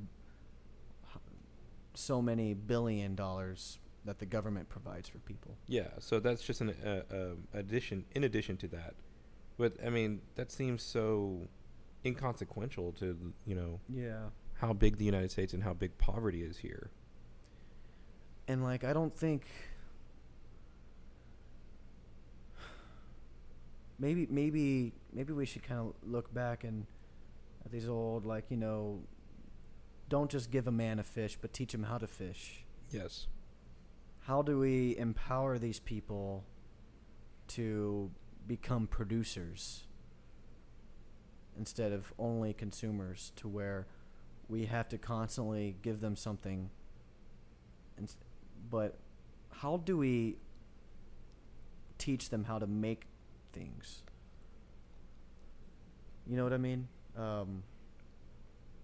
[1.94, 5.56] so many billion dollars that the government provides for people.
[5.68, 7.16] Yeah, so that's just an uh, uh,
[7.54, 8.06] addition.
[8.16, 8.96] In addition to that,
[9.58, 11.48] but I mean that seems so
[12.06, 14.30] inconsequential to you know Yeah.
[14.56, 16.90] how big the United States and how big poverty is here.
[18.48, 19.46] And like I don't think
[24.02, 26.86] maybe maybe maybe we should kind of look back and
[27.64, 29.00] at these old like, you know,
[30.10, 32.66] don't just give a man a fish, but teach him how to fish.
[32.90, 33.28] Yes.
[34.22, 36.44] How do we empower these people
[37.50, 38.12] to
[38.48, 39.84] become producers
[41.58, 43.86] instead of only consumers to where
[44.50, 46.70] we have to constantly give them something
[47.98, 48.14] and
[48.70, 48.98] but
[49.52, 50.38] how do we
[51.98, 53.06] teach them how to make
[53.54, 54.04] things.
[56.28, 56.88] You know what i mean?
[57.18, 57.64] Um,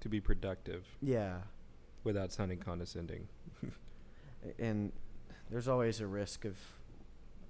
[0.01, 0.86] To be productive.
[1.01, 1.38] Yeah.
[2.03, 3.28] Without sounding condescending.
[4.59, 4.93] And
[5.49, 6.55] there's always a risk of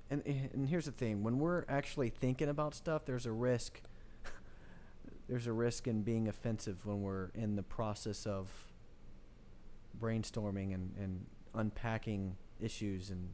[0.09, 3.81] and and here's the thing when we're actually thinking about stuff there's a risk
[5.27, 8.49] there's a risk in being offensive when we're in the process of
[9.99, 13.29] brainstorming and, and unpacking issues and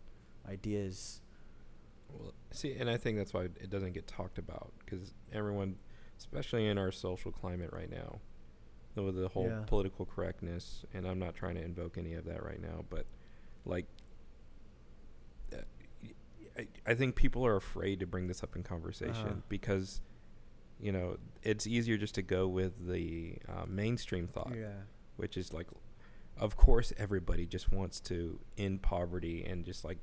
[0.50, 1.22] ideas
[2.14, 5.78] Well, see, and I think that's why it doesn't get talked about because everyone,
[6.18, 8.20] especially in our social climate right now,
[8.95, 9.64] with the whole Yeah.
[9.66, 13.05] political correctness, and I'm not trying to invoke any of that right now, but
[13.66, 13.88] like,
[15.51, 15.57] uh,
[16.57, 19.41] I, I think people are afraid to bring this up in conversation Uh-huh.
[19.49, 20.01] because,
[20.80, 24.82] you know, it's easier just to go with the uh, mainstream thought yeah
[25.18, 25.68] which is like
[26.38, 29.97] of course everybody just wants to end poverty and just like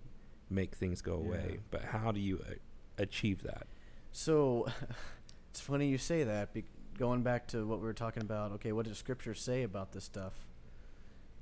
[0.50, 1.56] make things go away Yeah.
[1.70, 2.54] but how do you uh,
[2.98, 3.66] achieve that
[4.12, 4.66] So
[5.50, 6.52] it's funny you say that.
[6.52, 6.64] Be-
[6.98, 10.04] going back to what we were talking about, okay, what does Scripture say about this
[10.04, 10.34] stuff?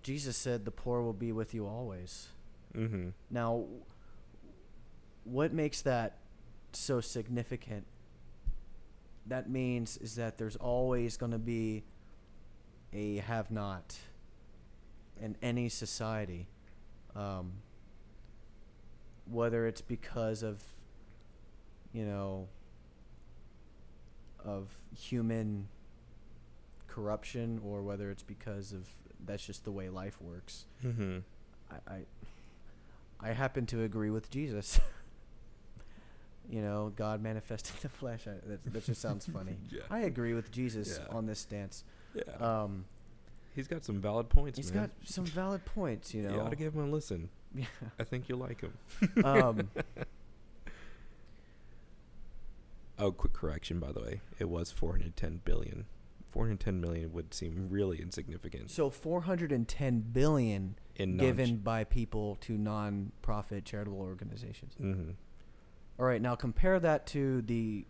[0.02, 2.28] Jesus said, "The poor will be with you always."
[2.76, 3.64] mm-hmm Now,
[5.24, 6.18] what makes that
[6.72, 7.86] so significant?
[9.26, 11.84] That means is that there's always going to be
[12.92, 13.96] a have-not
[15.20, 16.46] in any society,
[17.16, 17.52] um,
[19.31, 20.62] whether it's because of,
[21.93, 22.49] you know,
[24.45, 25.68] of human
[26.87, 28.89] corruption or whether it's because of
[29.24, 30.64] that's just the way life works.
[30.85, 31.18] mm-hmm
[31.70, 32.01] I, I
[33.20, 34.81] I happen to agree with Jesus.
[36.51, 38.26] you know, God manifested the flesh.
[38.26, 39.57] I, that, that just sounds funny.
[39.70, 39.83] Yeah.
[39.91, 41.14] I agree with Jesus Yeah.
[41.16, 41.85] on this stance.
[42.14, 42.22] Yeah.
[42.41, 42.85] Um,
[43.55, 44.85] he's got some valid points, he's man.
[44.85, 46.14] got some valid points.
[46.14, 46.35] You know.
[46.35, 47.29] You ought to give him a listen.
[47.55, 47.64] Yeah.
[47.99, 48.72] I think you'll like him.
[49.24, 49.70] Um,
[52.99, 54.20] Oh, quick correction, by the way.
[54.40, 55.86] It was 410 billion.
[56.32, 63.64] 410 million would seem really insignificant so 410 billion in given by people to non-profit
[63.64, 64.74] charitable organizations.
[64.74, 65.12] hmm
[65.99, 67.86] All right, now compare that to the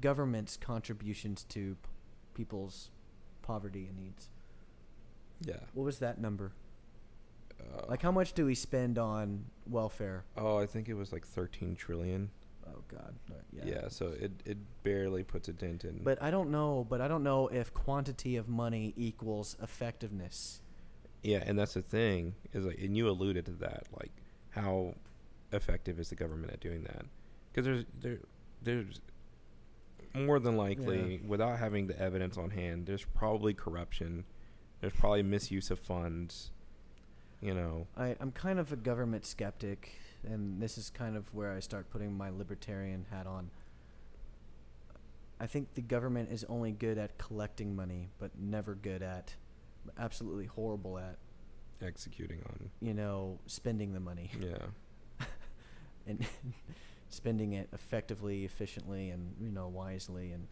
[0.00, 1.88] government's contributions to p-
[2.34, 2.90] people's
[3.42, 4.28] poverty and needs.
[5.40, 5.60] Yeah.
[5.74, 6.52] What was that number?
[7.72, 10.24] Uh, Like, how much do we spend on welfare?
[10.36, 12.30] oh, I think it was like 13 trillion.
[12.66, 13.14] Oh God,
[13.52, 13.64] Yeah.
[13.64, 13.88] yeah.
[13.88, 16.02] so it it barely puts a dent in.
[16.02, 16.86] But I don't know.
[16.88, 20.60] But I don't know if quantity of money equals effectiveness.
[21.22, 24.12] yeah, and that's the thing is like, and you alluded to that, like
[24.50, 24.94] how
[25.52, 27.04] effective is the government at doing that?
[27.52, 28.18] Because there's there
[28.62, 29.00] there's
[30.14, 34.24] more than likely without having the evidence on hand, there's probably corruption.
[34.80, 36.50] There's probably misuse of funds.
[37.40, 37.86] You know.
[37.96, 39.92] I, I'm kind of a government skeptic,
[40.26, 43.50] and this is kind of where I start putting my libertarian hat on.
[45.40, 49.34] I think the government is only good at collecting money, but never good at,
[49.98, 51.18] absolutely horrible at,
[51.82, 52.70] executing on.
[52.80, 54.56] you know, spending the money Yeah.
[56.06, 56.24] and
[57.10, 60.46] spending it effectively, efficiently, and you know, wisely, and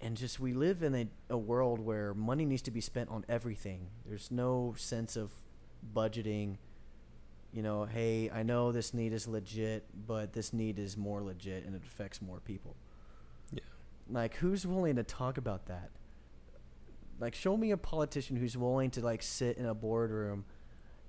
[0.00, 3.24] and just we live in a, a world where money needs to be spent on
[3.28, 3.88] everything.
[4.06, 5.30] There's no sense of
[5.94, 6.56] budgeting.
[7.52, 11.64] You know, hey, I know this need is legit, but this need is more legit
[11.64, 12.76] and it affects more people.
[13.52, 13.60] Yeah.
[14.08, 15.90] Like, who's willing to talk about that?
[17.18, 20.44] Like, show me a politician who's willing to like sit in a boardroom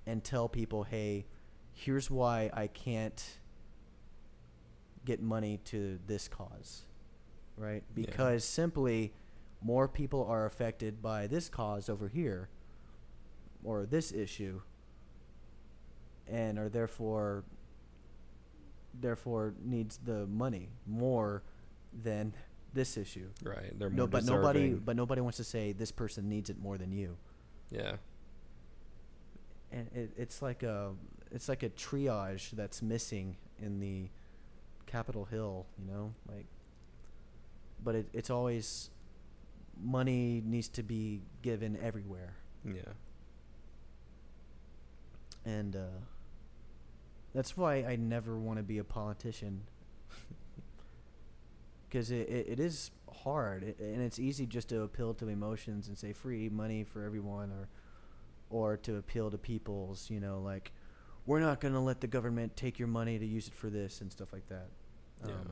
[0.05, 1.25] and tell people, hey,
[1.73, 3.23] here's why I can't
[5.05, 6.83] get money to this cause,
[7.55, 7.83] right?
[7.95, 8.05] Yeah.
[8.05, 9.13] Because simply
[9.61, 12.49] more people are affected by this cause over here
[13.63, 14.61] or this issue
[16.27, 17.43] and are therefore
[18.99, 21.43] therefore needs the money more
[22.03, 22.33] than
[22.73, 23.27] this issue.
[23.43, 23.77] Right.
[23.77, 26.77] They're more No, but nobody but nobody wants to say this person needs it more
[26.77, 27.17] than you.
[27.69, 27.97] Yeah.
[29.71, 30.91] and it, it's like a
[31.31, 34.09] it's like a triage that's missing in the
[34.85, 36.45] Capitol Hill, you know, like.
[37.83, 38.91] But it, it's always
[39.81, 42.33] money needs to be given everywhere,
[42.63, 42.73] Yeah.
[45.45, 45.99] And uh,
[47.33, 49.61] that's why I never want to be a politician.
[51.89, 52.89] Because it, it, it is
[53.25, 57.03] hard, it, and it's easy just to appeal to emotions and say free money for
[57.03, 57.67] everyone, or
[58.49, 60.71] or to appeal to people's, you know, like
[61.25, 64.01] we're not going to let the government take your money to use it for this
[64.01, 64.67] and stuff like that.
[65.25, 65.33] Yeah.
[65.33, 65.49] Um,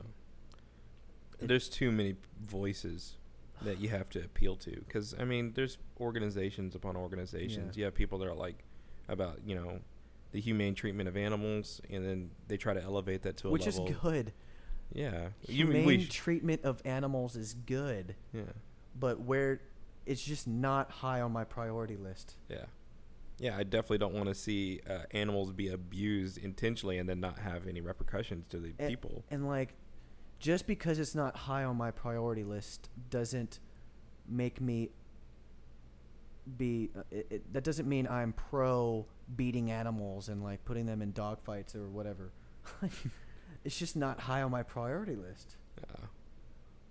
[1.40, 3.14] there's too many voices
[3.62, 7.76] that you have to appeal to because I mean, there's organizations upon organizations.
[7.76, 7.80] Yeah.
[7.80, 8.64] You have people that are like
[9.10, 9.80] about you know
[10.32, 13.66] the humane treatment of animals, and then they try to elevate that to a which
[13.66, 14.32] is good.
[14.92, 18.42] Yeah, Humane sh- treatment of animals is good, yeah,
[18.98, 19.60] but where
[20.06, 22.34] it's just not high on my priority list.
[22.48, 22.64] yeah,
[23.38, 23.56] yeah.
[23.56, 27.68] I definitely don't want to see uh, animals be abused intentionally and then not have
[27.68, 29.22] any repercussions to the And- people.
[29.30, 29.74] And like,
[30.40, 33.60] just because it's not high on my priority list doesn't
[34.28, 34.90] make me
[36.56, 36.90] be.
[36.96, 41.12] Uh, it, it, that doesn't mean I'm pro beating animals and like putting them in
[41.12, 42.32] dogfights or whatever.
[43.64, 45.56] it's just not high on my priority list.
[45.78, 46.06] Yeah,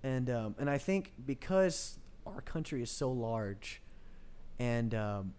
[0.04, 3.82] and um, and I think because our country is so large,
[4.60, 5.34] and um,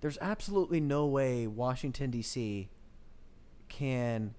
[0.00, 2.68] there's absolutely no way Washington D.C.
[3.68, 4.34] can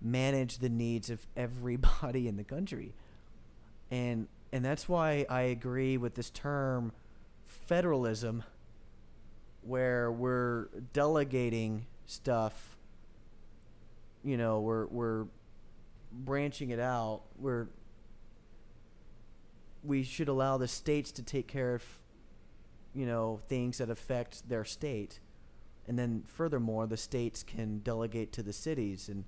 [0.00, 2.94] manage the needs of everybody in the country,
[3.90, 6.92] and and that's why I agree with this term
[7.44, 8.44] federalism,
[9.64, 12.76] where we're delegating stuff.
[14.22, 15.26] You know, we're we're
[16.12, 17.22] branching it out.
[17.38, 17.66] We're
[19.84, 21.84] we should allow the states to take care of
[22.94, 25.18] you know things that affect their state
[25.86, 29.24] and then furthermore the states can delegate to the cities and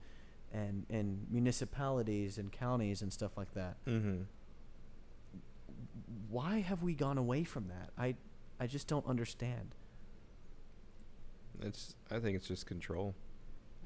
[0.53, 4.22] and and municipalities and counties and stuff like that mm-hmm.
[6.30, 8.14] why have we gone away from that i
[8.61, 9.74] i just don't understand
[11.63, 11.95] It's.
[12.11, 13.15] I think it's just control.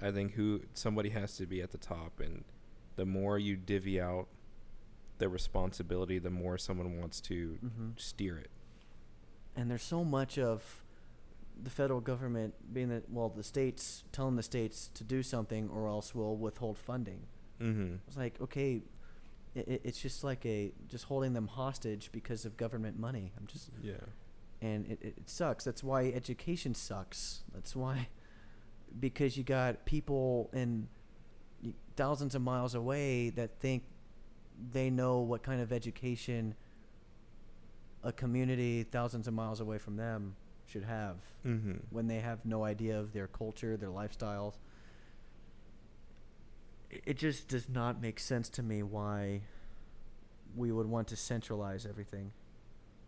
[0.03, 2.45] I think who somebody has to be at the top, and
[2.97, 4.29] the more you divvy out
[5.19, 7.91] the responsibility, the more someone wants to mm-hmm.
[7.97, 8.51] steer it.
[9.57, 10.83] and there's so much of
[11.63, 15.89] the federal government being that well the states telling the states to do something or
[15.89, 17.21] else we'll withhold funding.
[17.61, 17.97] Mm-hmm.
[18.07, 18.83] It's like okay,
[19.55, 23.33] it, it's just like a just holding them hostage because of government money.
[23.39, 23.95] I'm just Yeah.
[24.63, 25.65] And it, it, sucks.
[25.65, 27.43] That's why education sucks.
[27.55, 28.09] That's why
[28.99, 30.89] because you got people in
[31.97, 33.85] thousands of miles away that think
[34.73, 36.55] they know what kind of education
[38.03, 40.35] a community thousands of miles away from them
[40.67, 41.75] should have Mm-hmm.
[41.91, 44.55] when they have no idea of their culture, their lifestyles.
[46.91, 49.43] It- It just does not make sense to me why
[50.57, 52.33] we would want to centralize everything.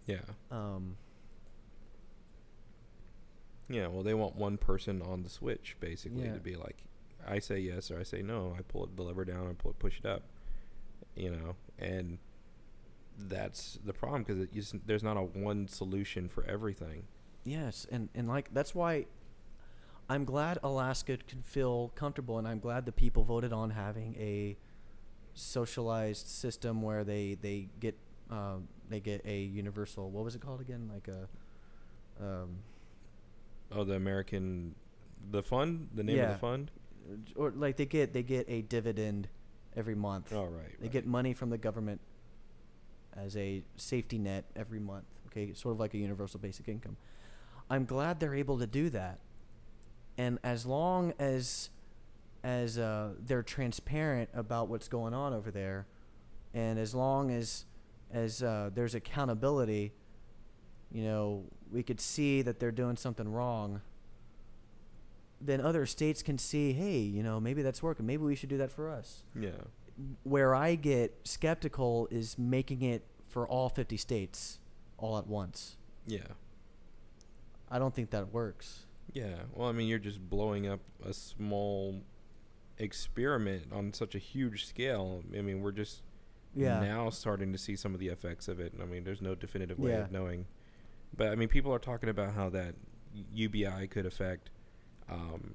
[0.06, 0.20] Yeah.
[0.50, 0.96] Um,
[3.72, 3.86] Yeah.
[3.88, 6.34] Well, they want one person on the switch basically Yeah.
[6.34, 6.84] to be like,
[7.26, 8.54] I say yes or I say no.
[8.58, 10.22] I pull it, the lever down, I pull it, push it up.
[11.16, 12.18] You know, and
[13.18, 17.04] that's the problem because there's not a one solution for everything.
[17.44, 19.06] Yes, and and like that's why
[20.08, 24.56] I'm glad Alaska can feel comfortable, and I'm glad the people voted on having a
[25.34, 27.96] socialized system where they they get
[28.30, 30.10] um, they get a universal.
[30.10, 30.90] What was it called again?
[30.92, 31.28] Like a
[32.24, 32.56] um,
[33.74, 34.74] Oh, the American,
[35.30, 36.32] the fund, the name of Yeah.
[36.32, 36.70] the fund.
[37.34, 39.28] or like they get they get a dividend
[39.74, 40.32] every month.
[40.32, 40.80] Oh, right.
[40.80, 42.00] They get money from the government
[43.16, 45.04] as a safety net every month.
[45.26, 46.96] Okay, sort of like a universal basic income.
[47.70, 49.18] I'm glad they're able to do that,
[50.18, 51.70] and as long as
[52.44, 55.86] as uh, they're transparent about what's going on over there,
[56.54, 57.64] and as long as
[58.12, 59.92] as uh, there's accountability,
[60.92, 63.80] you know, we could see that they're doing something wrong.
[65.40, 68.06] Then other states can see, hey, you know, maybe that's working.
[68.06, 69.62] Maybe we should do that for us Yeah.
[70.22, 74.58] where I get skeptical is making it for all 50 states
[74.98, 75.76] all at once.
[76.06, 76.26] Yeah.
[77.70, 78.86] I don't think that works.
[79.12, 79.44] Yeah.
[79.54, 82.02] Well, I mean, you're just blowing up a small
[82.78, 85.22] experiment on such a huge scale.
[85.36, 86.02] I mean, we're just
[86.54, 86.80] Yeah.
[86.80, 88.74] now starting to see some of the effects of it.
[88.80, 90.04] I mean, there's no definitive way Yeah.
[90.04, 90.46] of knowing.
[91.16, 92.74] But I mean, people are talking about how that
[93.34, 94.50] UBI could affect,
[95.08, 95.54] um,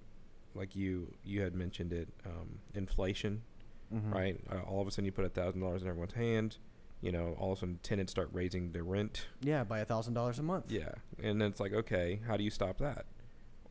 [0.54, 3.42] like you you had mentioned it, um, inflation,
[3.94, 4.14] Mhm.
[4.14, 4.40] right?
[4.52, 6.58] Uh, all of a sudden, you put a thousand dollars in everyone's hand.
[7.02, 9.28] You know, all of a sudden, tenants start raising their rent.
[9.42, 10.72] Yeah, by a thousand dollars a month.
[10.72, 13.06] Yeah, and then it's like, okay, how do you stop that?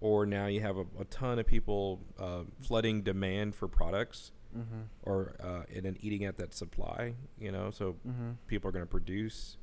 [0.01, 4.83] Or now you have a, a ton of people uh, flooding demand for products, Mm-hmm.
[5.03, 7.15] or uh, and then eating at that supply.
[7.39, 8.31] You know, so Mm-hmm.
[8.47, 9.59] people are going to produce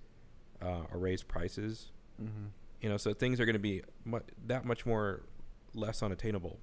[0.61, 1.91] uh, or raise prices.
[2.21, 2.45] Mm-hmm.
[2.81, 5.23] You know, so things are going to be mu- that much more
[5.73, 6.59] less unattainable.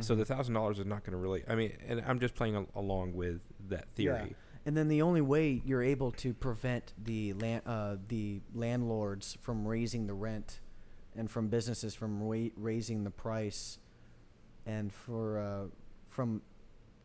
[0.00, 1.42] So the thousand dollars is not going to really.
[1.48, 4.36] I mean, and I'm just playing al- along with that theory.
[4.64, 9.66] And then the only way you're able to prevent the land, uh, the landlords from
[9.66, 10.60] raising the rent,
[11.16, 13.78] and from businesses from ra- raising the price,
[14.66, 15.64] and for uh,
[16.08, 16.42] from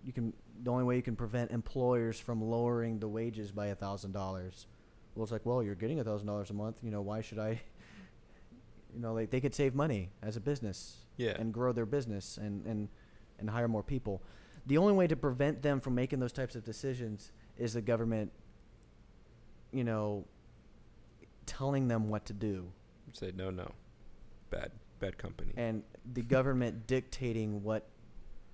[0.03, 3.75] you can the only way you can prevent employers from lowering the wages by a
[3.75, 4.67] thousand dollars.
[5.16, 6.78] Well, it's like, well, you're getting a thousand dollars a month.
[6.82, 7.61] You know, why should I?
[8.93, 11.36] You know, like they could save money as a business Yeah.
[11.39, 12.89] and grow their business and, and,
[13.39, 14.22] and hire more people.
[14.68, 18.32] The only way to prevent them from making those types of decisions is the government,
[19.72, 20.26] you know,
[21.45, 22.72] telling them what to do
[23.14, 23.70] Say no, no,
[24.49, 25.53] bad, bad company.
[25.57, 25.84] and
[26.14, 27.88] the government dictating what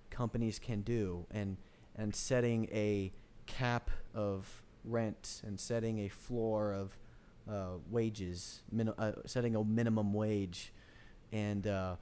[0.10, 1.56] companies can do and
[1.96, 3.12] and setting a
[3.46, 6.98] cap of rent and setting a floor of
[7.50, 10.74] uh, wages, min- uh, setting a minimum wage,
[11.32, 11.96] and uh,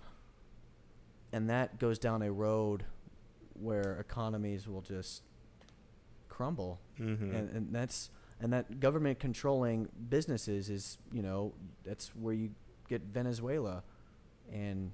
[1.31, 2.83] and that goes down a road
[3.53, 5.23] where economies will just
[6.29, 7.35] crumble, mm-hmm.
[7.35, 8.09] and, and that's
[8.39, 12.51] and that government controlling businesses is you know that's where you
[12.89, 13.83] get Venezuela,
[14.51, 14.91] and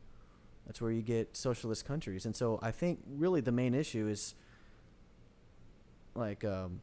[0.66, 4.36] that's where you get socialist countries, and so I think really the main issue is
[6.16, 6.80] like um,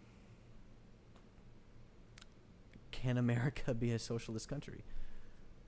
[3.02, 4.84] can America be a socialist country?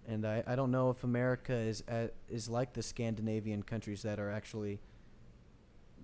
[0.07, 4.19] And I, I don't know if America is at, is like the Scandinavian countries that
[4.19, 4.81] are actually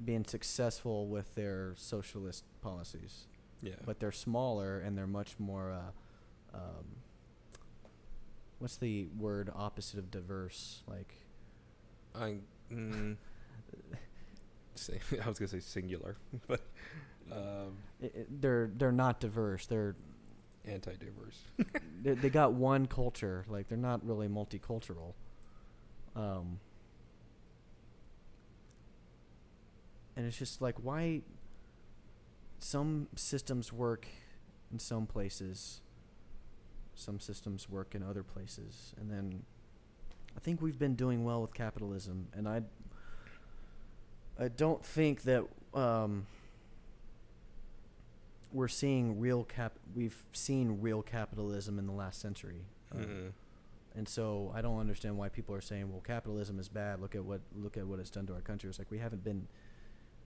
[0.04, 3.26] being successful with their socialist policies
[3.62, 3.74] yeah.
[3.84, 5.72] but they're smaller and they're much more.
[5.72, 6.84] Uh, um,
[8.58, 10.82] what's the word opposite of diverse?
[10.86, 11.14] Like,
[12.14, 12.38] I
[12.72, 13.16] mm,
[14.74, 16.16] say, I was gonna say singular,
[16.46, 16.60] but
[17.30, 19.66] um, i i they're they're not diverse.
[19.66, 19.96] They're
[20.68, 21.40] anti-diverse.
[22.02, 23.44] they, they got one culture.
[23.48, 25.14] Like they're not really multicultural.
[26.14, 26.60] Um,
[30.16, 31.22] and it's just like why
[32.58, 34.06] some systems work
[34.72, 35.80] in some places,
[36.94, 39.44] some systems work in other places, and then
[40.36, 42.62] I think we've been doing well with capitalism, and I
[44.38, 45.44] I don't think that
[45.74, 46.26] um,
[48.52, 49.74] we're seeing real cap.
[49.94, 53.32] We've seen real capitalism in the last century, uh, Mhm.
[53.94, 57.00] and so I don't understand why people are saying, "Well, capitalism is bad.
[57.00, 59.22] Look at what look at what it's done to our country." It's like we haven't
[59.24, 59.48] been.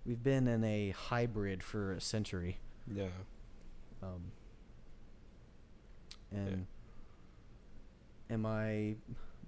[0.05, 2.59] We've been in a hybrid for a century.
[2.93, 3.11] Yeah.
[4.03, 4.33] Um,
[6.33, 6.67] and
[8.31, 8.97] am I,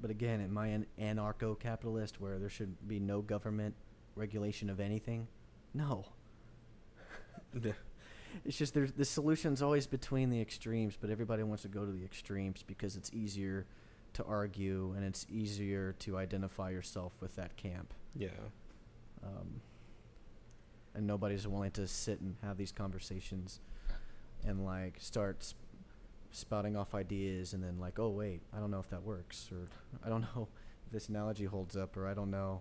[0.00, 3.74] but again, am I an anarcho capitalist where there should be no government
[4.14, 5.26] regulation of anything?
[5.72, 6.04] No.
[7.60, 7.72] Yeah.
[8.44, 11.92] It's just there's the solution's always between the extremes, but everybody wants to go to
[11.92, 13.66] the extremes because it's easier
[14.14, 17.92] to argue and it's easier to identify yourself with that camp.
[18.16, 18.28] Yeah.
[19.24, 19.60] Um,
[20.94, 23.60] and nobody's willing to sit and have these conversations
[24.44, 25.58] and like start sp-
[26.30, 29.66] spouting off ideas and then like oh wait i don't know if that works or
[30.04, 30.48] i don't know
[30.86, 32.60] if this analogy holds up or i don't know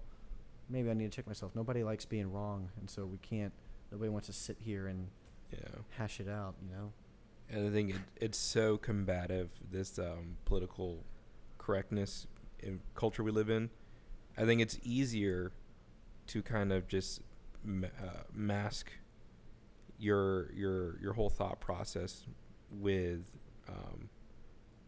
[0.69, 3.53] maybe i need to check myself nobody likes being wrong and so we can't
[3.91, 5.07] nobody wants to sit here and
[5.53, 5.79] Yeah.
[5.97, 6.91] hash it out you know
[7.49, 11.03] And I think it, it's so combative this um, political
[11.57, 12.27] correctness
[12.59, 13.69] in culture we live in.
[14.37, 15.51] I think it's easier
[16.27, 17.21] to kind of just
[17.63, 18.91] ma- uh, mask
[19.99, 22.25] your your your whole thought process
[22.71, 23.21] with
[23.69, 24.09] um,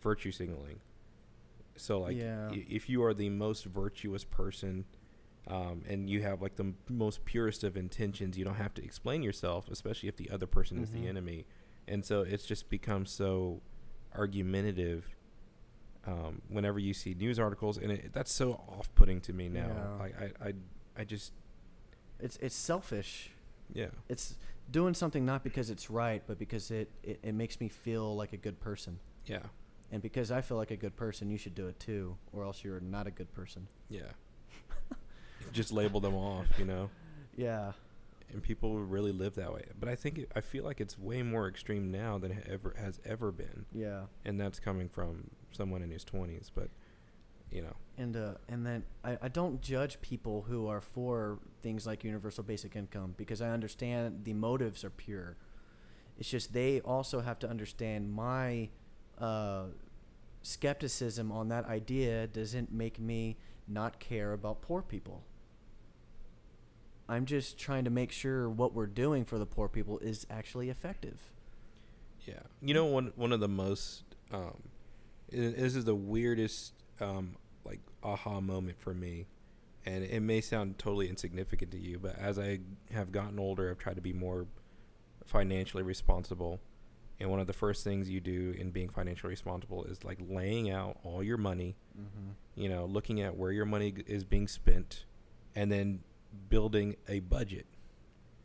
[0.01, 0.79] virtue signaling.
[1.75, 2.49] So like, Yeah.
[2.51, 4.85] i- if you are the most virtuous person.
[5.47, 8.35] Um, and you have like the m- most purest of intentions.
[8.37, 11.09] You don't have to explain yourself, especially if the other person is the Mhm.
[11.09, 11.45] enemy
[11.87, 13.61] and so it's just become so
[14.15, 15.15] argumentative
[16.07, 19.95] um, whenever you see news articles and it, that's so off-putting to me now Yeah.
[19.99, 20.53] like I, I
[20.97, 21.31] i just
[22.19, 23.31] it's it's selfish
[23.73, 24.35] yeah it's
[24.71, 28.33] doing something not because it's right but because it, it, it makes me feel like
[28.33, 29.43] a good person yeah
[29.91, 32.63] And because I feel like a good person, you should do it too, or else
[32.63, 33.67] you're not a good person.
[33.89, 34.11] yeah
[35.51, 36.89] just label them off you know
[37.37, 37.71] Yeah.
[38.31, 41.21] and people really live that way but i think it, i feel like it's way
[41.23, 44.03] more extreme now than it ever has ever been Yeah.
[44.25, 46.69] and that's coming from someone in his 20s but
[47.51, 51.85] you know And uh, and then I, I don't judge people who are for things
[51.87, 55.37] like universal basic income because I understand the motives are pure.
[56.17, 58.69] It's just they also have to understand my
[59.19, 59.65] uh,
[60.41, 63.37] skepticism on that idea doesn't make me
[63.67, 65.23] not care about poor people.
[67.07, 70.69] I'm just trying to make sure what we're doing for the poor people is actually
[70.69, 71.19] effective.
[72.25, 74.63] Yeah, you know one one of the most um,
[75.31, 79.27] this is the weirdest um, like aha moment for me,
[79.85, 82.59] and it may sound totally insignificant to you, but as I
[82.91, 84.47] have gotten older, I've tried to be more
[85.25, 86.59] financially responsible.
[87.19, 90.69] And one of the first things you do in being financially responsible is like laying
[90.69, 92.61] out all your money, Mm-hmm.
[92.61, 95.05] you know, looking at where your money is being spent,
[95.55, 96.01] and then
[96.49, 97.65] building a budget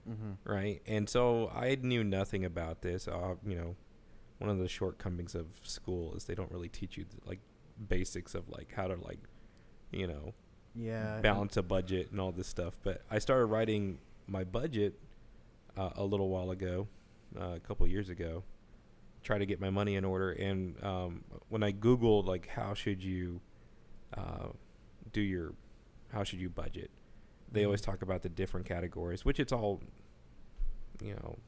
[0.09, 0.51] Mm-hmm.
[0.51, 0.81] right?
[0.87, 3.07] And so I knew nothing about this.
[3.07, 3.77] Uh, you know,
[4.39, 7.39] one of the shortcomings of school is they don't really teach you like
[7.89, 9.19] basics of like how to like,
[9.93, 10.35] you know,
[10.75, 11.21] Yeah.
[11.21, 12.79] Balance a budget and all this stuff.
[12.83, 14.99] But I started writing my budget
[15.77, 16.89] uh, a little while ago,
[17.39, 18.43] uh, a couple years ago,
[19.23, 20.33] try to get my money in order.
[20.33, 23.41] And um, when I googled like how should you
[24.17, 24.49] uh,
[25.13, 25.53] do your,
[26.13, 26.91] how should you budget,
[27.53, 29.81] they always talk about the different categories, which it's all,
[31.03, 31.39] you know,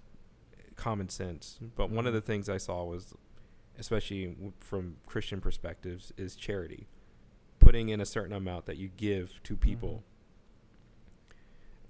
[0.76, 1.58] common sense.
[1.76, 2.26] But one of the Mhm.
[2.26, 3.14] things I saw was,
[3.78, 6.86] especially w- from Christian perspectives, is charity,
[7.60, 10.02] putting in a certain amount that you give to people.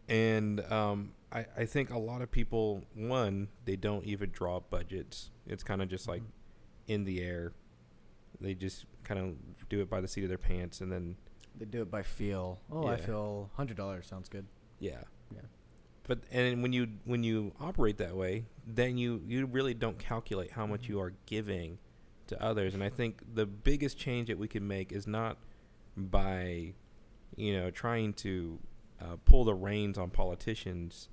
[0.09, 5.30] And um, I, I think a lot of people, one, they don't even draw budgets.
[5.47, 6.26] It's kind of just like Mhm.
[6.89, 7.52] in the air.
[8.40, 11.16] They just kind of do it by the seat of their pants, and then
[11.59, 12.61] They do it by feel.
[12.70, 12.97] Oh, I Yeah.
[13.07, 14.47] feel hundred dollars sounds good.
[14.79, 15.03] yeah,
[15.35, 15.43] Yeah.
[16.05, 20.51] But and when you when you operate that way, then you you really don't calculate
[20.53, 20.89] how much Mhm.
[20.89, 21.79] you are giving
[22.27, 22.74] to others.
[22.74, 25.39] And I think the biggest change that we can make is not
[25.97, 26.74] by,
[27.37, 28.59] you know, trying to
[29.01, 31.09] uh, pull the reins on politicians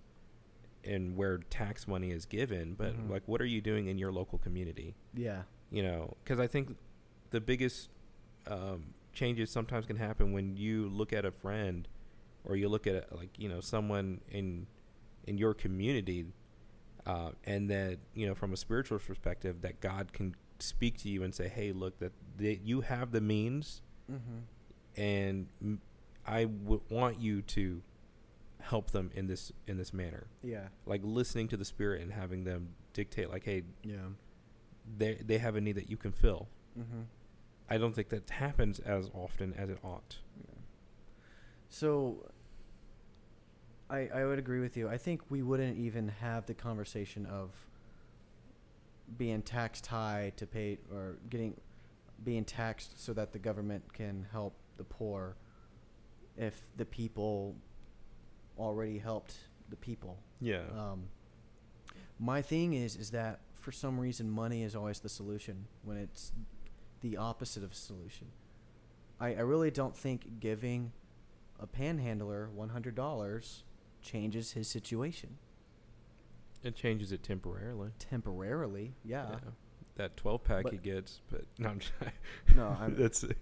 [0.83, 3.09] and where tax money is given, but Mhm.
[3.09, 4.95] like what are you doing in your local community?
[5.13, 5.43] Yeah.
[5.71, 6.75] you know because i think
[7.29, 7.91] the biggest
[8.47, 11.87] um, changes sometimes can happen when you look at a friend
[12.45, 14.67] or you look at like you know someone in
[15.25, 16.25] in your community
[17.05, 21.23] uh, and that you know from a spiritual perspective that god can speak to you
[21.23, 23.81] and say hey look that they, you have the means
[24.11, 25.01] Mm-hmm.
[25.01, 25.81] and m-
[26.25, 27.81] I w- want you to
[28.59, 30.67] help them in this in this manner Yeah.
[30.85, 33.97] like listening to the spirit and having them dictate like hey Yeah.
[34.97, 36.47] they they have a need that you can fill
[36.79, 37.01] Mm-hmm.
[37.69, 40.17] I don't think that happens as often as it ought.
[41.69, 42.25] So
[43.89, 44.89] I I would agree with you.
[44.89, 47.51] I think we wouldn't even have the conversation of
[49.17, 51.59] being taxed high to pay or getting
[52.23, 55.35] being taxed so that the government can help the poor
[56.37, 57.55] if the people
[58.57, 59.35] already helped
[59.69, 60.17] the people.
[60.41, 60.63] Yeah.
[60.75, 61.03] Um,
[62.19, 66.31] my thing is is that for some reason money is always the solution when it's
[67.01, 68.27] the opposite of a solution.
[69.19, 70.91] I, I really don't think giving
[71.59, 73.63] a panhandler one hundred dollars
[74.01, 75.37] changes his situation
[76.63, 77.91] it changes it temporarily.
[77.99, 78.93] temporarily.
[79.05, 79.35] Yeah.
[79.95, 82.11] That 12 pack But- he gets, but no, I'm trying.
[82.55, 83.37] No, I'm, That's it,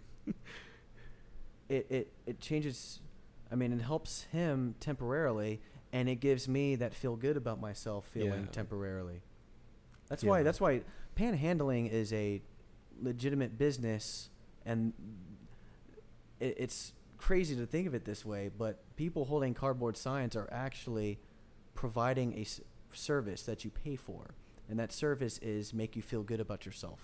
[1.69, 3.01] it it changes.
[3.51, 5.61] I mean, it helps him temporarily,
[5.91, 8.51] and it gives me that feel good about myself feeling Yeah.
[8.51, 9.21] temporarily.
[10.09, 10.43] That's why.
[10.43, 10.81] That's why
[11.15, 12.41] panhandling is a
[13.01, 14.29] legitimate business,
[14.65, 14.93] and
[16.39, 18.49] it, it's crazy to think of it this way.
[18.55, 21.19] But people holding cardboard signs are actually
[21.75, 22.61] providing a s-
[22.93, 24.31] service that you pay for,
[24.69, 26.99] and that service is make you feel good about yourself.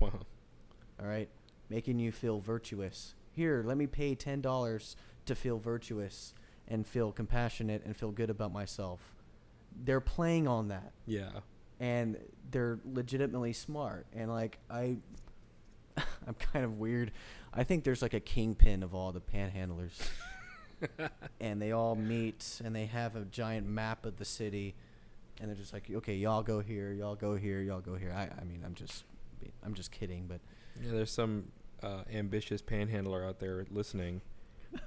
[0.00, 0.10] wow.
[1.00, 1.28] All right,
[1.68, 3.14] making you feel virtuous.
[3.32, 4.96] Here, let me pay ten dollars
[5.26, 6.34] to feel virtuous
[6.66, 9.00] and feel compassionate and feel good about myself.
[9.84, 11.30] They're playing on that, Yeah.
[11.78, 12.16] and
[12.50, 14.06] they're legitimately smart.
[14.12, 14.96] And like I,
[16.26, 17.12] I'm kind of weird.
[17.52, 19.92] I think there's like a kingpin of all the panhandlers,
[21.40, 24.74] and they all meet and they have a giant map of the city,
[25.40, 28.12] and they're just like, okay, y'all go here, y'all go here, y'all go here.
[28.14, 29.04] I, I mean, I'm just,
[29.64, 30.40] I'm just kidding, but
[30.82, 31.50] Yeah, there's some
[31.82, 34.20] uh, ambitious panhandler out there listening.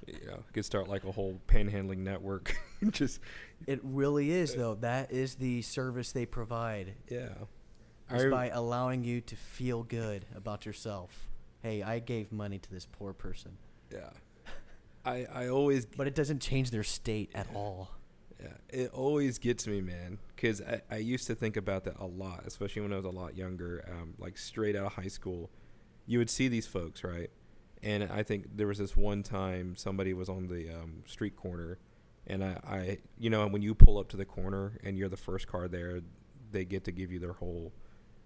[0.06, 2.56] you know, could start like a whole panhandling network.
[2.91, 3.20] Just
[3.68, 4.76] It really is, though.
[4.76, 7.30] That is the service they provide, yeah.
[8.13, 11.29] Is by allowing you to feel good about yourself.
[11.61, 13.57] Hey, I gave money to this poor person,
[13.91, 14.09] yeah.
[15.05, 17.91] I I always but it doesn't change their state at all.
[18.41, 20.17] Yeah, it always gets me, man.
[20.35, 23.09] Because I, I used to think about that a lot, especially when I was a
[23.09, 25.51] lot younger, um, like straight out of high school.
[26.07, 27.29] You would see these folks, right?
[27.83, 31.77] And I think there was this one time somebody was on the um, street corner,
[32.27, 35.17] and I, I, you know, when you pull up to the corner and you're the
[35.17, 36.01] first car there,
[36.51, 37.73] they get to give you their whole,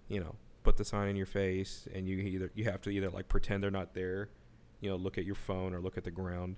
[0.08, 3.10] you know, put the sign in your face, and you either you have to either
[3.10, 4.28] like pretend they're not there,
[4.80, 6.56] you know, look at your phone or look at the ground.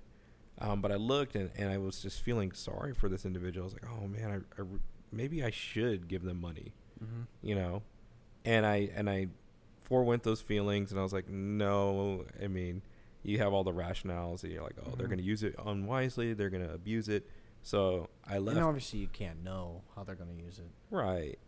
[0.60, 3.64] Um, but I looked and, and I was just feeling sorry for this individual.
[3.64, 4.64] I was like, oh man, I, I
[5.12, 6.72] maybe I should give them money,
[7.02, 7.22] Mm-hmm.
[7.42, 7.82] you know,
[8.44, 9.28] and I and I
[9.82, 12.82] forewent those feelings and I was like, no, I mean,
[13.22, 15.10] you have all the rationales and you're like, oh, they're Mhm.
[15.10, 17.28] going to use it unwisely, they're going to abuse it.
[17.62, 18.56] So I left.
[18.56, 20.70] And obviously, you can't know how they're going to use it.
[20.90, 21.38] Right.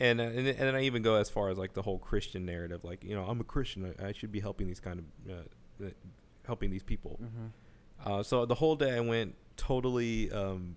[0.00, 2.46] And, uh, and and then I even go as far as like the whole Christian
[2.46, 5.30] narrative, like you know I'm a Christian, I, I should be helping these kind of
[5.30, 5.90] uh, uh,
[6.46, 7.20] helping these people.
[7.22, 8.10] Mm-hmm.
[8.10, 10.76] Uh, so the whole day I went totally um,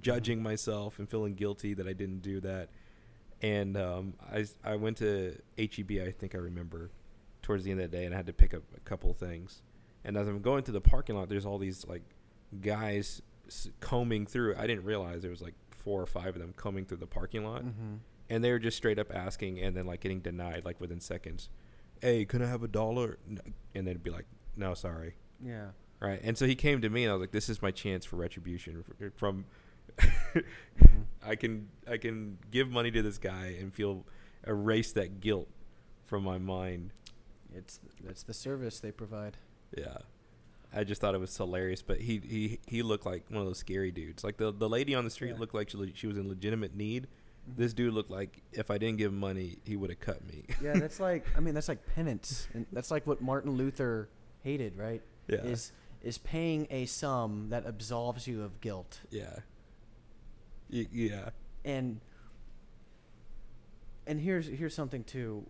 [0.00, 2.70] judging myself and feeling guilty that I didn't do that.
[3.42, 6.90] And um, I, I went to HEB, I think I remember,
[7.42, 9.18] towards the end of the day, and I had to pick up a couple of
[9.18, 9.60] things.
[10.02, 12.02] And as I'm going to the parking lot, there's all these like
[12.62, 13.20] guys
[13.80, 14.56] combing through.
[14.56, 17.44] I didn't realize there was like four or five of them combing through the parking
[17.44, 17.96] lot, Mm-hmm.
[18.30, 21.48] And they were just straight up asking, and then like getting denied like within seconds.
[22.00, 23.18] Hey, can I have a dollar?
[23.28, 23.38] N-
[23.74, 24.26] And they'd be like,
[24.56, 25.14] No, sorry.
[25.42, 25.68] Yeah.
[26.00, 26.20] Right.
[26.22, 28.16] And so he came to me and I was like, this is my chance for
[28.16, 28.84] retribution
[29.16, 29.44] from
[30.34, 31.02] Mm-hmm.
[31.24, 34.04] I can I can give money to this guy and feel
[34.46, 35.48] erase that guilt
[36.04, 36.92] from my mind.
[37.54, 39.36] It's that's the service they provide.
[39.76, 39.98] Yeah.
[40.76, 43.58] I just thought it was hilarious, but he he he looked like one of those
[43.58, 44.24] scary dudes.
[44.24, 45.38] Like the the lady on the street Yeah.
[45.38, 47.06] looked like she, she was in legitimate need.
[47.46, 50.44] This dude looked like if I didn't give him money, he would have cut me.
[50.62, 54.08] yeah, that's like I mean that's like penance, and that's like what Martin Luther
[54.42, 55.02] hated, right?
[55.28, 55.38] yeah.
[55.42, 55.72] Is
[56.02, 59.40] is paying a sum that absolves you of guilt, yeah.
[60.72, 61.30] Y- yeah.
[61.64, 62.00] and
[64.06, 65.46] and here's here's something too.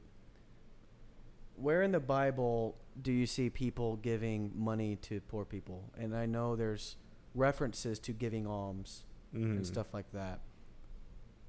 [1.57, 5.85] Where in the Bible do you see people giving money to poor people?
[5.99, 6.97] And I know there's
[7.35, 9.67] references to giving alms and Mhm.
[9.67, 10.41] stuff like that.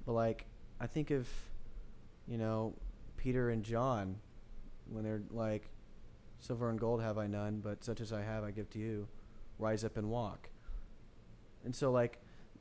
[0.06, 0.46] But like
[0.80, 1.28] I think of
[2.26, 2.74] you know
[3.16, 4.16] Peter and John
[4.88, 5.68] when they're like
[6.38, 9.08] silver and gold have I none but such as I have I give to you
[9.58, 10.48] rise up and walk.
[11.64, 12.20] And so like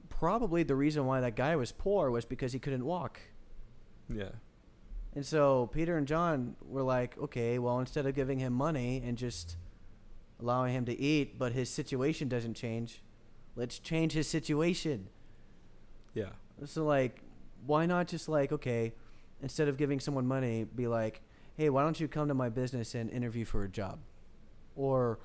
[0.09, 3.19] probably the reason why that guy was poor was because he couldn't walk.
[4.09, 4.29] Yeah.
[5.15, 9.17] And so Peter and John were like, okay, well, instead of giving him money and
[9.17, 9.55] just
[10.41, 13.01] allowing him to eat, but his situation doesn't change,
[13.55, 15.07] let's change his situation.
[16.13, 16.31] Yeah.
[16.65, 17.21] So, like,
[17.65, 18.93] why not just, like, okay,
[19.41, 21.21] instead of giving someone money, be like,
[21.57, 23.99] hey, why don't you come to my business and interview for a job?
[24.75, 25.19] Or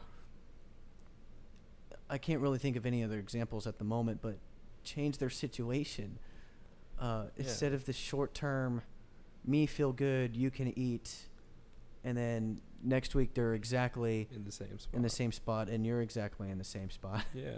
[2.08, 4.36] I can't really think of any other examples at the moment, but
[4.84, 6.18] change their situation.
[6.98, 7.44] Uh, Yeah.
[7.44, 8.82] Instead of the short term,
[9.44, 11.28] me feel good, you can eat,
[12.04, 14.94] and then next week they're exactly in the same spot.
[14.94, 17.24] in the same spot, and you're exactly in the same spot.
[17.34, 17.52] Yeah.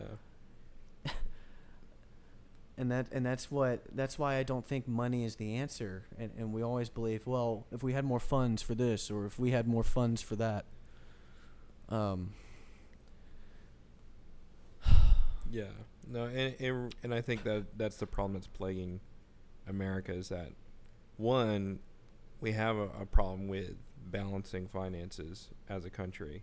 [2.82, 6.02] And that and that's what that's why I don't think money is the answer.
[6.18, 9.38] And and we always believe, well, if we had more funds for this, or if
[9.38, 10.66] we had more funds for that.
[11.88, 12.32] Um.
[15.50, 15.64] Yeah.
[16.08, 19.00] No, and, and and I think that that's the problem that's plaguing
[19.68, 20.50] America is that
[21.18, 21.78] one,
[22.40, 23.74] we have a, a problem with
[24.10, 26.42] balancing finances as a country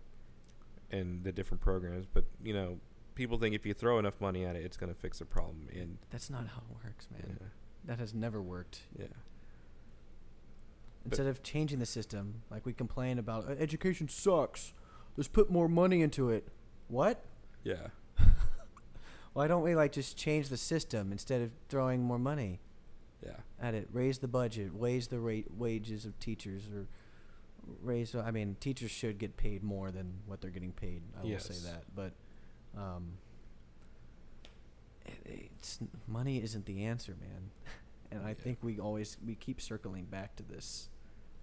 [0.92, 2.78] and the different programs, but you know,
[3.14, 5.68] people think if you throw enough money at it, it's going to fix the problem.
[5.72, 7.36] And That's not how it works, man.
[7.40, 7.46] yeah,
[7.84, 8.82] That has never worked.
[8.98, 9.06] yeah,
[11.04, 14.74] Instead of changing the system, like we complain about, "Uh, education sucks.
[15.16, 16.46] Let's put more money into it.
[16.88, 17.24] What?
[17.64, 17.88] yeah,
[19.32, 22.60] Why don't we like just change the system instead of throwing more money
[23.24, 23.88] yeah, at it?
[23.92, 26.86] Raise the budget, raise the rate wages of teachers, or
[27.82, 28.14] raise.
[28.14, 31.02] I mean, teachers should get paid more than what they're getting paid.
[31.18, 32.12] I will say that, but
[32.76, 33.12] um,
[35.06, 37.50] it, it's money isn't the answer, man.
[38.10, 38.34] and I Yeah.
[38.34, 40.88] think we always we keep circling back to this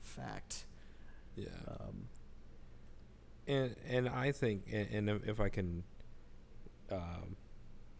[0.02, 0.66] fact.
[1.36, 1.48] yeah.
[1.68, 2.08] Um,
[3.48, 5.84] and and I think and, and if- I can
[6.92, 7.36] um,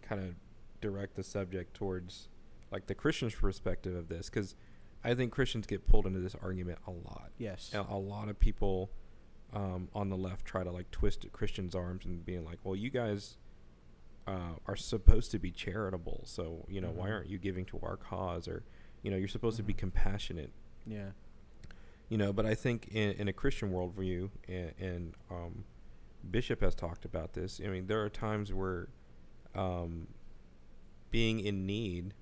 [0.02, 0.36] kind of
[0.82, 2.28] direct the subject towards
[2.72, 4.56] like the Christian's perspective of this because
[5.04, 7.32] I think Christians get pulled into this argument a lot.
[7.38, 7.72] yes.
[7.74, 8.90] A, a lot of people
[9.54, 12.90] um, on the left try to like twist Christians' arms and being like, "Well, you
[12.90, 13.38] guys
[14.28, 17.12] uh, are supposed to be charitable, so you know why Mhm.
[17.14, 18.64] aren't you giving to our cause?" Or
[19.04, 19.78] you know, you're supposed to be Mhm.
[19.78, 20.52] compassionate
[20.86, 21.12] Yeah.
[22.10, 25.66] you know but i think in, in a christian worldview and, and um,
[26.32, 28.88] bishop has talked about this i mean there are times where
[29.56, 30.08] um,
[31.12, 32.14] being in need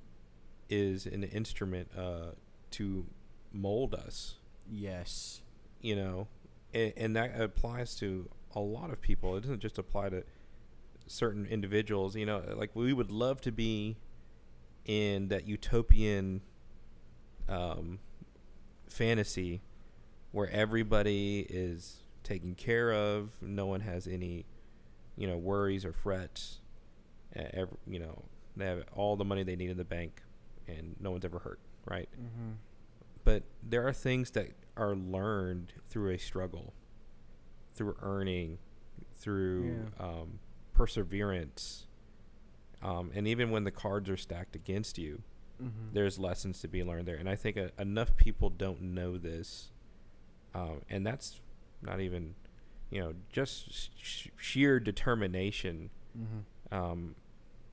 [0.69, 2.31] is an instrument uh,
[2.71, 3.05] to
[3.53, 4.35] mold us
[4.71, 5.41] Yes.
[5.81, 6.27] you know
[6.75, 10.23] and, and that applies to a lot of people it doesn't just apply to
[11.07, 13.97] certain individuals you know like we would love to be
[14.85, 16.41] in that utopian
[17.49, 17.99] um,
[18.89, 19.61] fantasy
[20.31, 24.45] where everybody is taken care of no one has any
[25.15, 26.59] you know worries or frets
[27.37, 28.23] uh, ev you know
[28.57, 30.21] they have all the money they need in the bank
[30.67, 32.51] and no one's ever hurt right Mm-hmm.
[33.25, 36.73] But there are things that are learned through a struggle,
[37.73, 38.57] through earning,
[39.13, 40.39] through um,
[40.73, 41.87] perseverance,
[42.81, 45.21] um, and even when the cards are stacked against you,
[45.63, 45.93] Mm-hmm.
[45.93, 47.15] there's lessons to be learned there.
[47.15, 49.71] And I think uh, enough people don't know this,
[50.53, 51.39] um, and that's
[51.81, 52.35] not even,
[52.89, 56.75] you know, just sh- sheer determination Mm-hmm.
[56.77, 57.15] um,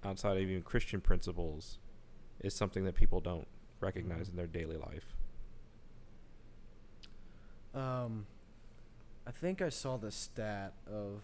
[0.04, 1.78] outside of even Christian principles
[2.38, 3.48] is something that people don't
[3.80, 5.16] recognize in their daily life.
[7.74, 8.26] Um,
[9.26, 11.22] I think I saw the stat of.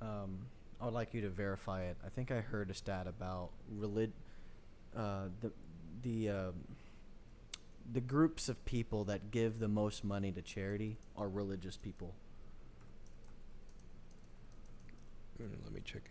[0.00, 0.46] Um,
[0.80, 1.96] I would like you to verify it.
[2.04, 4.10] I think I heard a stat about relig-
[4.96, 5.52] uh, the
[6.02, 6.54] the um,
[7.92, 12.14] the groups of people that give the most money to charity are religious people.
[15.40, 16.02] Mm, let me check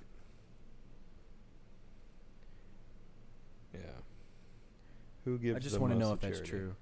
[3.73, 3.79] it.
[3.79, 4.01] Yeah.
[5.25, 5.55] Who gives?
[5.55, 6.75] I just want to know if that's true.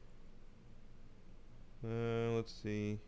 [1.83, 2.99] Uh, let's see.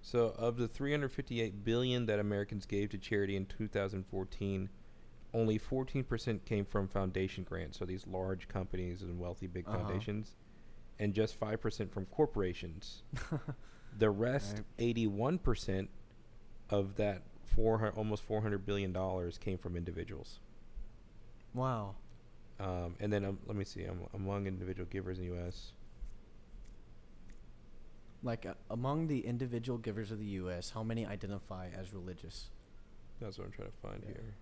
[0.00, 4.70] So, of the 358 billion that Americans gave to charity in 2014,
[5.34, 9.76] only 14% came from foundation grants, so these large companies and wealthy big Uh-huh.
[9.78, 10.34] foundations,
[10.98, 13.02] and just 5% from corporations.
[13.98, 14.94] the rest, Right.
[14.96, 15.88] 81%
[16.70, 17.22] of that
[17.54, 20.38] 400, almost 400 billion dollars came from individuals.
[21.54, 21.96] Wow.
[22.60, 25.72] Um, and then um, let me see, um, among individual givers in the U.S.
[28.22, 32.46] Like uh, among the individual givers of the U.S., how many identify as religious?
[33.20, 34.12] That's what I'm trying to find Yeah.
[34.14, 34.34] here.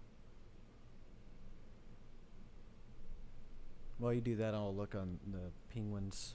[3.98, 6.34] While you do that, I'll look on the penguins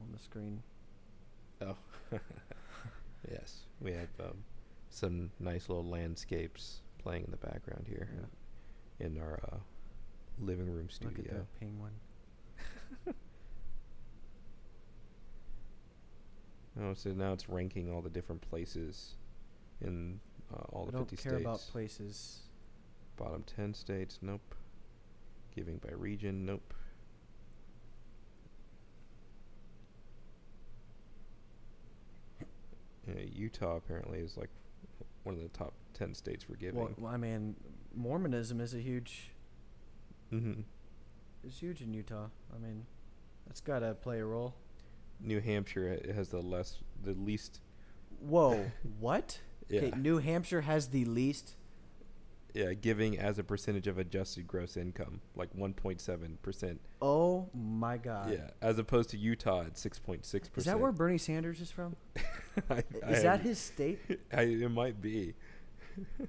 [0.00, 0.62] on the screen.
[1.60, 1.76] Oh,
[3.30, 4.44] yes, we have um,
[4.96, 8.08] some nice little landscapes playing in the background here
[8.98, 9.56] in our uh,
[10.40, 11.34] living room Look at studio.
[11.34, 11.92] the penguin.
[16.78, 19.14] Oh, so now it's ranking all the different places
[19.80, 20.20] in
[20.52, 21.42] uh, all I the don't 50 care states.
[21.46, 22.40] about places.
[23.16, 24.54] Bottom 10 states, nope.
[25.54, 26.74] Giving by region, nope.
[33.06, 34.50] Yeah, Utah apparently is like
[35.26, 36.80] one of the top 10 states for giving.
[36.80, 37.56] Well, well, I mean,
[37.94, 39.32] Mormonism is a huge,
[40.30, 40.60] hmm
[41.44, 42.26] is huge in Utah.
[42.54, 42.86] I mean,
[43.46, 44.54] that's got to play a role.
[45.20, 47.60] New Hampshire has the less, the least.
[48.20, 48.70] Whoa,
[49.00, 49.40] what?
[49.68, 51.54] Yeah, New Hampshire has the least.
[52.56, 56.80] Yeah, giving as a percentage of adjusted gross income, like 1.7 percent.
[57.02, 58.32] Oh my God.
[58.32, 60.50] Yeah, as opposed to Utah at 6.6 percent.
[60.56, 61.96] Is that where Bernie Sanders is from?
[62.70, 63.98] I, I Is that his state?
[64.32, 65.34] I, it might be.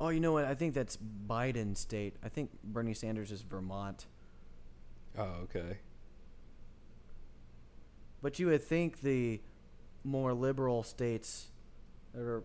[0.00, 0.44] Oh, you know what?
[0.44, 2.14] I think that's Biden's state.
[2.22, 4.06] I think Bernie Sanders is Vermont.
[5.18, 5.78] Oh, okay.
[8.22, 9.40] But you would think the
[10.04, 11.50] more liberal states
[12.14, 12.44] that are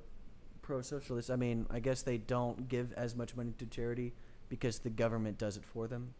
[0.63, 4.13] pro-socialist, I mean, I guess they don't give as much money to charity
[4.49, 6.15] because the government does it for them.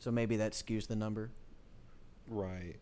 [0.00, 1.30] So maybe that skews the number.
[2.26, 2.76] Right.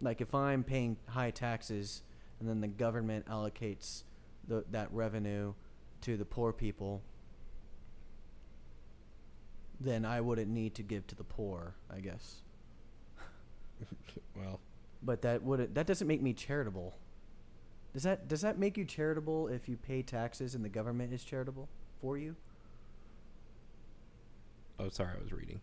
[0.00, 2.02] Like if I'm paying high taxes
[2.40, 4.02] and then the government allocates
[4.46, 5.54] the, that revenue
[6.02, 7.02] to the poor people,
[9.80, 12.42] then I wouldn't need to give to the poor, I guess.
[14.36, 14.60] Well,
[15.02, 16.94] But that would that doesn't make me charitable.
[17.92, 21.24] Does that does that make you charitable if you pay taxes and the government is
[21.24, 21.68] charitable
[22.00, 22.36] for you?
[24.78, 25.60] oh, sorry, I was reading.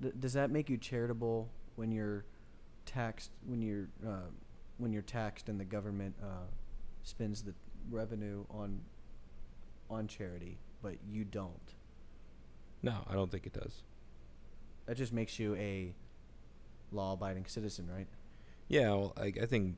[0.18, 2.24] Does that make you charitable when you're
[2.84, 4.28] taxed when you're uh,
[4.78, 6.46] when you're taxed and the government uh,
[7.04, 7.54] spends the
[7.90, 8.80] revenue on
[9.88, 11.74] on charity, but you don't?
[12.82, 13.82] No, I don't think it does.
[14.86, 15.94] That just makes you a
[16.92, 18.06] law-abiding citizen, right?
[18.68, 19.76] Yeah, well, I, I think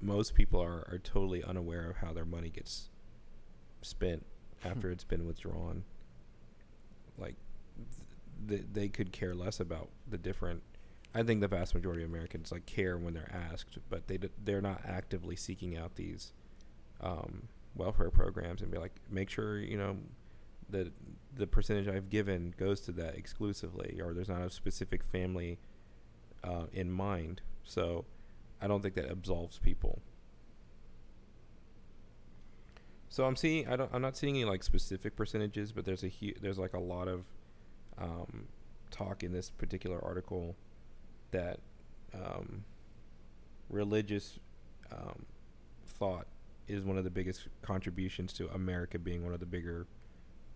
[0.00, 2.90] most people are, are totally unaware of how their money gets
[3.82, 4.24] spent
[4.64, 5.84] after it's been withdrawn.
[7.18, 7.36] Like,
[8.48, 10.62] th- they, they could care less about the different.
[11.14, 14.28] I think the vast majority of Americans like care when they're asked, but they d-
[14.44, 16.32] they're not actively seeking out these
[17.00, 19.96] um, welfare programs and be like, make sure you know
[20.68, 20.92] that
[21.34, 25.58] the percentage I've given goes to that exclusively, or there's not a specific family
[26.46, 27.42] uh, in mind.
[27.64, 28.04] So
[28.60, 30.00] I don't think that absolves people.
[33.08, 36.08] So I'm seeing I don't I'm not seeing any like specific percentages, but there's a
[36.08, 37.24] hu- there's like a lot of
[37.98, 38.46] um,
[38.90, 40.54] talk in this particular article
[41.30, 41.60] that
[42.14, 42.64] um,
[43.70, 44.38] religious
[44.92, 45.24] um,
[45.86, 46.26] thought
[46.68, 49.86] is one of the biggest contributions to America being one of the bigger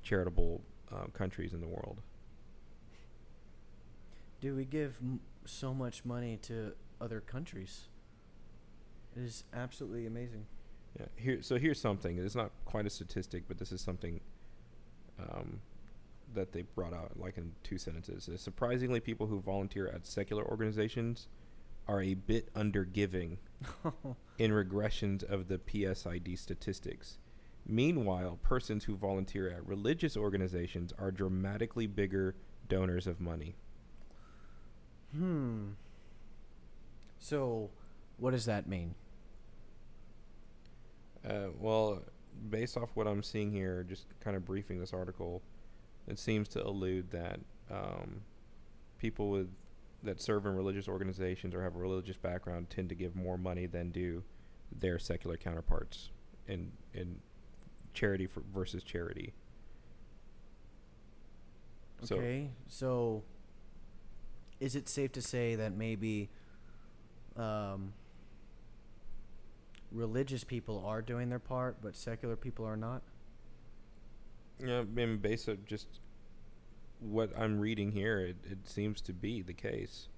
[0.03, 0.61] charitable
[0.93, 2.01] uh, countries in the world.
[4.41, 5.01] Do we give
[5.45, 7.89] so much money to other countries?
[9.17, 10.47] It is absolutely amazing.
[10.99, 11.07] Yeah.
[11.17, 12.19] Here, so here's something.
[12.19, 14.21] It's not quite a statistic, but this is something
[15.19, 15.61] um,
[16.35, 18.29] that they brought out, like in two sentences.
[18.29, 21.29] Uh, Surprisingly, people who volunteer at secular organizations
[21.89, 23.39] are a bit under giving
[24.39, 27.19] in regressions of the PSID statistics.
[27.67, 32.37] Meanwhile, persons who volunteer at religious organizations are dramatically bigger
[32.69, 33.57] donors of money.
[35.15, 35.71] Hmm.
[37.19, 37.71] So,
[38.19, 38.95] what does that mean?
[41.29, 42.03] Uh, well,
[42.49, 45.43] based off what I'm seeing here, just kind of briefing this article,
[46.09, 48.23] it seems to allude that um,
[48.99, 49.49] people with
[50.03, 53.67] that serve in religious organizations or have a religious background tend to give more money
[53.67, 54.23] than do
[54.79, 56.09] their secular counterparts
[56.49, 57.17] in in
[57.93, 59.35] charity versus charity.
[62.03, 63.23] So- Okay, so
[64.61, 66.29] is it safe to say that maybe
[67.37, 67.95] um,
[69.91, 73.03] religious people are doing their part, but secular people are not?
[74.63, 75.87] Yeah, I mean, based on just
[77.01, 80.09] what I'm reading here, it, it seems to be the case.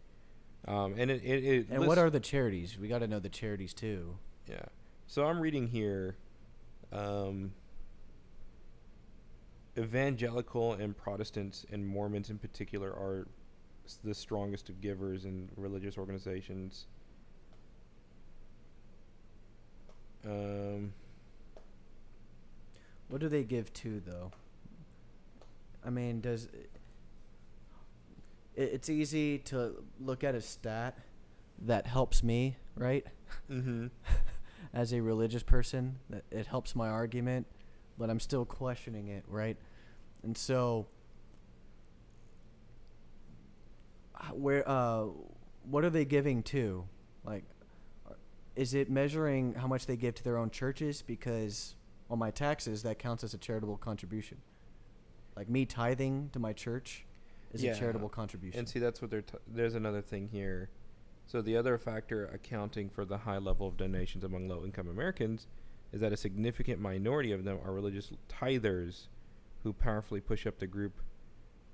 [0.67, 2.79] Um, and it, it, it And what are the charities?
[2.79, 4.17] We got to know the charities too.
[4.49, 4.65] Yeah.
[5.07, 6.17] So I'm reading here
[6.93, 7.53] um,
[9.79, 13.27] evangelical and Protestants and Mormons in particular are
[14.05, 16.87] the strongest of givers in religious organizations.
[20.25, 20.93] Um,
[23.09, 24.33] What do they give to though?
[25.85, 26.71] I mean, does it,
[28.55, 30.99] it's easy to look at a stat
[31.61, 33.07] that helps me, right?
[33.51, 33.89] mm-hmm.
[34.75, 35.99] As a religious person,
[36.31, 37.47] it helps my argument,
[37.99, 39.59] but I'm still questioning it, right?
[40.23, 40.87] And so
[44.33, 45.07] where uh
[45.65, 46.85] what are they giving to?
[47.25, 47.45] Like
[48.55, 51.01] is it measuring how much they give to their own churches?
[51.03, 51.75] Because
[52.11, 54.39] on my taxes, that counts as a charitable contribution.
[55.35, 57.07] Like me tithing to my church
[57.53, 57.73] is Yeah.
[57.73, 58.59] a charitable contribution.
[58.59, 59.23] And see, that's what they're.
[59.23, 60.69] T- there's another thing here.
[61.27, 65.47] So the other factor accounting for the high level of donations among low-income Americans
[65.93, 69.07] is that a significant minority of them are religious tithers,
[69.63, 71.01] who powerfully push up the group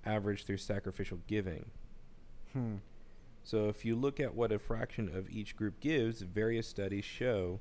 [0.05, 1.71] average through sacrificial giving.
[2.53, 2.77] Hmm.
[3.45, 7.61] So if you look at what a fraction of each group gives, various studies show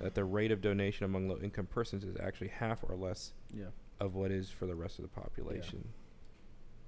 [0.00, 3.66] that the rate of donation among low-income persons is actually half or less Yeah.
[4.00, 5.88] of what is for the rest of the population.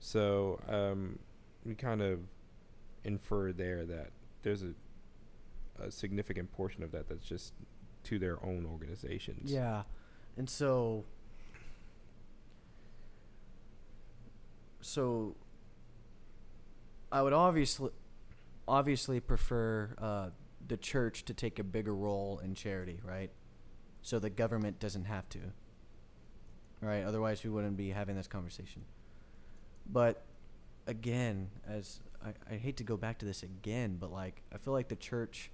[0.00, 1.18] So um,
[1.64, 2.20] we kind of
[3.04, 4.10] infer there that
[4.42, 4.72] there's a,
[5.80, 7.52] a significant portion of that that's just
[8.04, 9.52] to their own organizations.
[9.52, 9.82] Yeah.
[10.36, 11.04] And so
[14.80, 15.36] so
[17.12, 17.90] I would obviously
[18.66, 20.30] obviously prefer uh,
[20.66, 23.30] the church to take a bigger role in charity, right?
[24.00, 25.38] So the government doesn't have to.
[26.80, 27.04] Right?
[27.04, 28.82] Otherwise we wouldn't be having this conversation.
[29.86, 30.24] But
[30.86, 34.72] again, as I, I hate to go back to this again, but like I feel
[34.72, 35.50] like the church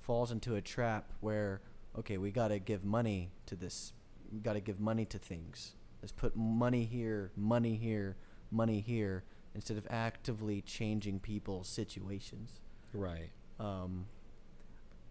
[0.00, 1.60] falls into a trap where
[1.98, 3.92] okay, we got to give money to this.
[4.32, 5.74] We got to give money to things.
[6.00, 8.16] Let's put money here, money here,
[8.50, 9.24] money here
[9.56, 12.60] instead of actively changing people's situations.
[12.92, 13.30] Right.
[13.58, 14.04] Um,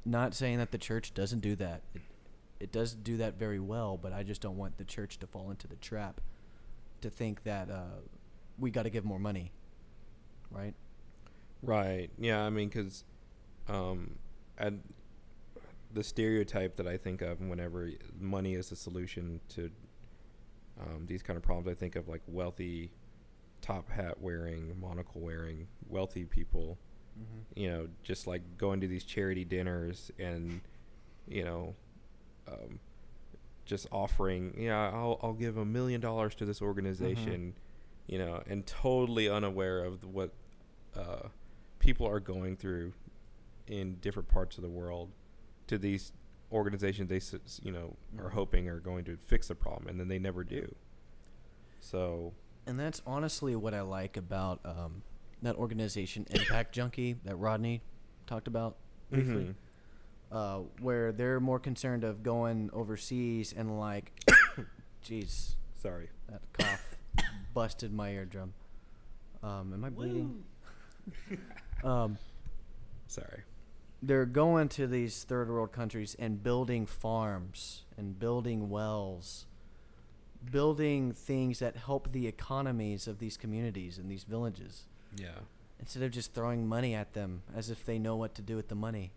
[0.05, 1.81] not saying that the church doesn't do that.
[1.95, 2.01] It,
[2.59, 5.49] it does do that very well, but I just don't want the church to fall
[5.49, 6.21] into the trap
[7.01, 8.01] to think that uh,
[8.59, 9.51] we got to give more money,
[10.51, 10.75] right?
[11.63, 12.11] Right.
[12.19, 12.43] Yeah.
[12.43, 13.03] I mean, because
[13.67, 14.19] um,
[14.59, 14.83] and
[15.91, 17.89] the stereotype that I think of whenever
[18.19, 19.71] money is the solution to
[20.79, 22.91] um, these kind of problems, I think of like wealthy,
[23.65, 26.77] top hat wearing, monocle wearing, wealthy people.
[27.19, 27.59] Mm-hmm.
[27.59, 30.61] You know, just like going to these charity dinners and,
[31.27, 31.73] you know,
[32.47, 32.79] um,
[33.65, 37.55] just offering, yeah, I'll I'll give a million dollars to this organization,
[38.07, 40.31] you know, and totally unaware of what
[40.95, 41.29] uh,
[41.79, 42.93] people are going through
[43.67, 45.09] in different parts of the world
[45.67, 46.11] to these
[46.51, 48.33] organizations they you know are Mhm.
[48.33, 50.73] hoping are going to fix the problem and then they never do
[51.79, 52.33] so
[52.67, 55.03] And that's honestly what I like about um,
[55.41, 57.81] that organization, Impact Junkie, that Rodney
[58.25, 58.77] talked about
[59.11, 59.53] briefly.
[59.53, 59.55] mhm.
[60.31, 64.11] uh, where they're more concerned of going overseas and like,
[65.05, 66.95] jeez, sorry that cough
[67.53, 68.53] busted my eardrum.
[69.43, 70.43] Um, am I bleeding?
[71.83, 72.17] um,
[73.07, 73.43] sorry
[74.01, 79.45] they're going to these third world countries and building farms and building wells,
[80.51, 84.85] building things that help the economies of these communities and these villages
[85.17, 85.29] yeah
[85.79, 88.69] instead of just throwing money at them as if they know what to do with
[88.69, 89.11] the money.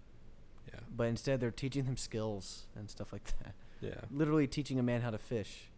[0.73, 3.55] yeah But instead, they're teaching them skills and stuff like that.
[3.81, 5.71] yeah Literally teaching a man how to fish,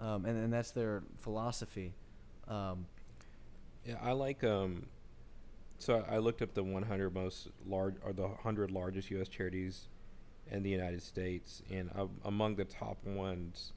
[0.00, 1.94] um, and and that's their philosophy.
[2.48, 2.86] Um,
[3.84, 4.86] Yeah, I like um
[5.78, 9.88] so I looked up the 100 most large or the 100 largest US charities
[10.50, 13.72] in the United States and uh, among the top ones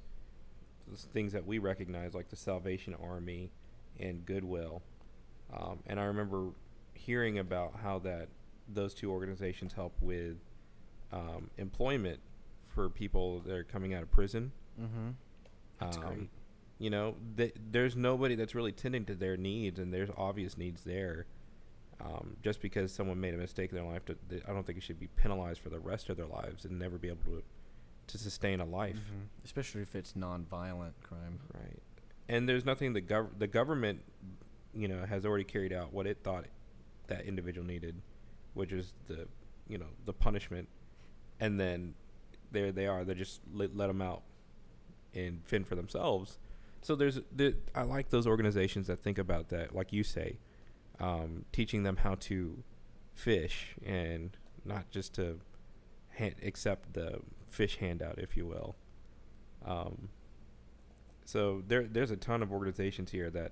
[0.95, 3.51] things that we recognize like the Salvation Army
[3.99, 4.81] and Goodwill.
[5.53, 6.49] Um, and I remember
[6.93, 8.29] hearing about how that
[8.67, 10.37] those two organizations help with
[11.11, 12.19] um, employment
[12.67, 14.51] for people that are coming out of prison.
[14.79, 15.09] mm-hmm.
[15.79, 16.29] That's Um, great.
[16.79, 20.83] You know, th- there's nobody that's really tending to their needs, and there's obvious needs
[20.83, 21.25] there.
[21.99, 24.77] Um, just because someone made a mistake in their life, to, th- I don't think
[24.79, 27.43] it should be penalized for the rest of their lives and never be able to
[28.11, 28.95] to sustain a life.
[28.97, 29.27] Mhm.
[29.43, 31.39] Especially if it's non-violent crime.
[31.53, 31.79] Right.
[32.29, 34.03] And there's nothing the gov- the government,
[34.73, 36.45] you know, has already carried out what it thought
[37.07, 38.01] that individual needed,
[38.53, 39.27] which is the,
[39.67, 40.69] you know, the punishment,
[41.39, 41.93] and then
[42.51, 43.03] there they are.
[43.03, 44.23] They just let, let them out
[45.13, 46.39] and fend for themselves.
[46.81, 50.37] So there's there, I like those organizations that think about that, like you say,
[50.99, 52.63] um, teaching them how to
[53.13, 55.39] fish and not just to
[56.43, 57.19] accept the
[57.51, 58.75] fish handout, if you will.
[59.63, 60.09] Um,
[61.25, 63.51] so there, there's a ton of organizations here that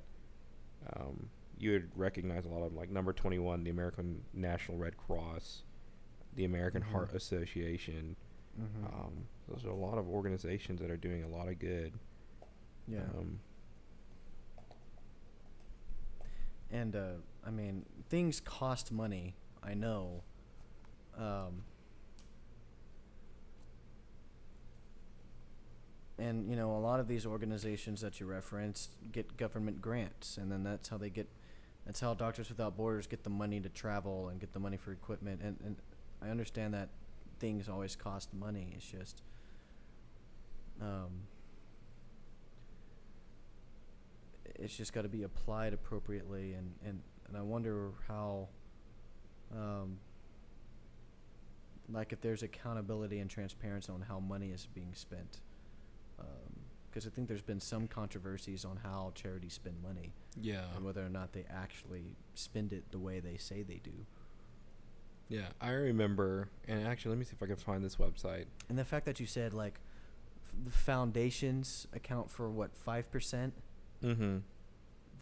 [0.96, 4.98] um, you would recognize a lot of them, like number 21, the American National Red
[4.98, 5.64] Cross,
[6.36, 6.92] the American Mhm.
[6.92, 8.16] Heart Association.
[8.60, 8.86] Mm-hmm.
[8.86, 9.14] Um,
[9.48, 11.94] those are a lot of organizations that are doing a lot of good.
[12.88, 13.02] yeah.
[13.18, 13.40] Um,
[16.72, 17.14] And uh,
[17.46, 19.36] I mean, things cost money.
[19.64, 20.24] I know.
[21.18, 21.64] Um,
[26.20, 30.52] and you know, a lot of these organizations that you referenced get government grants, and
[30.52, 31.28] then that's how they get.
[31.86, 34.92] That's how Doctors Without Borders get the money to travel and get the money for
[34.92, 35.42] equipment.
[35.44, 35.76] And, and
[36.22, 36.90] I understand that
[37.40, 38.74] things always cost money.
[38.76, 39.24] It's just,
[40.82, 41.08] um,
[44.56, 48.50] it's just got to be applied appropriately, and and and I wonder how,
[49.56, 49.98] um,
[51.92, 55.40] like if there's accountability and transparency on how money is being spent,
[56.90, 60.66] because I think there's been some controversies on how charities spend money Yeah.
[60.76, 64.06] and whether or not they actually spend it the way they say they do.
[65.28, 65.50] Yeah.
[65.62, 68.46] I remember, and actually, let me see if I can find this website.
[68.70, 69.80] And the fact that you said like
[70.44, 73.54] f- the foundations account for what five percent,
[74.04, 74.38] Mm-hmm.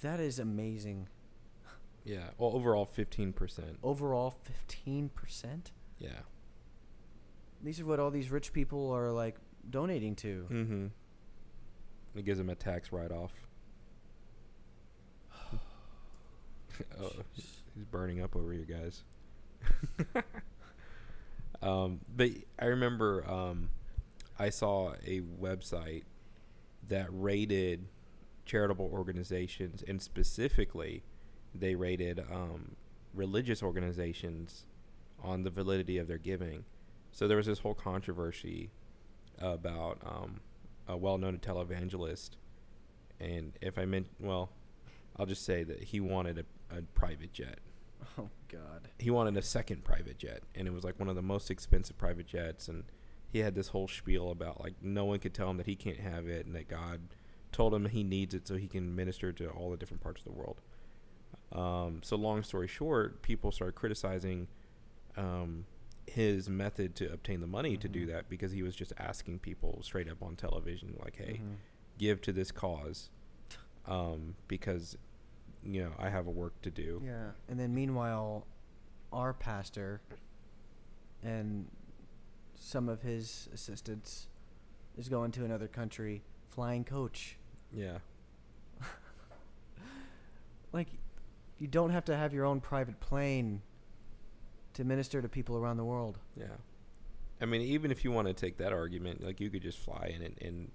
[0.02, 1.10] that is amazing.
[2.06, 2.30] Yeah.
[2.38, 3.80] Well, overall, fifteen percent.
[3.84, 5.72] Overall, fifteen percent.
[6.00, 6.20] Yeah.
[7.62, 9.36] These are what all these rich people are like
[9.70, 10.48] donating to.
[10.50, 10.86] Mm-hmm.
[12.18, 13.32] It gives him a tax write-off.
[17.00, 17.12] oh,
[17.76, 19.04] he's burning up over you guys.
[21.62, 22.30] um, but
[22.60, 23.70] I remember um,
[24.40, 26.04] I saw a website
[26.88, 27.88] that rated
[28.46, 31.04] charitable organizations, and specifically,
[31.54, 32.76] they rated um,
[33.14, 34.66] religious organizations
[35.22, 36.64] on the validity of their giving.
[37.12, 38.70] So there was this whole controversy
[39.40, 40.40] about um,
[40.88, 42.32] a well-known televangelist,
[43.20, 44.50] and if I meant well,
[45.18, 47.60] I'll just say that he wanted a, a private jet.
[48.18, 48.90] Oh God.
[49.00, 51.98] He wanted a second private jet, and it was like one of the most expensive
[51.98, 52.68] private jets.
[52.68, 52.84] And
[53.32, 56.00] he had this whole spiel about like no one could tell him that he can't
[56.00, 57.02] have it, and that God
[57.52, 60.26] told him he needs it so he can minister to all the different parts of
[60.26, 60.62] the world.
[61.52, 64.48] Um, so long story short, people started criticizing
[65.16, 65.66] um,
[66.08, 68.12] his method to obtain the money to do Mhm.
[68.12, 71.58] that because he was just asking people straight up on television, like, "Hey, Mhm.
[71.98, 73.10] give to this cause,"
[73.86, 74.98] um, because
[75.64, 77.02] you know I have a work to do.
[77.04, 77.32] Yeah.
[77.50, 78.48] And then meanwhile,
[79.12, 80.02] our pastor
[81.22, 81.70] and
[82.56, 84.28] some of his assistants
[84.98, 87.38] is going to another country flying coach.
[87.72, 88.00] Yeah.
[90.74, 90.90] Like,
[91.58, 93.62] you don't have to have your own private plane
[94.78, 96.20] to minister to people around the world.
[96.36, 96.46] Yeah.
[97.42, 100.12] I mean, even if you want to take that argument, like you could just fly
[100.16, 100.72] in it in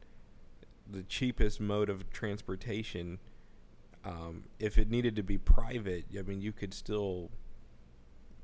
[0.91, 3.19] the cheapest mode of transportation.
[4.05, 7.31] Um, if it needed to be private, I mean, you could still.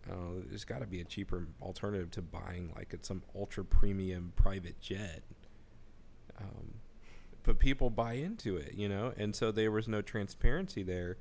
[0.09, 4.33] Uh, there's got to be a cheaper alternative to buying like at some ultra premium
[4.37, 5.23] private jet.
[6.41, 6.75] Um,
[7.43, 11.19] but people buy into it, you know, and so there was no transparency there,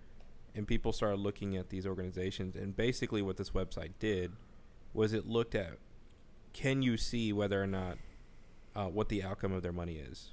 [0.58, 4.34] and people started looking at these organizations, and basically what this website did
[4.94, 5.78] was it looked at
[6.54, 7.98] can you see whether or not
[8.76, 10.32] uh, what the outcome of their money is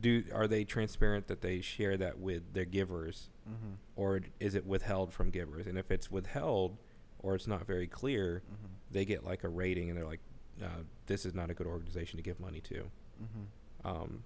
[0.00, 3.74] do are they transparent that they share that with their givers Mm-hmm.
[3.94, 6.78] or is it withheld from givers and if it's withheld
[7.20, 8.66] or it's not very clear Mm-hmm.
[8.90, 10.18] they get like a rating and they're like
[10.62, 12.74] uh, this is not a good organization to give money to
[13.22, 13.88] Mm-hmm.
[13.88, 14.24] um,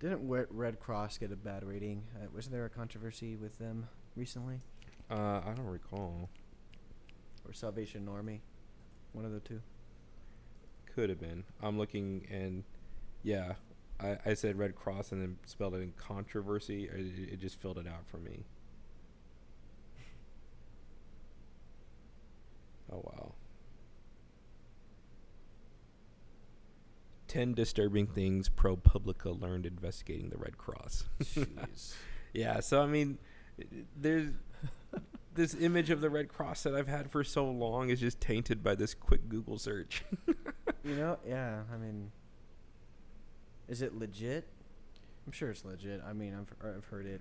[0.00, 2.04] Didn't Red Cross get a bad rating?
[2.14, 4.60] Uh, wasn't there a controversy with them recently?
[5.10, 6.28] uh, i don't recall
[7.46, 8.42] Or Salvation Army?
[9.12, 9.60] One of the two.
[10.94, 12.64] could have been i'm looking and
[13.22, 13.54] yeah
[14.00, 17.78] I, I said red cross and then spelled it in controversy it, it just filled
[17.78, 18.44] it out for me
[22.92, 23.32] Oh wow.
[27.28, 31.04] 10 disturbing things ProPublica learned investigating the Red Cross.
[31.22, 31.94] Jeez.
[32.32, 33.18] yeah, so I mean
[33.96, 34.30] there's
[35.34, 38.62] this image of the Red Cross that I've had for so long is just tainted
[38.62, 40.04] by this quick Google search.
[40.84, 41.62] you know, yeah.
[41.72, 42.10] I mean,
[43.68, 44.48] is it legit?
[45.26, 46.02] I'm sure it's legit.
[46.06, 47.20] I mean, I've I've heard it.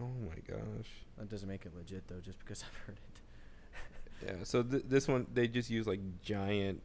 [0.00, 0.88] oh my gosh.
[1.18, 4.26] That doesn't make it legit though, just because I've heard it.
[4.26, 6.82] Yeah, so th- this one they just use like giant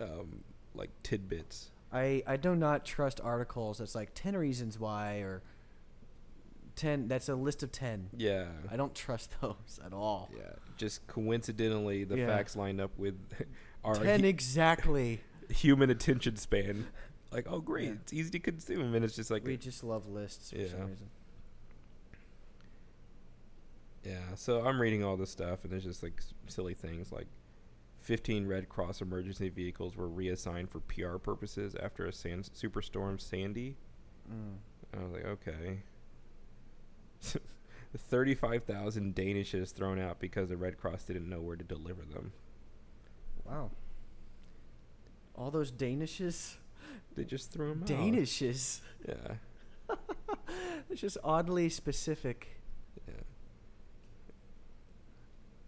[0.00, 0.42] um
[0.74, 1.70] like tidbits.
[1.92, 5.42] I I do not trust articles that's like ten reasons why or
[6.76, 7.06] ten.
[7.08, 8.10] That's a list of ten.
[8.16, 8.46] Yeah.
[8.70, 10.30] I don't trust those at all.
[10.36, 12.26] Yeah, just coincidentally the Yeah.
[12.26, 13.16] facts line up with
[13.84, 15.20] our ten hu- exactly.
[15.50, 16.86] human attention span.
[17.30, 17.92] Like, oh great, Yeah.
[18.02, 20.68] it's easy to consume, and it's just like, we just love lists for Yeah.
[20.68, 21.10] some reason.
[24.04, 24.34] yeah.
[24.36, 27.26] So I'm reading all this stuff, and there's just like s- silly things like
[28.04, 33.76] 15 Red Cross emergency vehicles were reassigned for PR purposes after a sand- superstorm Sandy.
[34.30, 34.56] Mm.
[34.94, 35.78] I was like, okay.
[37.96, 42.32] 35,000 Danishes thrown out because the Red Cross didn't know where to deliver them.
[43.46, 43.70] Wow.
[45.34, 46.56] All those Danishes.
[47.16, 47.88] They just threw them out.
[47.88, 48.80] Danishes.
[49.08, 49.36] Yeah.
[50.90, 52.60] It's just oddly specific.
[53.08, 53.14] Yeah.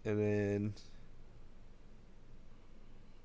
[0.05, 0.73] And then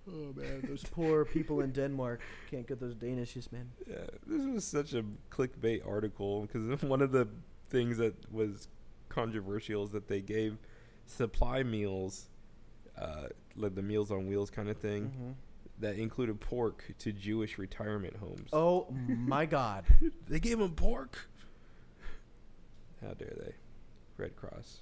[0.09, 2.21] Oh man, those poor people in Denmark
[2.51, 3.71] can't get those Danishes, man.
[3.89, 7.29] Yeah, this was such a clickbait article because one of the
[7.71, 8.69] things that was
[9.09, 10.57] controversial is that they gave
[11.07, 12.29] supply meals,
[12.99, 13.27] uh,
[13.57, 15.35] like the Meals on Wheels kind of thing, Mhm.
[15.81, 18.49] that included pork to Jewish retirement homes.
[18.53, 19.85] Oh my God.
[20.29, 21.29] they gave them pork.
[23.01, 23.55] How dare they?
[24.17, 24.81] Red Cross.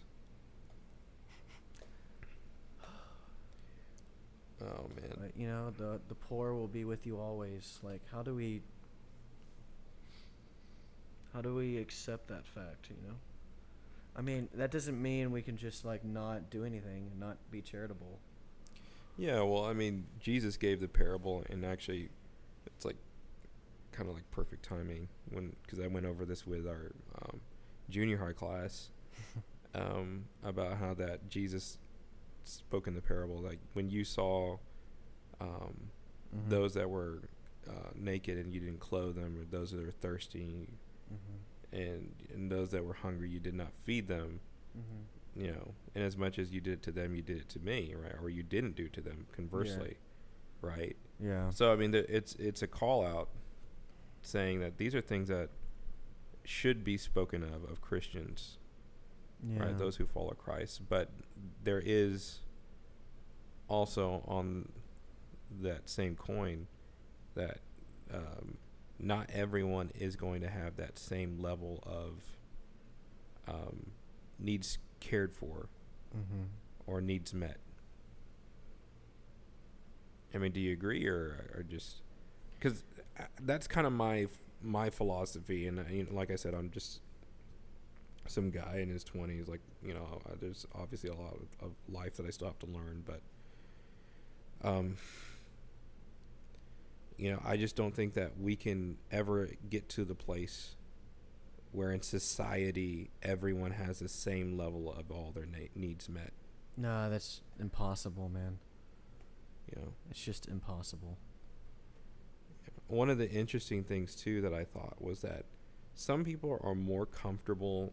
[4.62, 5.12] Oh man.
[5.18, 7.78] But, you know, the the poor will be with you always.
[7.82, 8.62] Like, how do we?
[11.32, 12.88] How do we accept that fact?
[12.90, 13.14] You know.
[14.16, 17.60] I mean, that doesn't mean we can just like not do anything and not be
[17.60, 18.18] charitable.
[19.16, 22.08] Yeah, well, I mean, Jesus gave the parable, and actually,
[22.66, 22.96] it's like
[23.92, 26.92] kind of like perfect timing when because I went over this with our
[27.22, 27.40] um,
[27.88, 28.88] junior high class
[29.74, 31.78] um, about how that Jesus
[32.44, 33.38] spoke in the parable.
[33.38, 34.58] Like when you saw
[35.40, 35.90] um,
[36.34, 36.48] Mhm.
[36.50, 37.22] those that were
[37.68, 40.68] uh, naked and you didn't clothe them, or those that were thirsty,
[41.12, 41.38] Mhm.
[41.72, 44.40] and and those that were hungry, you did not feed them.
[44.76, 45.42] Mhm.
[45.42, 47.58] You know, and as much as you did it to them, you did it to
[47.60, 48.14] me, right?
[48.20, 49.26] Or you didn't do to them.
[49.32, 49.96] Conversely,
[50.60, 50.96] right?
[51.18, 51.50] Yeah.
[51.50, 53.28] So I mean, the, it's it's a call out
[54.22, 55.50] saying that these are things that
[56.44, 58.58] should be spoken of of Christians,
[59.46, 59.64] Yeah.
[59.64, 59.78] right?
[59.78, 61.10] Those who follow Christ, but
[61.64, 62.40] there is
[63.68, 64.68] also on
[65.62, 66.66] that same coin
[67.34, 67.58] that
[68.12, 68.56] um,
[68.98, 72.22] not everyone is going to have that same level of
[73.48, 73.92] um,
[74.38, 75.68] needs cared for
[76.14, 76.48] Mhm.
[76.86, 77.58] or needs met.
[80.34, 82.02] I mean, do you agree or or just
[82.58, 82.84] because
[83.40, 84.26] that's kind of my
[84.62, 87.00] my philosophy, and uh, you know, like I said, I'm just
[88.30, 89.48] some guy in his twenties.
[89.48, 93.02] Like you know, there's obviously a lot of, life that I still have to learn,
[93.04, 93.20] but
[94.62, 94.96] um,
[97.16, 100.76] you know, I just don't think that we can ever get to the place
[101.72, 106.32] where in society everyone has the same level of all their na- needs met.
[106.76, 108.58] No, that's impossible, man.
[109.68, 111.18] You know, It's just impossible.
[112.88, 115.44] one of the interesting things too that I thought was that
[115.94, 117.92] some people are more comfortable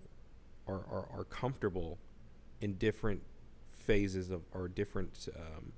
[0.68, 1.98] or are, are comfortable
[2.62, 3.22] in different
[3.70, 5.72] phases of or different um,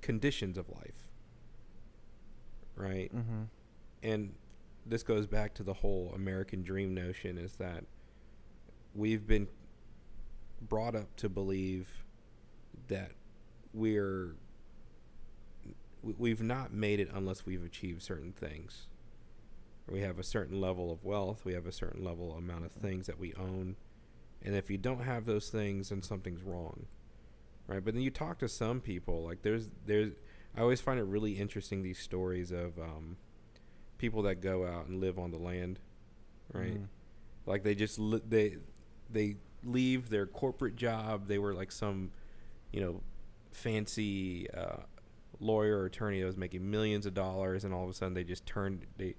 [0.00, 1.08] conditions of life
[2.74, 3.42] right Mm-hmm.
[4.02, 4.34] and
[4.84, 7.84] this goes back to the whole American dream notion is that
[8.94, 9.46] we've been
[10.60, 11.88] brought up to believe
[12.88, 13.12] that
[13.72, 14.34] we're
[16.02, 18.88] we've not made it unless we've achieved certain things.
[19.88, 23.06] We have a certain level of wealth, we have a certain level amount of things
[23.06, 23.76] that we own.
[24.44, 26.86] And if you don't have those things then something's wrong.
[27.66, 27.84] Right?
[27.84, 30.12] But then you talk to some people like there's there's
[30.56, 33.16] I always find it really interesting these stories of um
[33.98, 35.78] people that go out and live on the land,
[36.52, 36.74] right?
[36.80, 36.86] Mhm.
[37.46, 38.56] Like they just li- they
[39.10, 41.28] they leave their corporate job.
[41.28, 42.10] They were like some,
[42.72, 43.00] you know,
[43.52, 44.78] fancy uh,
[45.38, 48.24] lawyer or attorney that was making millions of dollars, and all of a sudden they
[48.24, 49.14] just turned they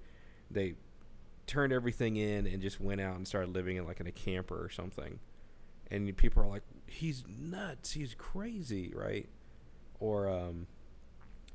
[0.50, 0.74] they
[1.46, 4.62] turned everything in and just went out and started living in like in a camper
[4.62, 5.18] or something.
[5.90, 7.92] And people are like, he's nuts.
[7.92, 9.28] He's crazy, right?
[10.00, 10.66] Or um,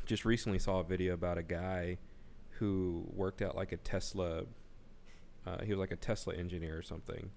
[0.05, 1.97] just recently saw a video about a guy
[2.51, 4.43] who worked at like a Tesla.
[5.45, 7.31] Uh, he was like a Tesla engineer or something,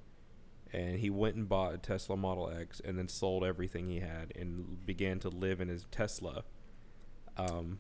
[0.73, 4.33] and he went and bought a Tesla Model X and then sold everything he had
[4.35, 6.45] and began to live in his Tesla.
[7.37, 7.79] Um,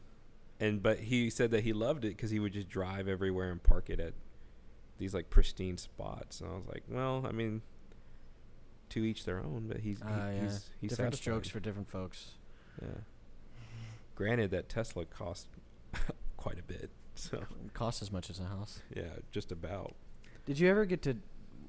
[0.61, 3.63] and but he said that he loved it because he would just drive everywhere and
[3.63, 4.15] park it at
[5.03, 6.41] these like pristine spots.
[6.41, 7.61] And I was like, well, I mean,
[8.91, 9.65] to each their own.
[9.69, 10.41] But he's he, Ah, yeah.
[10.43, 11.17] he's he's different satisfied.
[11.23, 12.33] strokes for different folks.
[12.81, 12.89] Yeah.
[14.15, 15.49] Granted, that Tesla cost
[16.37, 16.91] quite a bit.
[17.15, 18.81] So It costs as much as a house.
[18.97, 19.03] yeah,
[19.33, 19.95] just about.
[20.47, 21.17] Did you ever get to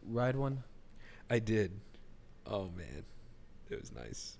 [0.07, 0.63] ride one?
[1.29, 1.71] I did.
[2.45, 3.03] Oh man,
[3.69, 4.37] it was nice.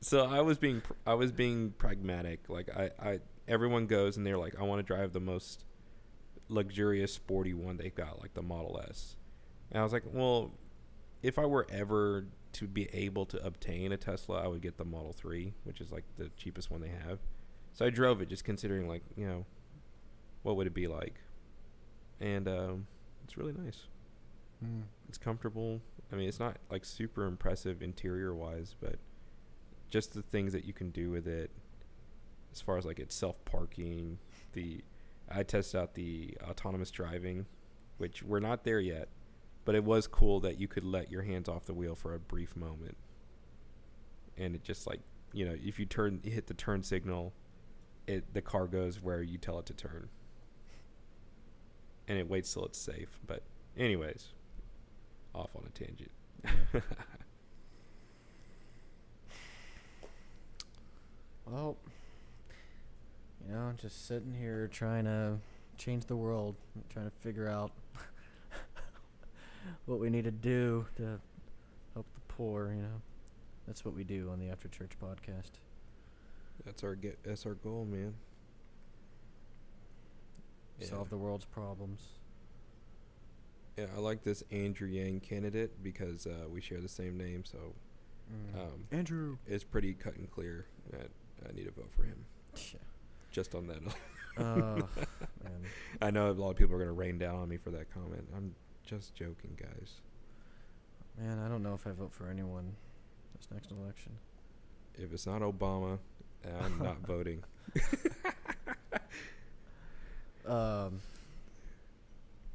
[0.00, 2.48] So I was being pr- I was being pragmatic.
[2.48, 5.64] Like I, I everyone goes and they're like, I want to drive the most
[6.48, 9.16] luxurious sporty one they got, like the Model S.
[9.70, 10.52] And I was like, well,
[11.22, 14.84] if I were ever to be able to obtain a Tesla, I would get the
[14.84, 17.18] Model Three, which is like the cheapest one they have.
[17.72, 19.46] So I drove it, just considering like you know,
[20.42, 21.20] what would it be like,
[22.20, 22.86] and um,
[23.24, 23.86] it's really nice.
[24.64, 24.82] Mm.
[25.08, 25.80] It's comfortable.
[26.12, 28.96] I mean, it's not like super impressive interior wise, but
[29.90, 31.50] just the things that you can do with it,
[32.52, 34.18] as far as like it's self parking.
[34.54, 34.82] The
[35.30, 37.46] I tested out the autonomous driving,
[37.98, 39.08] which we're not there yet,
[39.64, 42.18] but it was cool that you could let your hands off the wheel for a
[42.18, 42.96] brief moment,
[44.36, 45.00] and it just like
[45.32, 47.34] you know if you turn you hit the turn signal,
[48.06, 50.08] it the car goes where you tell it to turn,
[52.06, 53.18] and it waits till it's safe.
[53.26, 53.42] But
[53.76, 54.28] anyways,
[55.34, 56.10] off on a tangent.
[56.44, 56.80] Yeah.
[61.46, 61.76] well,
[63.48, 65.38] you know, just sitting here trying to
[65.78, 66.54] change the world,
[66.90, 67.70] trying to figure out
[69.86, 71.18] what we need to do to
[71.94, 72.72] help the poor.
[72.74, 73.00] You know,
[73.66, 75.50] that's what we do on the After Church podcast.
[76.64, 77.18] That's our get.
[77.24, 78.14] That's our goal, man.
[80.80, 82.02] Solve the world's problems.
[83.76, 87.58] Yeah, I like this Andrew Yang candidate because uh, we share the same name, so
[88.30, 88.60] Mm.
[88.60, 89.38] um, Andrew.
[89.46, 91.08] it's pretty cut and clear that
[91.48, 92.26] I need to vote for him.
[92.56, 92.78] Yeah.
[93.30, 93.82] Just on that.
[94.38, 94.82] Man.
[96.02, 98.26] I know a lot of people are gonna rain down on me for that comment.
[98.36, 99.94] I'm just joking, guys.
[101.18, 102.74] Man, I don't know if I vote for anyone
[103.36, 104.12] this next election.
[104.96, 105.98] If it's not Obama,
[106.62, 107.42] I'm not voting.
[110.46, 111.00] Um.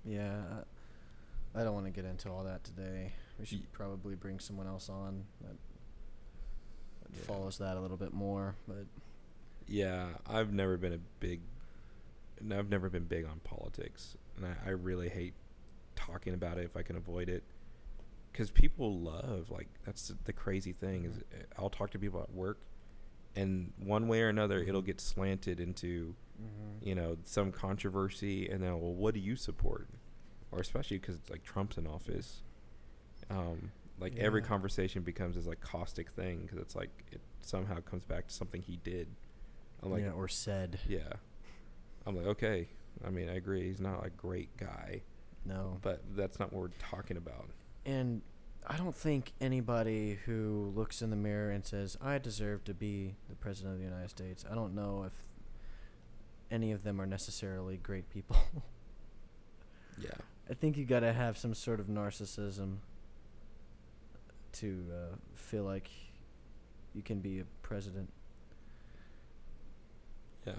[0.05, 0.35] Yeah,
[1.55, 3.13] I, I don't want to get into all that today.
[3.39, 5.55] We should probably bring someone else on that,
[7.03, 7.23] that Yeah.
[7.25, 8.55] follows that a little bit more.
[8.67, 8.85] But
[9.67, 11.41] Yeah, I've never been a big.
[12.51, 15.33] I've never been big on politics, and I, I really hate
[15.95, 17.43] talking about it if I can avoid it.
[18.31, 22.21] Because people love like that's the- the crazy thing is uh, I'll talk to people
[22.21, 22.59] at work,
[23.35, 26.15] and one way or another it'll get slanted into
[26.81, 29.87] you know some controversy, and then well, what do you support?
[30.51, 32.41] Or especially because it's like Trump's in office,
[33.29, 38.03] um, like every conversation becomes this like caustic thing because it's like it somehow comes
[38.03, 39.07] back to something he did.
[39.83, 41.13] I'm like, yeah, or said yeah.
[42.05, 42.67] I'm like, okay.
[43.05, 43.67] I mean, I agree.
[43.67, 45.01] He's not a great guy,
[45.45, 45.77] no.
[45.81, 47.49] but that's not what we're talking about.
[47.85, 48.21] And
[48.67, 53.15] I don't think anybody who looks in the mirror and says, I deserve to be
[53.29, 55.13] the President of the United States, I don't know if
[56.51, 58.37] any of them are necessarily great people.
[60.01, 60.09] Yeah.
[60.49, 62.77] I think you gotta have some sort of narcissism
[64.53, 65.89] to uh, feel like
[66.93, 68.11] you can be a president.
[70.45, 70.53] Yeah.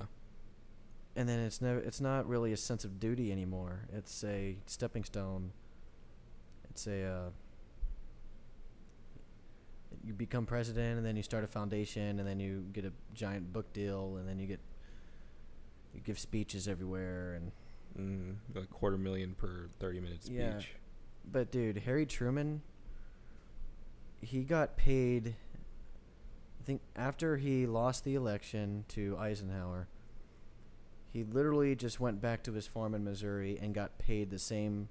[1.16, 3.86] And then it's never it's not really a sense of duty anymore.
[3.92, 5.52] It's a stepping stone.
[6.70, 7.30] It's a uh,
[10.04, 13.52] you become president and then you start a foundation and then you get a giant
[13.52, 14.60] book deal and then you get
[15.94, 17.52] you give speeches everywhere and
[17.96, 20.36] Mm, like quarter million per 30 minute speech.
[20.36, 20.60] Yeah.
[21.30, 22.60] But dude, Harry Truman
[24.20, 25.34] he got paid
[26.64, 29.86] I think after he lost the election to Eisenhower
[31.12, 34.88] he literally just went back to his farm in Missouri and got paid the same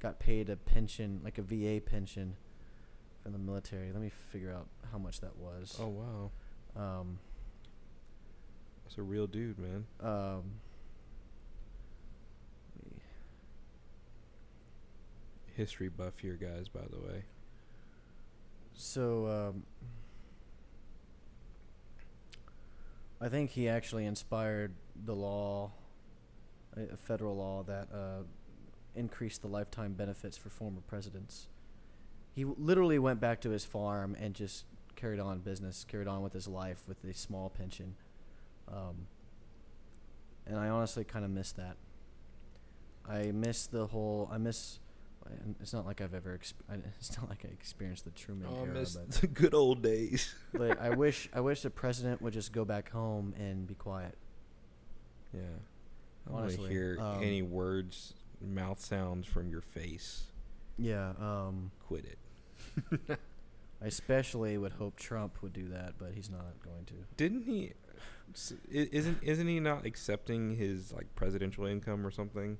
[0.00, 2.36] got paid a pension like a VA pension
[3.22, 3.92] from the military.
[3.92, 5.78] Let me figure out how much that was.
[5.78, 6.30] Oh, wow.
[6.74, 7.18] Um
[8.84, 9.84] That's a real dude, man.
[10.00, 10.42] um
[15.54, 17.24] History buff here, guys, by the way.
[18.74, 19.64] So, um,
[23.22, 24.74] I think he actually inspired
[25.04, 25.70] the law,
[26.76, 28.24] a federal law that uh,
[28.96, 31.46] increased the lifetime benefits for former presidents.
[32.34, 34.64] He w- literally went back to his farm and just
[34.96, 37.94] carried on business, carried on with his life with a small pension.
[38.66, 39.06] Um,
[40.44, 41.76] and I honestly kind of miss that.
[43.08, 44.28] I miss the whole.
[44.32, 44.80] I miss.
[45.44, 46.38] And It's not like I've ever.
[46.38, 46.54] Exp-
[46.98, 49.82] it's not like I experienced the Truman Oh, I era, miss but the good old
[49.82, 50.34] days.
[50.52, 54.16] but I wish I wish the president would just go back home and be quiet.
[55.32, 55.40] Yeah.
[56.26, 60.24] I don't want to hear um, any words, mouth sounds from your face.
[60.78, 63.18] Yeah, um, Quit it.
[63.82, 66.94] I especially would hope Trump would do that, but he's not going to.
[67.16, 67.72] Didn't he?
[68.70, 72.58] Isn't isn't he not accepting his like presidential income or something?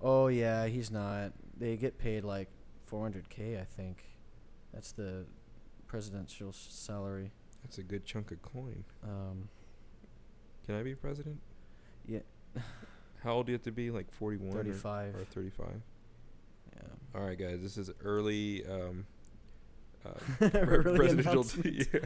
[0.00, 1.32] Oh yeah, he's not.
[1.60, 2.48] They get paid like
[2.90, 4.02] 400k, I think.
[4.74, 5.26] That's the
[5.86, 7.30] presidential salary.
[7.62, 8.84] That's a good chunk of coin.
[9.04, 9.48] Um,
[10.66, 11.38] Can I be president?
[12.08, 12.20] yeah,
[13.22, 13.90] How old do you have to be?
[13.90, 15.14] Like 41 or- 35.
[15.14, 15.66] or 35?
[16.74, 16.82] yeah.
[17.14, 17.60] All right, guys.
[17.60, 19.04] This is early um,
[20.06, 21.30] uh, presidential.
[21.32, 21.88] announcement.
[21.92, 22.00] yeah.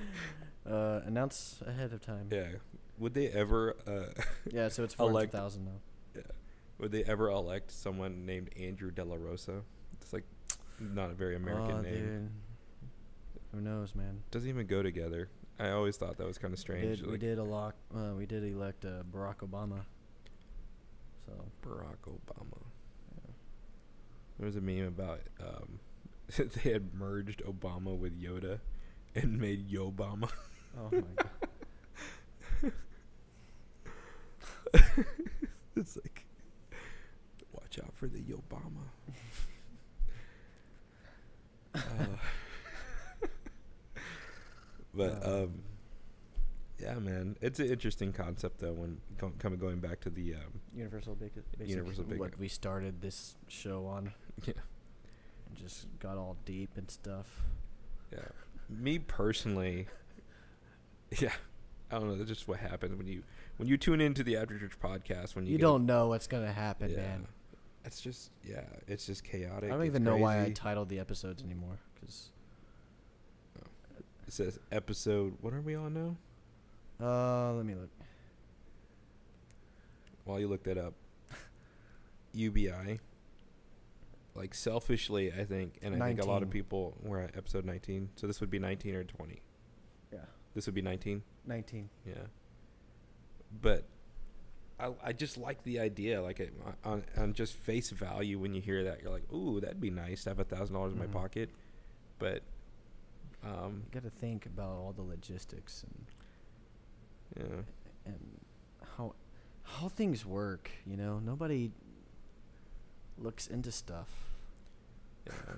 [0.71, 2.27] Uh, announce ahead of time.
[2.33, 2.49] yeah.
[2.99, 3.77] Would they ever?
[3.87, 4.21] Uh,
[4.51, 5.71] Yeah, so it's Elect- 400,000 now.
[6.85, 9.63] Would they ever elect someone named Andrew De La Rosa?
[10.03, 10.25] It's like
[10.79, 11.95] not a very American oh, name.
[11.95, 12.31] dude.
[13.55, 14.23] Who knows, man?
[14.31, 15.31] Doesn't even go together.
[15.59, 16.99] I always thought that was kind of We strange.
[16.99, 17.75] did, we did a lot.
[17.97, 19.81] Uh, we did elect uh, Barack Obama.
[21.25, 21.33] So
[21.63, 22.61] Barack Obama.
[23.15, 23.33] yeah.
[24.39, 25.81] There was a meme about um,
[26.37, 28.61] they had merged Obama with Yoda
[29.15, 30.29] and made Yobama.
[30.79, 31.31] Oh my god.
[35.77, 36.24] it's like,
[37.77, 38.89] watch out for the Obama.
[41.75, 43.29] uh,
[44.95, 45.63] but Uh, um,
[46.79, 48.73] yeah, man, it's an interesting concept though.
[48.73, 49.01] When
[49.39, 53.87] coming going back to the um, Universal basic, basic Universal what we started this show
[53.87, 54.13] on.
[54.47, 54.55] Yeah.
[55.49, 57.45] And just got all deep and stuff.
[58.13, 58.19] Yeah.
[58.69, 59.87] Me personally,
[61.21, 61.31] yeah,
[61.89, 62.17] I don't know.
[62.17, 63.23] That's just what happens when you
[63.59, 65.37] when you tune into the After Church podcast.
[65.37, 67.29] When you, You, don't know what's gonna happen, yeah, man.
[67.85, 69.71] It's just yeah, it's just chaotic.
[69.71, 71.79] I don't it's even know why I titled the episodes anymore.
[72.01, 72.31] Cause
[74.27, 75.35] it says episode.
[75.41, 76.17] What are we on now?
[77.05, 77.91] uh, let me look.
[80.25, 80.95] While you look that up,
[82.33, 83.01] UBI.
[84.35, 88.09] Like selfishly, I think, and I think a lot of people were at episode nineteen.
[88.17, 89.43] So this would be nineteen or twenty.
[90.13, 90.19] Yeah,
[90.57, 91.23] This would be nineteen.
[91.47, 91.89] nineteen.
[92.05, 92.15] Yeah.
[93.63, 93.85] But
[94.89, 96.21] I I just like the idea.
[96.23, 96.53] Like it,
[96.85, 100.25] on on just face value, when you hear that, you're like, "Ooh, that'd be nice
[100.25, 101.51] to have a thousand dollars in my pocket."
[102.19, 102.43] But
[103.45, 106.07] um, You got to think about all the logistics and
[107.37, 107.63] yeah,
[108.07, 108.41] and
[108.97, 109.15] how
[109.63, 110.71] how things work.
[110.87, 111.73] You know, nobody
[113.19, 114.11] looks into stuff.
[115.27, 115.55] yeah,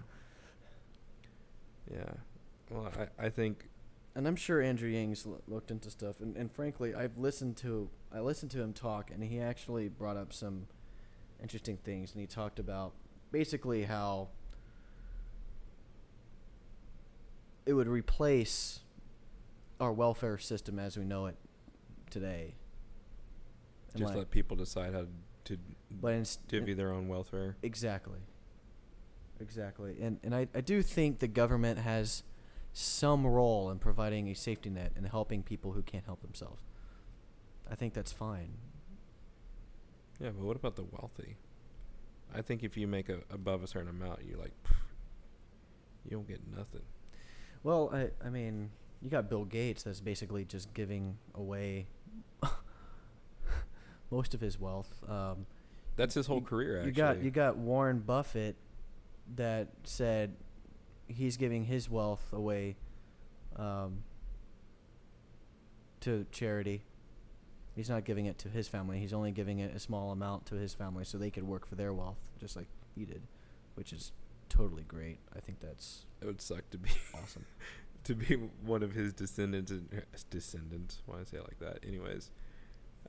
[1.93, 2.12] yeah.
[2.70, 3.69] Well, I I think
[4.15, 6.20] And I'm sure Andrew Yang's l- looked into stuff.
[6.20, 10.16] And, and frankly, I've listened to I listened to him talk, and he actually brought
[10.16, 10.68] up some
[11.43, 12.12] interesting things.
[12.12, 12.94] And he talked about
[13.30, 14.28] basically how
[17.66, 18.80] it would replace
[19.78, 21.36] our welfare system as we know it
[22.09, 22.55] today.
[23.93, 25.06] And just like- let people decide how
[25.44, 25.59] to
[25.90, 27.56] but inst- divvy their own welfare.
[27.62, 28.20] Exactly.
[29.40, 30.01] Exactly.
[30.01, 32.22] And and I, I do think the government has
[32.72, 36.62] some role in providing a safety net and helping people who can't help themselves.
[37.70, 38.51] I think that's fine.
[40.20, 41.36] Yeah, but what about the wealthy?
[42.34, 44.76] I think if you make a above a certain amount, you're like, "Pff,
[46.05, 46.82] you don't get nothing.
[47.62, 48.70] Well, I I mean,
[49.02, 51.86] you got Bill Gates that's basically just giving away
[54.10, 55.02] most of his wealth.
[55.09, 55.47] Um,
[55.97, 56.76] That's his whole you- career.
[56.78, 58.56] Actually, You got you got Warren Buffett
[59.34, 60.36] that said
[61.09, 62.76] he's giving his wealth away
[63.56, 64.02] um,
[66.01, 66.82] to charity.
[67.77, 68.98] He's not giving it to his family.
[68.98, 71.74] He's only giving it a small amount to his family so they could work for
[71.77, 73.23] their wealth, just like he did,
[73.74, 74.12] which is
[74.48, 75.19] totally great.
[75.36, 76.89] I think that's It would suck to be
[77.23, 77.44] awesome.
[78.05, 79.70] to be one of his descendants.
[79.70, 80.01] and- uh,
[80.31, 81.03] Descendants.
[81.07, 81.86] Why I say it like that?
[81.86, 82.31] Anyways.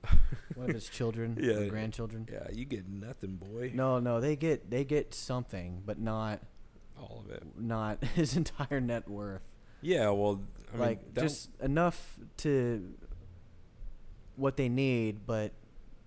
[0.55, 2.27] One of his children Yeah, or grandchildren.
[2.31, 3.71] Yeah, you get nothing, boy.
[3.73, 6.39] No, no, they get they get something, but not
[6.99, 7.41] All of it.
[7.57, 9.41] not his entire net worth.
[9.81, 12.93] Yeah, well, I like mean, just enough to
[14.37, 15.51] what they need, but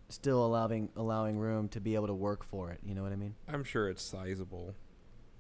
[0.09, 2.81] still allowing allowing room to be able to work for it.
[2.85, 3.35] You know what I mean?
[3.49, 4.75] I'm sure it's sizable,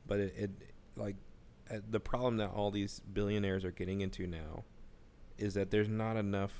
[0.07, 0.51] but it, it
[0.97, 1.17] like
[1.73, 4.65] uh, the problem that all these billionaires are getting into now
[5.39, 6.53] is that there's not enough.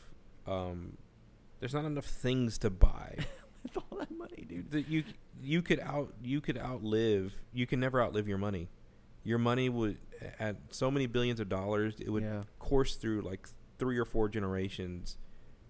[0.47, 0.97] Um,
[1.61, 3.17] there's not enough things to buy.
[3.63, 4.71] With all that money, dude.
[4.71, 5.05] that you
[5.43, 8.69] you could out you could outlive you can never outlive your money.
[9.23, 9.99] Your money would
[10.39, 12.45] at so many billions of dollars it would Yeah.
[12.59, 13.47] course through like
[13.79, 15.19] three or four generations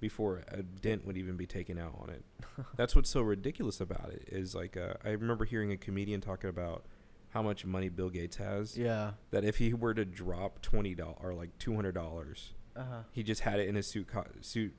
[0.00, 2.24] before a dent would even be taken out on it.
[2.76, 6.50] That's what's so ridiculous about it is like uh, I remember hearing a comedian talking
[6.50, 6.84] about
[7.30, 8.76] how much money Bill Gates has.
[8.76, 9.12] Yeah.
[9.30, 13.02] That if he were to drop twenty dollars or like two hundred dollars, Uh huh.
[13.12, 14.74] he just had it in his suit co- suit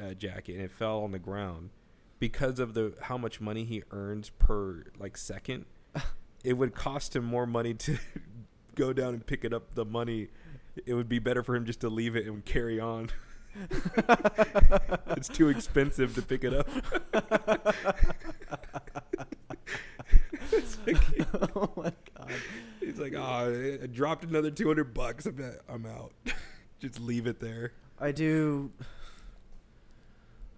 [0.00, 1.70] uh, jacket and it fell on the ground
[2.20, 5.64] because of the how much money he earns per like second
[6.44, 7.96] it would cost him more money to
[8.76, 10.28] go down and pick it up the money
[10.86, 13.10] it would be better for him just to leave it and carry on
[15.16, 16.68] it's too expensive to pick it up
[20.52, 20.96] It's like-
[21.56, 22.32] oh my god.
[22.80, 26.12] he's like oh i dropped another 200 bucks i'm, I'm out
[26.80, 28.70] just leave it there I do.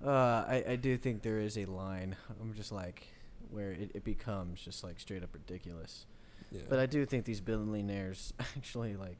[0.05, 0.11] Uh,
[0.47, 2.17] I I do think there is a line.
[2.39, 3.07] I'm just like
[3.51, 6.05] where it, it becomes just like straight up ridiculous.
[6.53, 9.17] yeah But I do think these billionaires actually like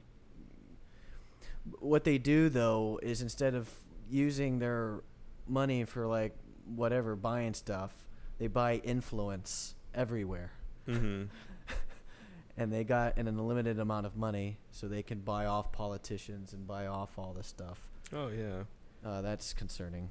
[1.79, 3.71] what they do though is instead of
[4.11, 5.03] using their
[5.47, 7.93] money for like whatever buying stuff,
[8.39, 10.53] they buy influence everywhere.
[10.89, 11.25] mm-hmm.
[12.57, 16.67] And they got an unlimited amount of money so they can buy off politicians and
[16.67, 17.79] buy off all this stuff.
[18.13, 18.65] oh yeah
[19.05, 20.11] Uh, that's concerning.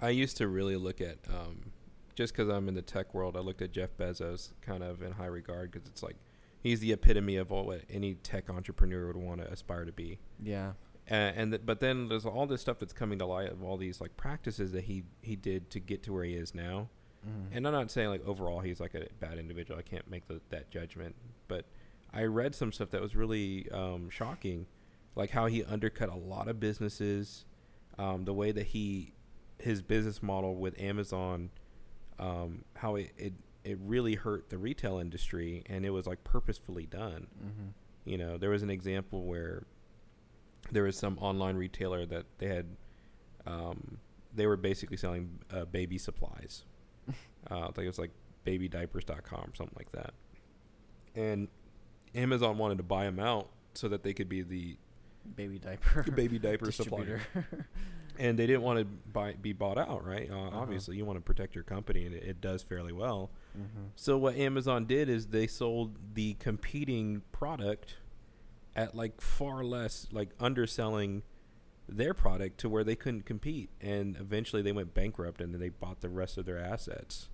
[0.00, 1.70] I used to really look at, um,
[2.16, 5.12] just because I'm in the tech world, I looked at Jeff Bezos kind of in
[5.12, 6.16] high regard because it's like
[6.60, 10.18] he's the epitome of all what any tech entrepreneur would want to aspire to be.
[10.42, 10.72] Yeah.
[11.08, 13.76] and, and th- but then there's all this stuff that's coming to light of all
[13.76, 16.88] these like practices that he he did to get to where he is now.
[17.26, 17.56] Mhm.
[17.56, 19.78] And I'm not saying like overall he's like a bad individual.
[19.78, 21.14] I can't make the, that judgment,
[21.48, 21.64] but
[22.12, 24.66] I read some stuff that was really um, shocking,
[25.14, 27.44] like how he undercut a lot of businesses,
[27.98, 29.12] um, the way that he
[29.58, 31.50] his business model with Amazon,
[32.18, 33.32] um, how it, it
[33.66, 37.26] it really hurt the retail industry, and it was like purposefully done.
[37.44, 37.72] Mhm.
[38.04, 39.64] You know, there was an example where
[40.70, 42.66] there was some online retailer that they had,
[43.46, 43.98] um,
[44.34, 46.64] they were basically selling uh, baby supplies.
[47.08, 47.12] uh,
[47.60, 48.12] I think it was like
[48.44, 50.14] babydiapers.com or something like that.
[51.14, 51.48] And
[52.14, 54.76] Amazon wanted to buy them out so that they could be the
[55.34, 57.20] baby diaper baby diaper supplier.
[58.18, 60.30] And they didn't want to buy, be bought out, right?
[60.30, 60.58] Uh, Uh-huh.
[60.60, 63.30] Obviously, you want to protect your company, and it, it does fairly well.
[63.56, 63.90] Mhm.
[63.96, 67.96] So what Amazon did is they sold the competing product
[68.74, 71.22] at like far less, like underselling
[71.88, 75.68] their product to where they couldn't compete, and eventually they went bankrupt, and then they
[75.68, 77.28] bought the rest of their assets.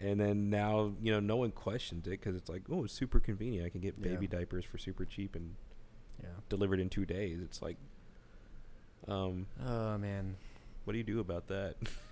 [0.00, 3.20] And then now, you know, no one questions it because it's like, oh, it's super
[3.20, 3.66] convenient.
[3.66, 4.08] I can get Yeah.
[4.12, 5.56] baby diapers for super cheap and
[6.22, 6.28] Yeah.
[6.48, 7.40] delivered in two days.
[7.42, 7.76] It's like,
[9.08, 10.36] um, Oh man.
[10.84, 11.76] what do you do about that?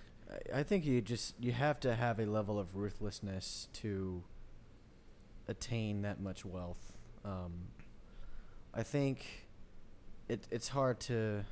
[0.53, 4.23] I- think you just you have to have a level of ruthlessness to
[5.47, 6.93] attain that much wealth.
[7.25, 7.69] Um,
[8.73, 9.47] I think
[10.27, 11.43] it it's hard to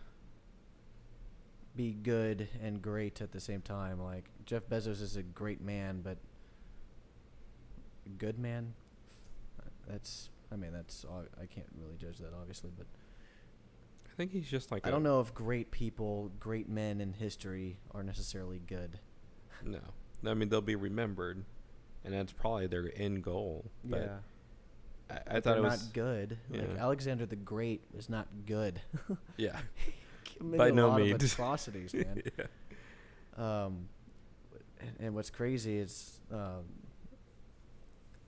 [1.76, 4.02] be good and great at the same time.
[4.02, 6.18] Like Jeff Bezos is a great man, but
[8.18, 8.74] good man.
[9.88, 11.06] That's I mean that's
[11.42, 12.88] I can't really judge that obviously, but
[14.18, 18.04] think he's just like I don't know if great people, great men in history are
[18.04, 19.00] necessarily good.
[19.64, 19.80] No,
[20.26, 21.46] I mean they'll be remembered,
[22.04, 23.72] and that's probably their end goal.
[23.84, 24.18] But yeah.
[25.10, 26.38] I, I But thought they're it was not good.
[26.50, 26.82] Like yeah.
[26.84, 28.82] Alexander the Great was not good.
[29.38, 29.60] yeah,
[30.38, 31.24] Committed By a no lot means.
[31.24, 32.22] atrocities, man.
[32.38, 32.46] yeah.
[33.38, 33.88] um,
[34.80, 36.66] and, and what's crazy is um,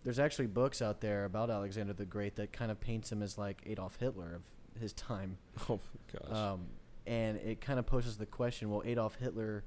[0.03, 3.37] there's actually books out there about Alexander the Great that kind of paints him as
[3.37, 4.43] like Adolf Hitler of
[4.79, 5.37] his time.
[5.69, 5.79] Oh
[6.13, 6.37] gosh.
[6.37, 6.61] Um,
[7.05, 9.63] and it kind of poses the question: Will Adolf Hitler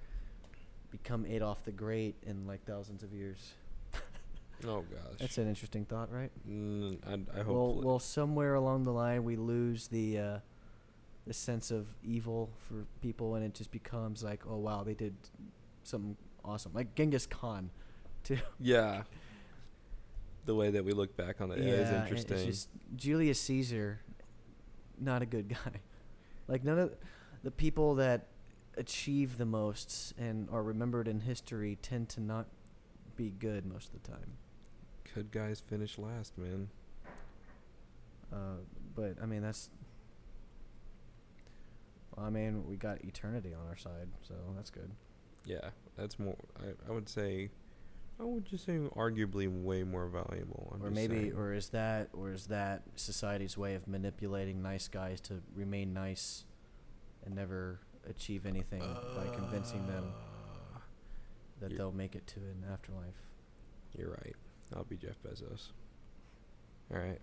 [0.90, 3.52] become Adolf the Great in like thousands of years?
[4.66, 5.18] oh gosh.
[5.18, 6.30] That's an interesting thought, right?
[6.48, 7.54] Mm, I, I hope.
[7.54, 10.38] Well, well, somewhere along the line, we lose the uh,
[11.26, 15.14] the sense of evil for people, and it just becomes like, oh wow, they did
[15.84, 17.70] something awesome, like Genghis Khan,
[18.24, 18.38] too.
[18.60, 19.02] yeah.
[20.44, 22.44] The way that we look back on it is and interesting.
[22.44, 24.00] Just Julius Caesar,
[25.00, 25.80] not a good guy.
[26.48, 26.94] Like none of
[27.42, 28.28] the people that
[28.76, 32.46] achieve the most and are remembered in history tend to not
[33.16, 34.38] be good most of the time.
[35.14, 36.68] Good guys finish last, man.
[38.32, 38.56] Uh,
[38.94, 39.68] but I mean that's.
[42.16, 44.90] Well, I mean, we got eternity on our side, so that's good.
[45.46, 46.36] Yeah, that's more.
[46.58, 47.50] I, I would say.
[48.20, 50.72] I would just say arguably way more valuable.
[50.74, 51.32] I'm or maybe, saying.
[51.32, 56.44] or is that, or is that society's way of manipulating nice guys to remain nice,
[57.24, 58.82] and never achieve anything
[59.16, 60.12] by convincing them
[60.74, 60.78] Uh,
[61.60, 63.20] that they'll make it to an afterlife?
[63.96, 64.36] You're right.
[64.74, 65.70] I'll be Jeff Bezos.
[66.92, 67.20] All right,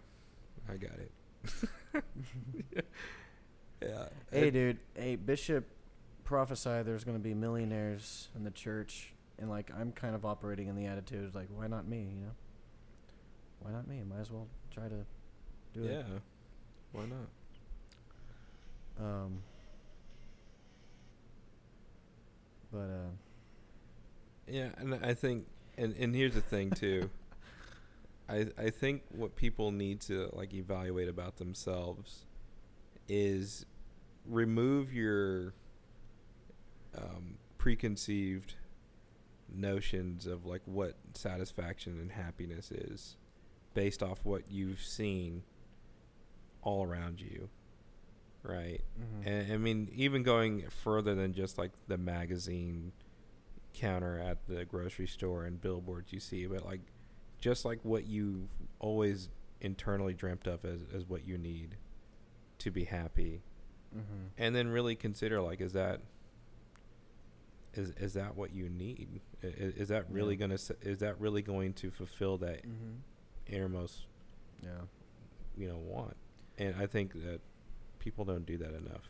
[0.70, 1.12] I got it.
[3.82, 4.06] yeah.
[4.32, 4.78] Hey, dude.
[4.96, 5.66] Hey, Bishop
[6.24, 10.68] prophesied there's going to be millionaires in the church, and like I'm kind of operating
[10.68, 12.10] in the attitude like, why not me?
[12.14, 12.36] You know,
[13.60, 14.04] why not me?
[14.04, 15.06] Might as well try to
[15.74, 15.90] do yeah.
[15.90, 16.06] it.
[16.10, 16.20] Yeah.
[16.92, 17.30] Why not?
[19.06, 19.44] Um.
[22.72, 23.10] But uh,
[24.48, 25.46] Yeah, and I think,
[25.78, 27.10] and and here's the thing too.
[28.30, 32.26] I I think what people need to like evaluate about themselves
[33.08, 33.66] is
[34.26, 35.54] remove your
[36.96, 38.56] um, preconceived
[39.54, 43.18] notions of like what satisfaction and happiness is
[43.74, 45.44] based off what you've seen
[46.62, 47.50] all around you
[48.44, 49.28] right mhm.
[49.28, 52.92] and I mean, even going further than just like the magazine
[53.74, 56.82] counter at the grocery store and billboards you see, but like
[57.40, 58.50] just like what you've
[58.80, 59.30] always
[59.62, 61.78] internally dreamt of as, as what you need
[62.60, 63.42] to be happy.
[63.96, 64.30] Mhm.
[64.38, 66.02] And then really consider like, is that
[67.74, 69.22] is is that what you need?
[69.42, 70.40] Is, is that really Yeah.
[70.40, 73.00] gonna is that really going to fulfill that Mhm.
[73.48, 74.08] innermost
[74.62, 74.82] Yeah.
[75.56, 76.18] you know want?
[76.58, 77.42] And I think that
[78.00, 79.10] people don't do that enough.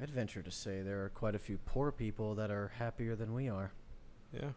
[0.00, 3.34] I'd venture to say there are quite a few poor people that are happier than
[3.34, 3.72] we are.
[4.32, 4.52] Yeah.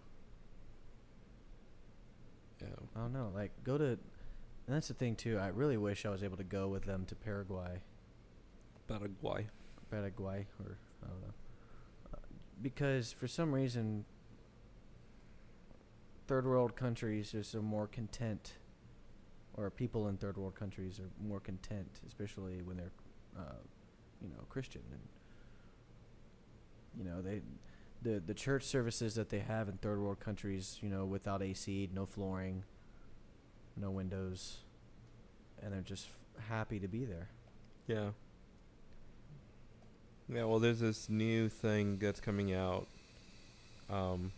[2.62, 2.68] Yeah.
[2.96, 3.32] I don't know.
[3.34, 3.86] Like, go to.
[4.68, 5.38] And that's the thing too.
[5.38, 7.82] I really wish I was able to go with them to Paraguay.
[8.88, 9.48] Paraguay.
[9.92, 11.34] Paraguay or I don't know.
[12.62, 14.06] Because for some reason,
[16.28, 18.54] third world countries are more content,
[19.56, 22.92] or people in third world countries are more content, especially when they're,
[23.38, 23.56] uh,
[24.22, 25.02] you know, Christian and.
[26.98, 27.42] You know they,
[28.02, 31.90] the the church services that they have in third world countries, you know, without AC,
[31.94, 32.64] no flooring,
[33.76, 34.60] no windows,
[35.62, 36.08] and they're just
[36.38, 37.28] f- happy to be there.
[37.88, 38.12] Yeah.
[40.28, 42.88] Yeah, well, there's this new thing that's coming out.
[43.90, 44.32] Um.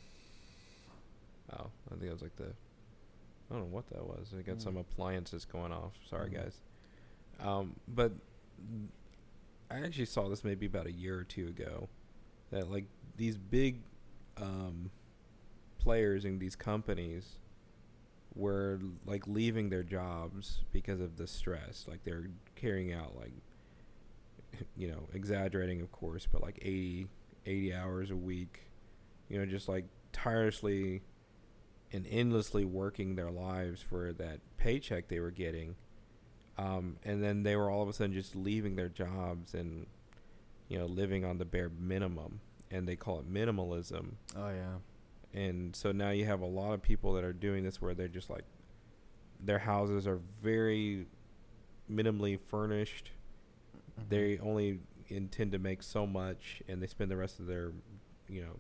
[1.54, 2.48] Oh, I think it was like the.
[3.50, 4.34] I don't know what that was.
[4.38, 4.62] I got Mm.
[4.64, 5.94] some appliances going off.
[6.10, 6.34] Sorry, Mhm.
[6.34, 6.62] guys.
[7.40, 8.12] Um, but
[8.62, 8.88] mm,
[9.72, 11.88] I actually saw this maybe about a year or two ago.
[12.52, 12.86] That like
[13.16, 13.82] these big
[14.36, 14.92] um,
[15.80, 17.38] players in these companies
[18.36, 21.86] were like leaving their jobs because of the stress.
[21.88, 23.32] Like they're carrying out like
[24.78, 27.08] you know, exaggerating of course, but like 80,
[27.46, 28.70] 80 hours a week,
[29.30, 31.04] you know, just like tirelessly
[31.94, 35.76] and endlessly working their lives for that paycheck they were getting.
[36.58, 39.86] Um, and then they were all of a sudden just leaving their jobs and,
[40.68, 42.42] you know, living on the bare minimum.
[42.72, 44.80] And they call it minimalism Oh yeah.
[45.34, 48.10] and so now you have a lot of people that are doing this where they're
[48.10, 48.44] just like
[49.40, 51.06] their houses are very
[51.90, 53.12] minimally furnished
[54.00, 54.10] Mhm.
[54.10, 57.72] they only intend to make so much and they spend the rest of their
[58.28, 58.60] you know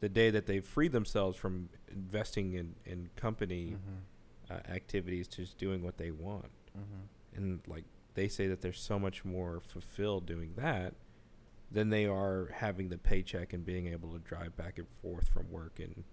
[0.00, 4.50] the day that they've freed themselves from investing in in company Mhm.
[4.50, 7.06] uh, activities to just doing what they want Mhm.
[7.36, 7.84] and like
[8.14, 10.94] they say that they're so much more fulfilled doing that
[11.72, 15.50] than they are having the paycheck and being able to drive back and forth from
[15.50, 16.04] work in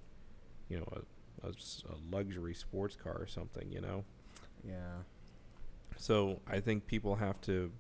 [0.70, 1.02] you know a
[1.50, 4.04] a luxury sports car or something you know
[4.64, 5.04] Yeah.
[5.96, 7.72] so i think people have to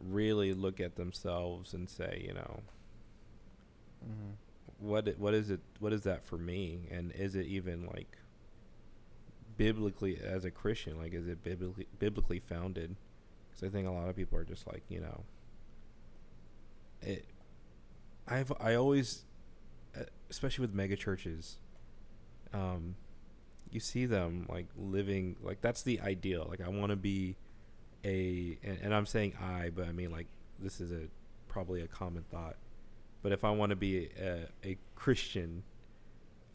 [0.00, 2.60] really look at themselves and say you know
[4.04, 4.34] Mhm.
[4.78, 6.88] what what is it what is that for me?
[6.90, 8.16] And is it even like
[9.56, 12.96] biblically as a christian like is it biblically biblically founded?
[13.50, 15.24] Because i think a lot of people are just like you know
[17.02, 17.24] it
[18.28, 19.24] i've i always
[20.30, 21.58] especially with mega churches
[22.54, 22.94] um
[23.70, 26.46] you see them like living like that's the ideal.
[26.48, 27.36] Like i want to be
[28.04, 30.26] a and, and i'm saying i but i mean like
[30.58, 31.02] this is a
[31.48, 32.56] probably a common thought.
[33.22, 35.62] But if i want to be a, a christian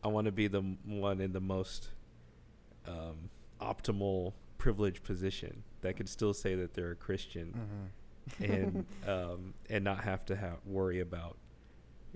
[0.03, 1.89] i want to be the one in the most
[2.87, 3.29] um,
[3.61, 7.53] optimal privileged position that could still say that they're a christian
[8.39, 8.49] Mhm.
[8.49, 11.37] and um, and not have to have worry about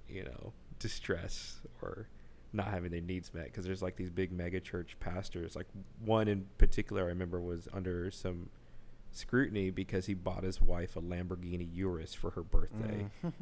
[0.07, 2.07] you know distress or
[2.51, 3.45] not having their needs met.
[3.45, 5.55] Because there's like these big mega church pastors.
[5.55, 5.67] Like
[6.03, 8.49] one in particular i remember was under some
[9.11, 13.33] scrutiny because he bought his wife a lamborghini urus for her birthday Mm.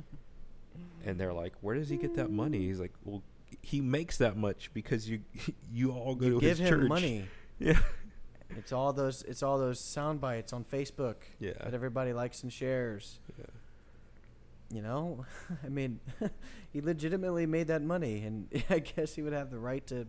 [1.06, 3.24] and they're like where does he get that money he's like well
[3.62, 5.22] he makes that much because you
[5.74, 7.26] you all go you to give his him church money.
[7.60, 7.80] yeah
[8.58, 9.24] It's all those.
[9.24, 13.20] It's all those sound bites on Facebook yeah that everybody likes and shares.
[13.38, 13.46] yeah
[14.72, 15.26] You know,
[15.66, 16.00] I mean,
[16.72, 20.08] he legitimately made that money, and I guess he would have the right to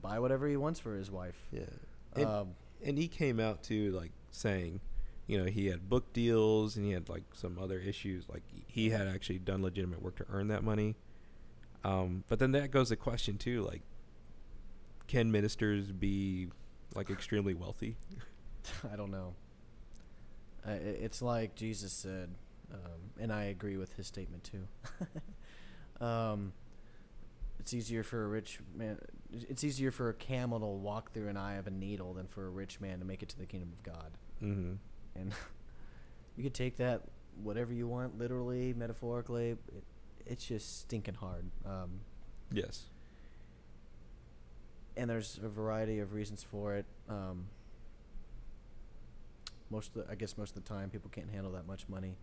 [0.00, 1.36] buy whatever he wants for his wife.
[1.50, 1.62] yeah
[2.14, 2.48] and, Um,
[2.84, 4.80] and he came out to like saying
[5.26, 8.90] you know he had book deals and he had like some other issues like he
[8.90, 10.94] had actually done legitimate work to earn that money
[11.84, 13.82] um, but then that goes the question too like
[15.06, 16.48] can ministers be
[16.94, 17.96] like extremely wealthy
[18.92, 19.34] I don't know.
[20.66, 22.30] Uh, it's like Jesus said,
[22.72, 26.04] um, and I agree with his statement too.
[26.04, 26.52] um,
[27.58, 28.98] it's easier for a rich man.
[29.32, 32.46] It's easier for a camel to walk through an eye of a needle than for
[32.46, 34.10] a rich man to make it to the kingdom of God.
[34.42, 34.74] mm-hmm.
[35.14, 35.32] And
[36.36, 37.02] you could take that
[37.42, 39.50] whatever you want, literally, metaphorically.
[39.50, 39.58] It,
[40.26, 41.50] it's just stinking hard.
[41.64, 42.00] Um,
[42.52, 42.84] yes
[44.98, 46.84] and there's a variety of reasons for it.
[47.08, 47.46] Um,
[49.70, 52.16] most the, I guess most of the time, people can't handle that much money.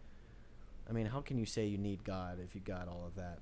[0.88, 3.40] I mean, how can you say you need God if you got all of that?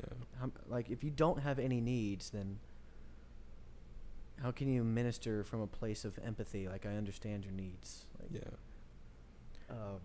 [0.00, 2.58] Yeah How, like, if you don't have any needs, then
[4.42, 6.68] how can you minister from a place of empathy?
[6.68, 8.06] Like, I understand your needs.
[8.20, 8.50] Like, yeah
[9.70, 10.00] um,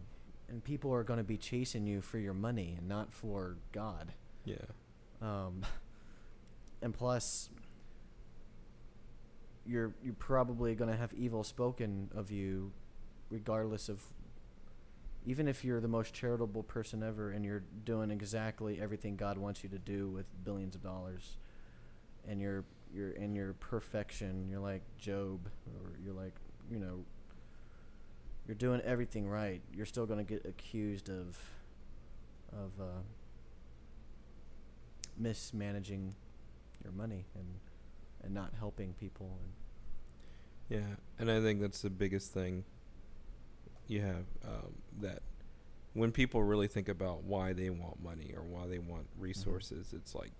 [0.50, 4.14] and people are going to be chasing you for your money and not for God.
[4.46, 4.56] yeah
[5.22, 5.66] Um,
[6.82, 7.50] and plus,
[9.66, 12.72] you're you're probably gonna have evil spoken of you,
[13.30, 14.02] regardless of.
[15.26, 19.64] Even if you're the most charitable person ever and you're doing exactly everything God wants
[19.64, 21.38] you to do with billions of dollars,
[22.28, 22.64] and you're
[22.94, 26.34] you're in your perfection, you're like Job, or you're like
[26.70, 27.06] you know.
[28.48, 31.38] you're doing everything right, you're still going to get accused of
[32.52, 33.02] of uh,
[35.18, 36.14] mismanaging
[36.84, 37.46] your money and
[38.24, 39.38] and not helping people.
[40.70, 42.64] And Yeah, and I think that's the biggest thing
[43.88, 45.22] you have um, that
[45.94, 50.16] when people really think about why they want money or why they want resources, it's
[50.16, 50.32] like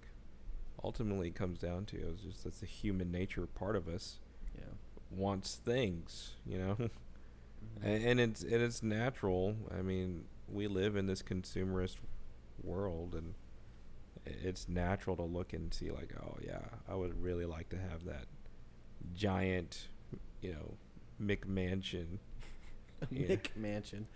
[0.84, 4.20] ultimately it comes down to it's just that's the human nature part of us
[4.58, 4.66] yeah,
[5.12, 6.90] wants things, you know, Mhm.
[7.84, 9.56] and, and it's and it's natural.
[9.78, 11.96] I mean, we live in this consumerist
[12.62, 13.36] world, and
[14.26, 16.60] it's natural to look and see like, oh yeah,
[16.90, 18.26] I would really like to have that
[19.14, 19.88] giant,
[20.42, 20.76] you know,
[21.22, 22.20] McMansion.
[23.12, 23.28] yeah.
[23.28, 24.08] Mick Mansion.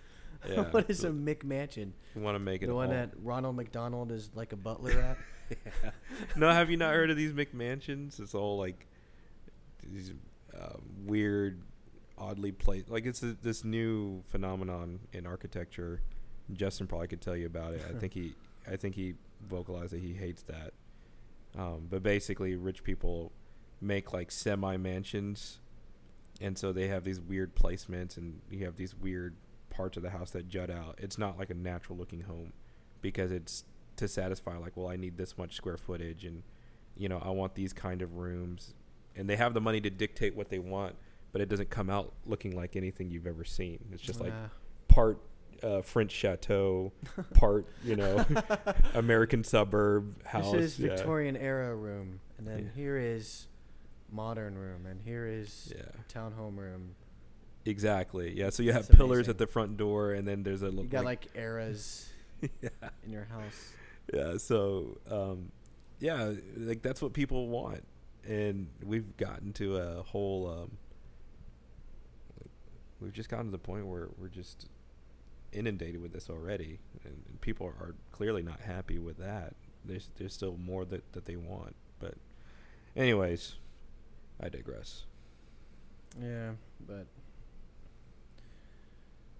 [0.47, 1.93] Yeah, what is a Mick Mansion?
[2.15, 5.18] You want to make it The one that Ronald McDonald is like a butler at.
[5.49, 5.91] Yeah.
[6.35, 8.19] no, have you not heard of these McMansions?
[8.19, 8.85] It's all like
[9.81, 10.11] these
[10.53, 10.73] uh,
[11.05, 11.61] weird,
[12.18, 12.89] oddly placed.
[12.89, 16.01] Like it's a, this new phenomenon in architecture.
[16.51, 17.81] Justin probably could tell you about it.
[17.89, 18.35] I think he,
[18.69, 19.14] I think he
[19.47, 20.73] vocalized that he hates that.
[21.57, 23.31] Um, but basically, rich people
[23.81, 25.59] make like semi mansions,
[26.41, 29.35] and so they have these weird placements, and you have these weird
[29.69, 30.95] parts of the house that jut out.
[30.99, 32.53] It's not like a natural looking home
[33.01, 33.64] because it's
[33.97, 36.43] to satisfy like, well, I need this much square footage, and
[36.95, 38.73] you know, I want these kind of rooms,
[39.15, 40.95] and they have the money to dictate what they want,
[41.31, 43.80] but it doesn't come out looking like anything you've ever seen.
[43.91, 44.49] It's just like Ah.
[44.88, 45.19] part
[45.64, 46.91] uh, French chateau,
[47.34, 48.23] part you know
[48.93, 50.51] American suburb house.
[50.51, 50.89] This is yeah.
[50.95, 52.69] Victorian era room, and then Yeah.
[52.81, 53.47] here is
[54.11, 56.95] modern room, and here is Yeah, townhome room.
[57.65, 58.34] exactly.
[58.38, 59.31] Yeah, so you have That's pillars amazing.
[59.31, 62.09] at the front door, and then there's a You little got like eras
[62.61, 62.69] yeah.
[63.05, 63.73] in your house.
[64.13, 65.51] yeah so um
[65.99, 67.84] yeah like that's what people want
[68.25, 70.71] and we've gotten to a whole um
[73.01, 74.67] we've just gotten to the point where we're just
[75.51, 80.34] inundated with this already and, and people are clearly not happy with that there's there's
[80.34, 82.13] still more that that they want but
[82.95, 83.55] anyways
[84.41, 85.05] i digress
[86.22, 86.51] Yeah,
[86.88, 87.07] but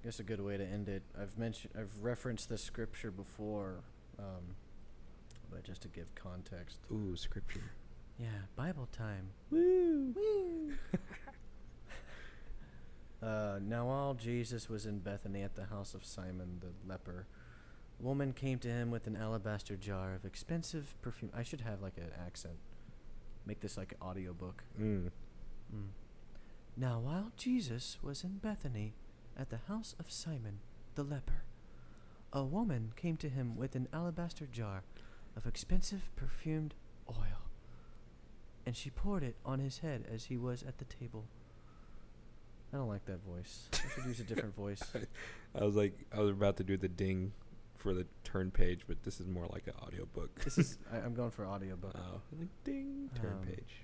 [0.02, 1.04] I guess a good way to end it.
[1.20, 3.84] I've mentioned, I've referenced this scripture before,
[4.20, 4.56] um,
[5.52, 6.80] but just to give context.
[6.92, 7.72] ooh scripture
[8.20, 9.30] Yeah, Bible time.
[9.52, 10.74] woo Woo!
[13.22, 17.26] Uh, now while Jesus was in Bethany at the house of Simon the leper,
[18.00, 21.32] a woman came to him with an alabaster jar of expensive perfume.
[21.36, 22.58] I should have like an accent.
[23.48, 24.64] Make this like an audiobook.
[24.80, 25.10] mm.
[25.74, 25.88] Mm.
[26.76, 28.94] Now while Jesus was in Bethany
[29.40, 30.60] at the house of Simon
[30.96, 31.44] the leper,
[32.34, 34.84] a woman came to him with an alabaster jar
[35.36, 36.74] of expensive perfumed
[37.10, 37.50] oil,
[38.66, 41.26] and she poured it on his head as he was at the table.
[42.74, 43.70] I don't like that voice.
[43.74, 44.84] I should use a different voice.
[45.56, 47.32] i was like i was about to do the ding
[47.88, 51.14] for the turn page but this is more like an audiobook This is I, I'm
[51.14, 51.96] going for audiobook.
[51.96, 53.84] Oh, like ding, turn Um, page.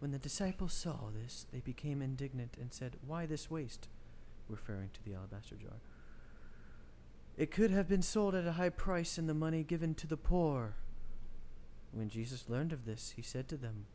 [0.00, 3.88] When the disciples saw this, they became indignant and said, Why this waste?
[4.46, 5.80] Referring to the alabaster jar.
[7.38, 10.18] It could have been sold at a high price and the money given to the
[10.18, 10.74] poor.
[11.92, 13.86] When Jesus learned of this, he said to them,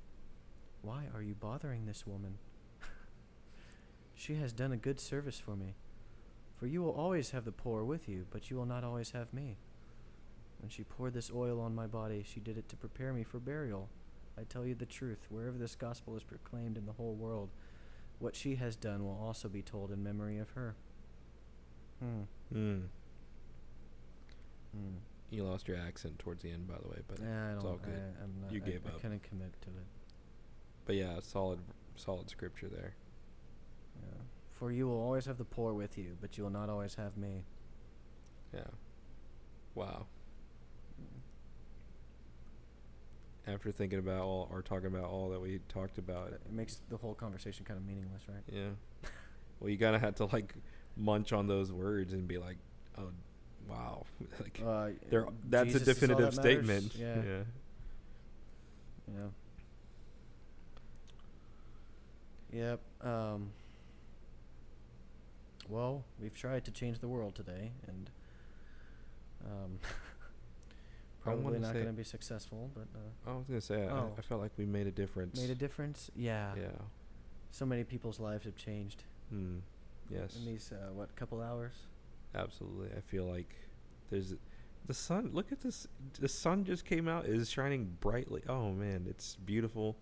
[0.81, 2.39] Why are you bothering this woman?
[4.15, 5.75] she has done a good service for me.
[6.59, 9.33] For you will always have the poor with you, but you will not always have
[9.33, 9.57] me.
[10.59, 13.39] When she poured this oil on my body, she did it to prepare me for
[13.39, 13.87] burial.
[14.37, 17.49] I tell you the truth, wherever this gospel is proclaimed in the whole world,
[18.19, 20.75] what she has done will also be told in memory of her.
[21.99, 22.21] Hmm.
[22.53, 22.81] Mm.
[24.73, 24.95] Hmm.
[25.29, 27.77] You lost your accent towards the end, by the way, but Yeah, I it's all
[27.77, 27.93] good.
[27.93, 29.01] I, I'm not, You I, gave I up.
[29.01, 29.85] couldn't commit to it.
[30.85, 31.59] but yeah, solid,
[31.95, 32.95] solid scripture there.
[34.61, 34.67] Yeah.
[34.67, 37.17] For you will always have the poor with you, but you will not always have
[37.17, 37.43] me.
[38.53, 38.61] Yeah.
[39.75, 40.07] Wow.
[43.47, 46.97] After thinking about all or talking about all that we talked about, It makes the
[46.97, 48.43] whole conversation kind of meaningless, right?
[48.51, 48.69] yeah.
[49.59, 50.53] well, you gotta have to like
[50.95, 52.57] munch on those words and be like,
[52.97, 53.09] oh,
[53.67, 54.05] wow,
[54.39, 56.95] like Uh, they're that's Jesus a definitive that statement.
[56.95, 57.15] Yeah.
[57.25, 57.43] yeah.
[62.51, 62.77] Yeah.
[63.01, 63.07] Yep.
[63.09, 63.51] Um,
[65.69, 68.09] well, we've tried to change the world today, and
[69.45, 69.79] um,
[71.23, 74.11] probably not going to be successful, but uh, I was gonna say, Oh.
[74.15, 75.39] I, I felt like we made a difference.
[75.39, 76.09] made a difference.
[76.15, 76.51] Yeah.
[76.59, 76.67] Yeah.
[77.51, 79.57] So many people's lives have changed Hmm.
[80.09, 80.35] Yes.
[80.37, 81.73] in these uh, what couple hours.
[82.33, 82.89] Absolutely.
[82.97, 83.53] I feel like
[84.09, 84.33] there's
[84.87, 85.29] the sun.
[85.33, 85.87] Look at this.
[86.19, 87.25] The sun just came out.
[87.25, 88.41] It is shining brightly.
[88.49, 89.95] Oh man, it's beautiful.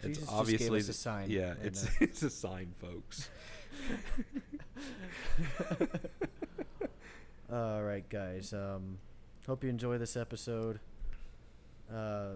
[0.00, 1.30] It's Jesus gave obviously us a sign.
[1.30, 3.28] yeah, it's it's a sign, folks.
[7.52, 8.52] All right, guys.
[8.52, 8.98] Um,
[9.46, 10.80] hope you enjoy this episode.
[11.92, 12.32] Uh,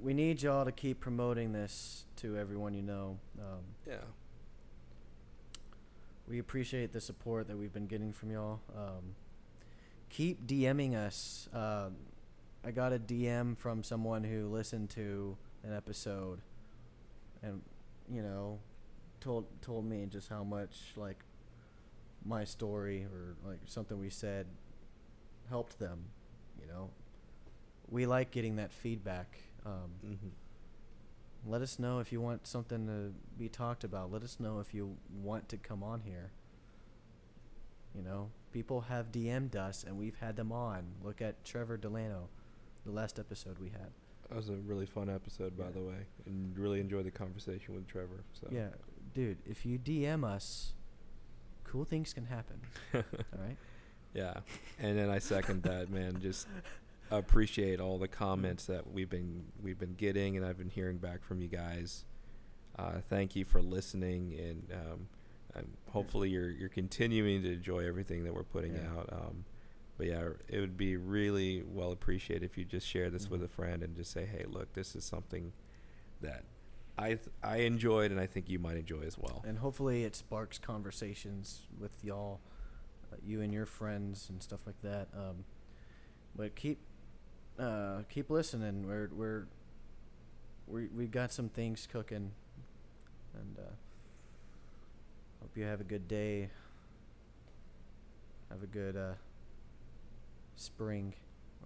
[0.00, 3.18] we need y'all to keep promoting this to everyone you know.
[3.38, 3.96] Um, Yeah.
[6.28, 8.60] we appreciate the support that we've been getting from y'all.
[8.76, 9.14] Um,
[10.10, 11.48] keep DMing us.
[11.52, 11.96] Um,
[12.64, 16.40] I got a DM from someone who listened to an episode,
[17.42, 17.62] and
[18.12, 18.58] you know,
[19.26, 21.18] told told me just how much like
[22.24, 24.46] my story or like something we said
[25.48, 26.04] helped them.
[26.60, 26.90] You know,
[27.90, 29.38] we like getting that feedback.
[29.64, 30.28] Um, hmm
[31.48, 34.10] let us know if you want something to be talked about.
[34.10, 36.32] Let us know if you want to come on here.
[37.94, 40.82] You know, people have DM'd us and we've had them on.
[41.04, 42.28] Look at Trevor Delano,
[42.84, 43.90] the last episode we had.
[44.28, 45.70] That was a really fun episode, by Yeah.
[45.70, 48.24] the way, and really enjoyed the conversation with Trevor.
[48.32, 48.70] So Yeah,
[49.16, 50.74] dude, if you DM us,
[51.64, 52.60] cool things can happen.
[52.94, 53.02] All
[53.38, 53.56] right?
[54.12, 54.34] Yeah,
[54.78, 56.18] and then I second that, man.
[56.20, 56.46] Just
[57.10, 61.22] appreciate all the comments that we've been we've been getting, and I've been hearing back
[61.24, 62.04] from you guys.
[62.78, 65.08] Uh, thank you for listening, and um,
[65.56, 68.88] um, hopefully you're you're continuing to enjoy everything that we're putting Yeah.
[68.98, 69.08] out.
[69.12, 69.44] Um,
[69.98, 73.44] but yeah, it would be really well appreciated if you just share this with Mhm.
[73.46, 75.52] a friend and just say, "Hey, look, this is something
[76.20, 76.44] that
[76.98, 80.58] I I enjoyed, and I think you might enjoy as well." And hopefully it sparks
[80.58, 82.40] conversations with y'all,
[83.12, 85.08] uh, you and your friends and stuff like that.
[85.14, 85.44] Um,
[86.34, 86.78] but keep
[87.58, 88.86] uh, keep listening.
[88.86, 89.46] We're we're
[90.66, 92.32] we we've got some things cooking,
[93.34, 93.72] and uh,
[95.40, 96.50] hope you have a good day.
[98.50, 99.14] Have a good uh,
[100.54, 101.14] spring,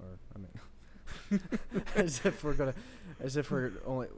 [0.00, 1.42] or I mean,
[1.94, 2.74] as if we're gonna,
[3.20, 4.08] as if we're only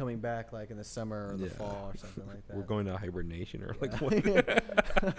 [0.00, 1.50] coming back like in the summer or the Yeah.
[1.52, 2.56] fall or something like that.
[2.56, 4.24] We're going to hibernation or like what?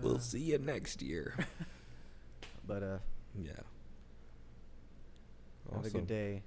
[0.00, 1.34] we'll Uh, see you next year.
[2.66, 2.98] But uh,
[3.36, 3.50] Yeah.
[3.56, 3.64] have
[5.74, 5.90] a Awesome.
[5.92, 6.42] good day.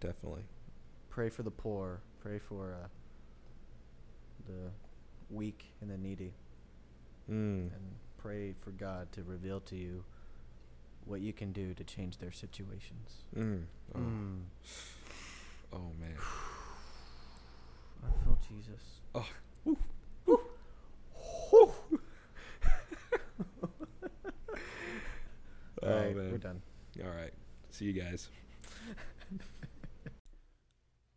[0.00, 0.42] Definitely.
[1.10, 2.02] Pray for the poor.
[2.20, 2.88] Pray for uh,
[4.46, 4.72] the
[5.30, 6.34] weak and the needy,
[7.30, 7.72] Mm.
[7.72, 10.04] and pray for God to reveal to you
[11.06, 13.22] what you can do to change their situations.
[13.34, 13.64] Mm.
[13.94, 13.98] Oh.
[13.98, 14.42] Mm.
[15.72, 16.16] Oh man.
[18.04, 19.00] I feel Jesus.
[19.14, 19.26] Oh.
[21.54, 21.74] All
[25.84, 26.30] Oh, right, man.
[26.30, 26.62] we're done.
[27.04, 27.32] All right.
[27.70, 28.28] See you guys.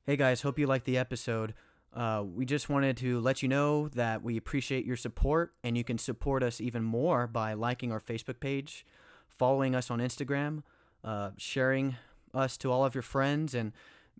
[0.07, 1.56] Hey guys, hope you liked the episode.
[1.91, 5.84] Uh, we just wanted to let you know that we appreciate your support, and you
[5.84, 8.86] can support us even more by liking our Facebook page,
[9.27, 10.61] following us on Instagram,
[11.03, 11.95] uh, sharing
[12.36, 13.72] us to all of your friends, and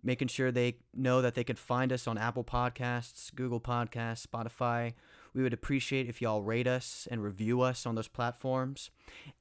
[0.06, 4.94] making sure they know that they could find us on Apple Podcasts, Google Podcasts, Spotify.
[5.34, 8.90] We would appreciate if y'all rate us and review us on those platforms.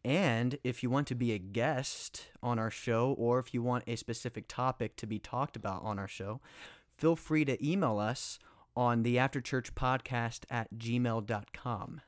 [0.03, 3.83] And if you want to be a guest on our show, or if you want
[3.85, 6.41] a specific topic to be talked about on our show,
[6.97, 8.39] feel free to email us
[8.75, 12.01] on the afterchurch podcast at gmail.com.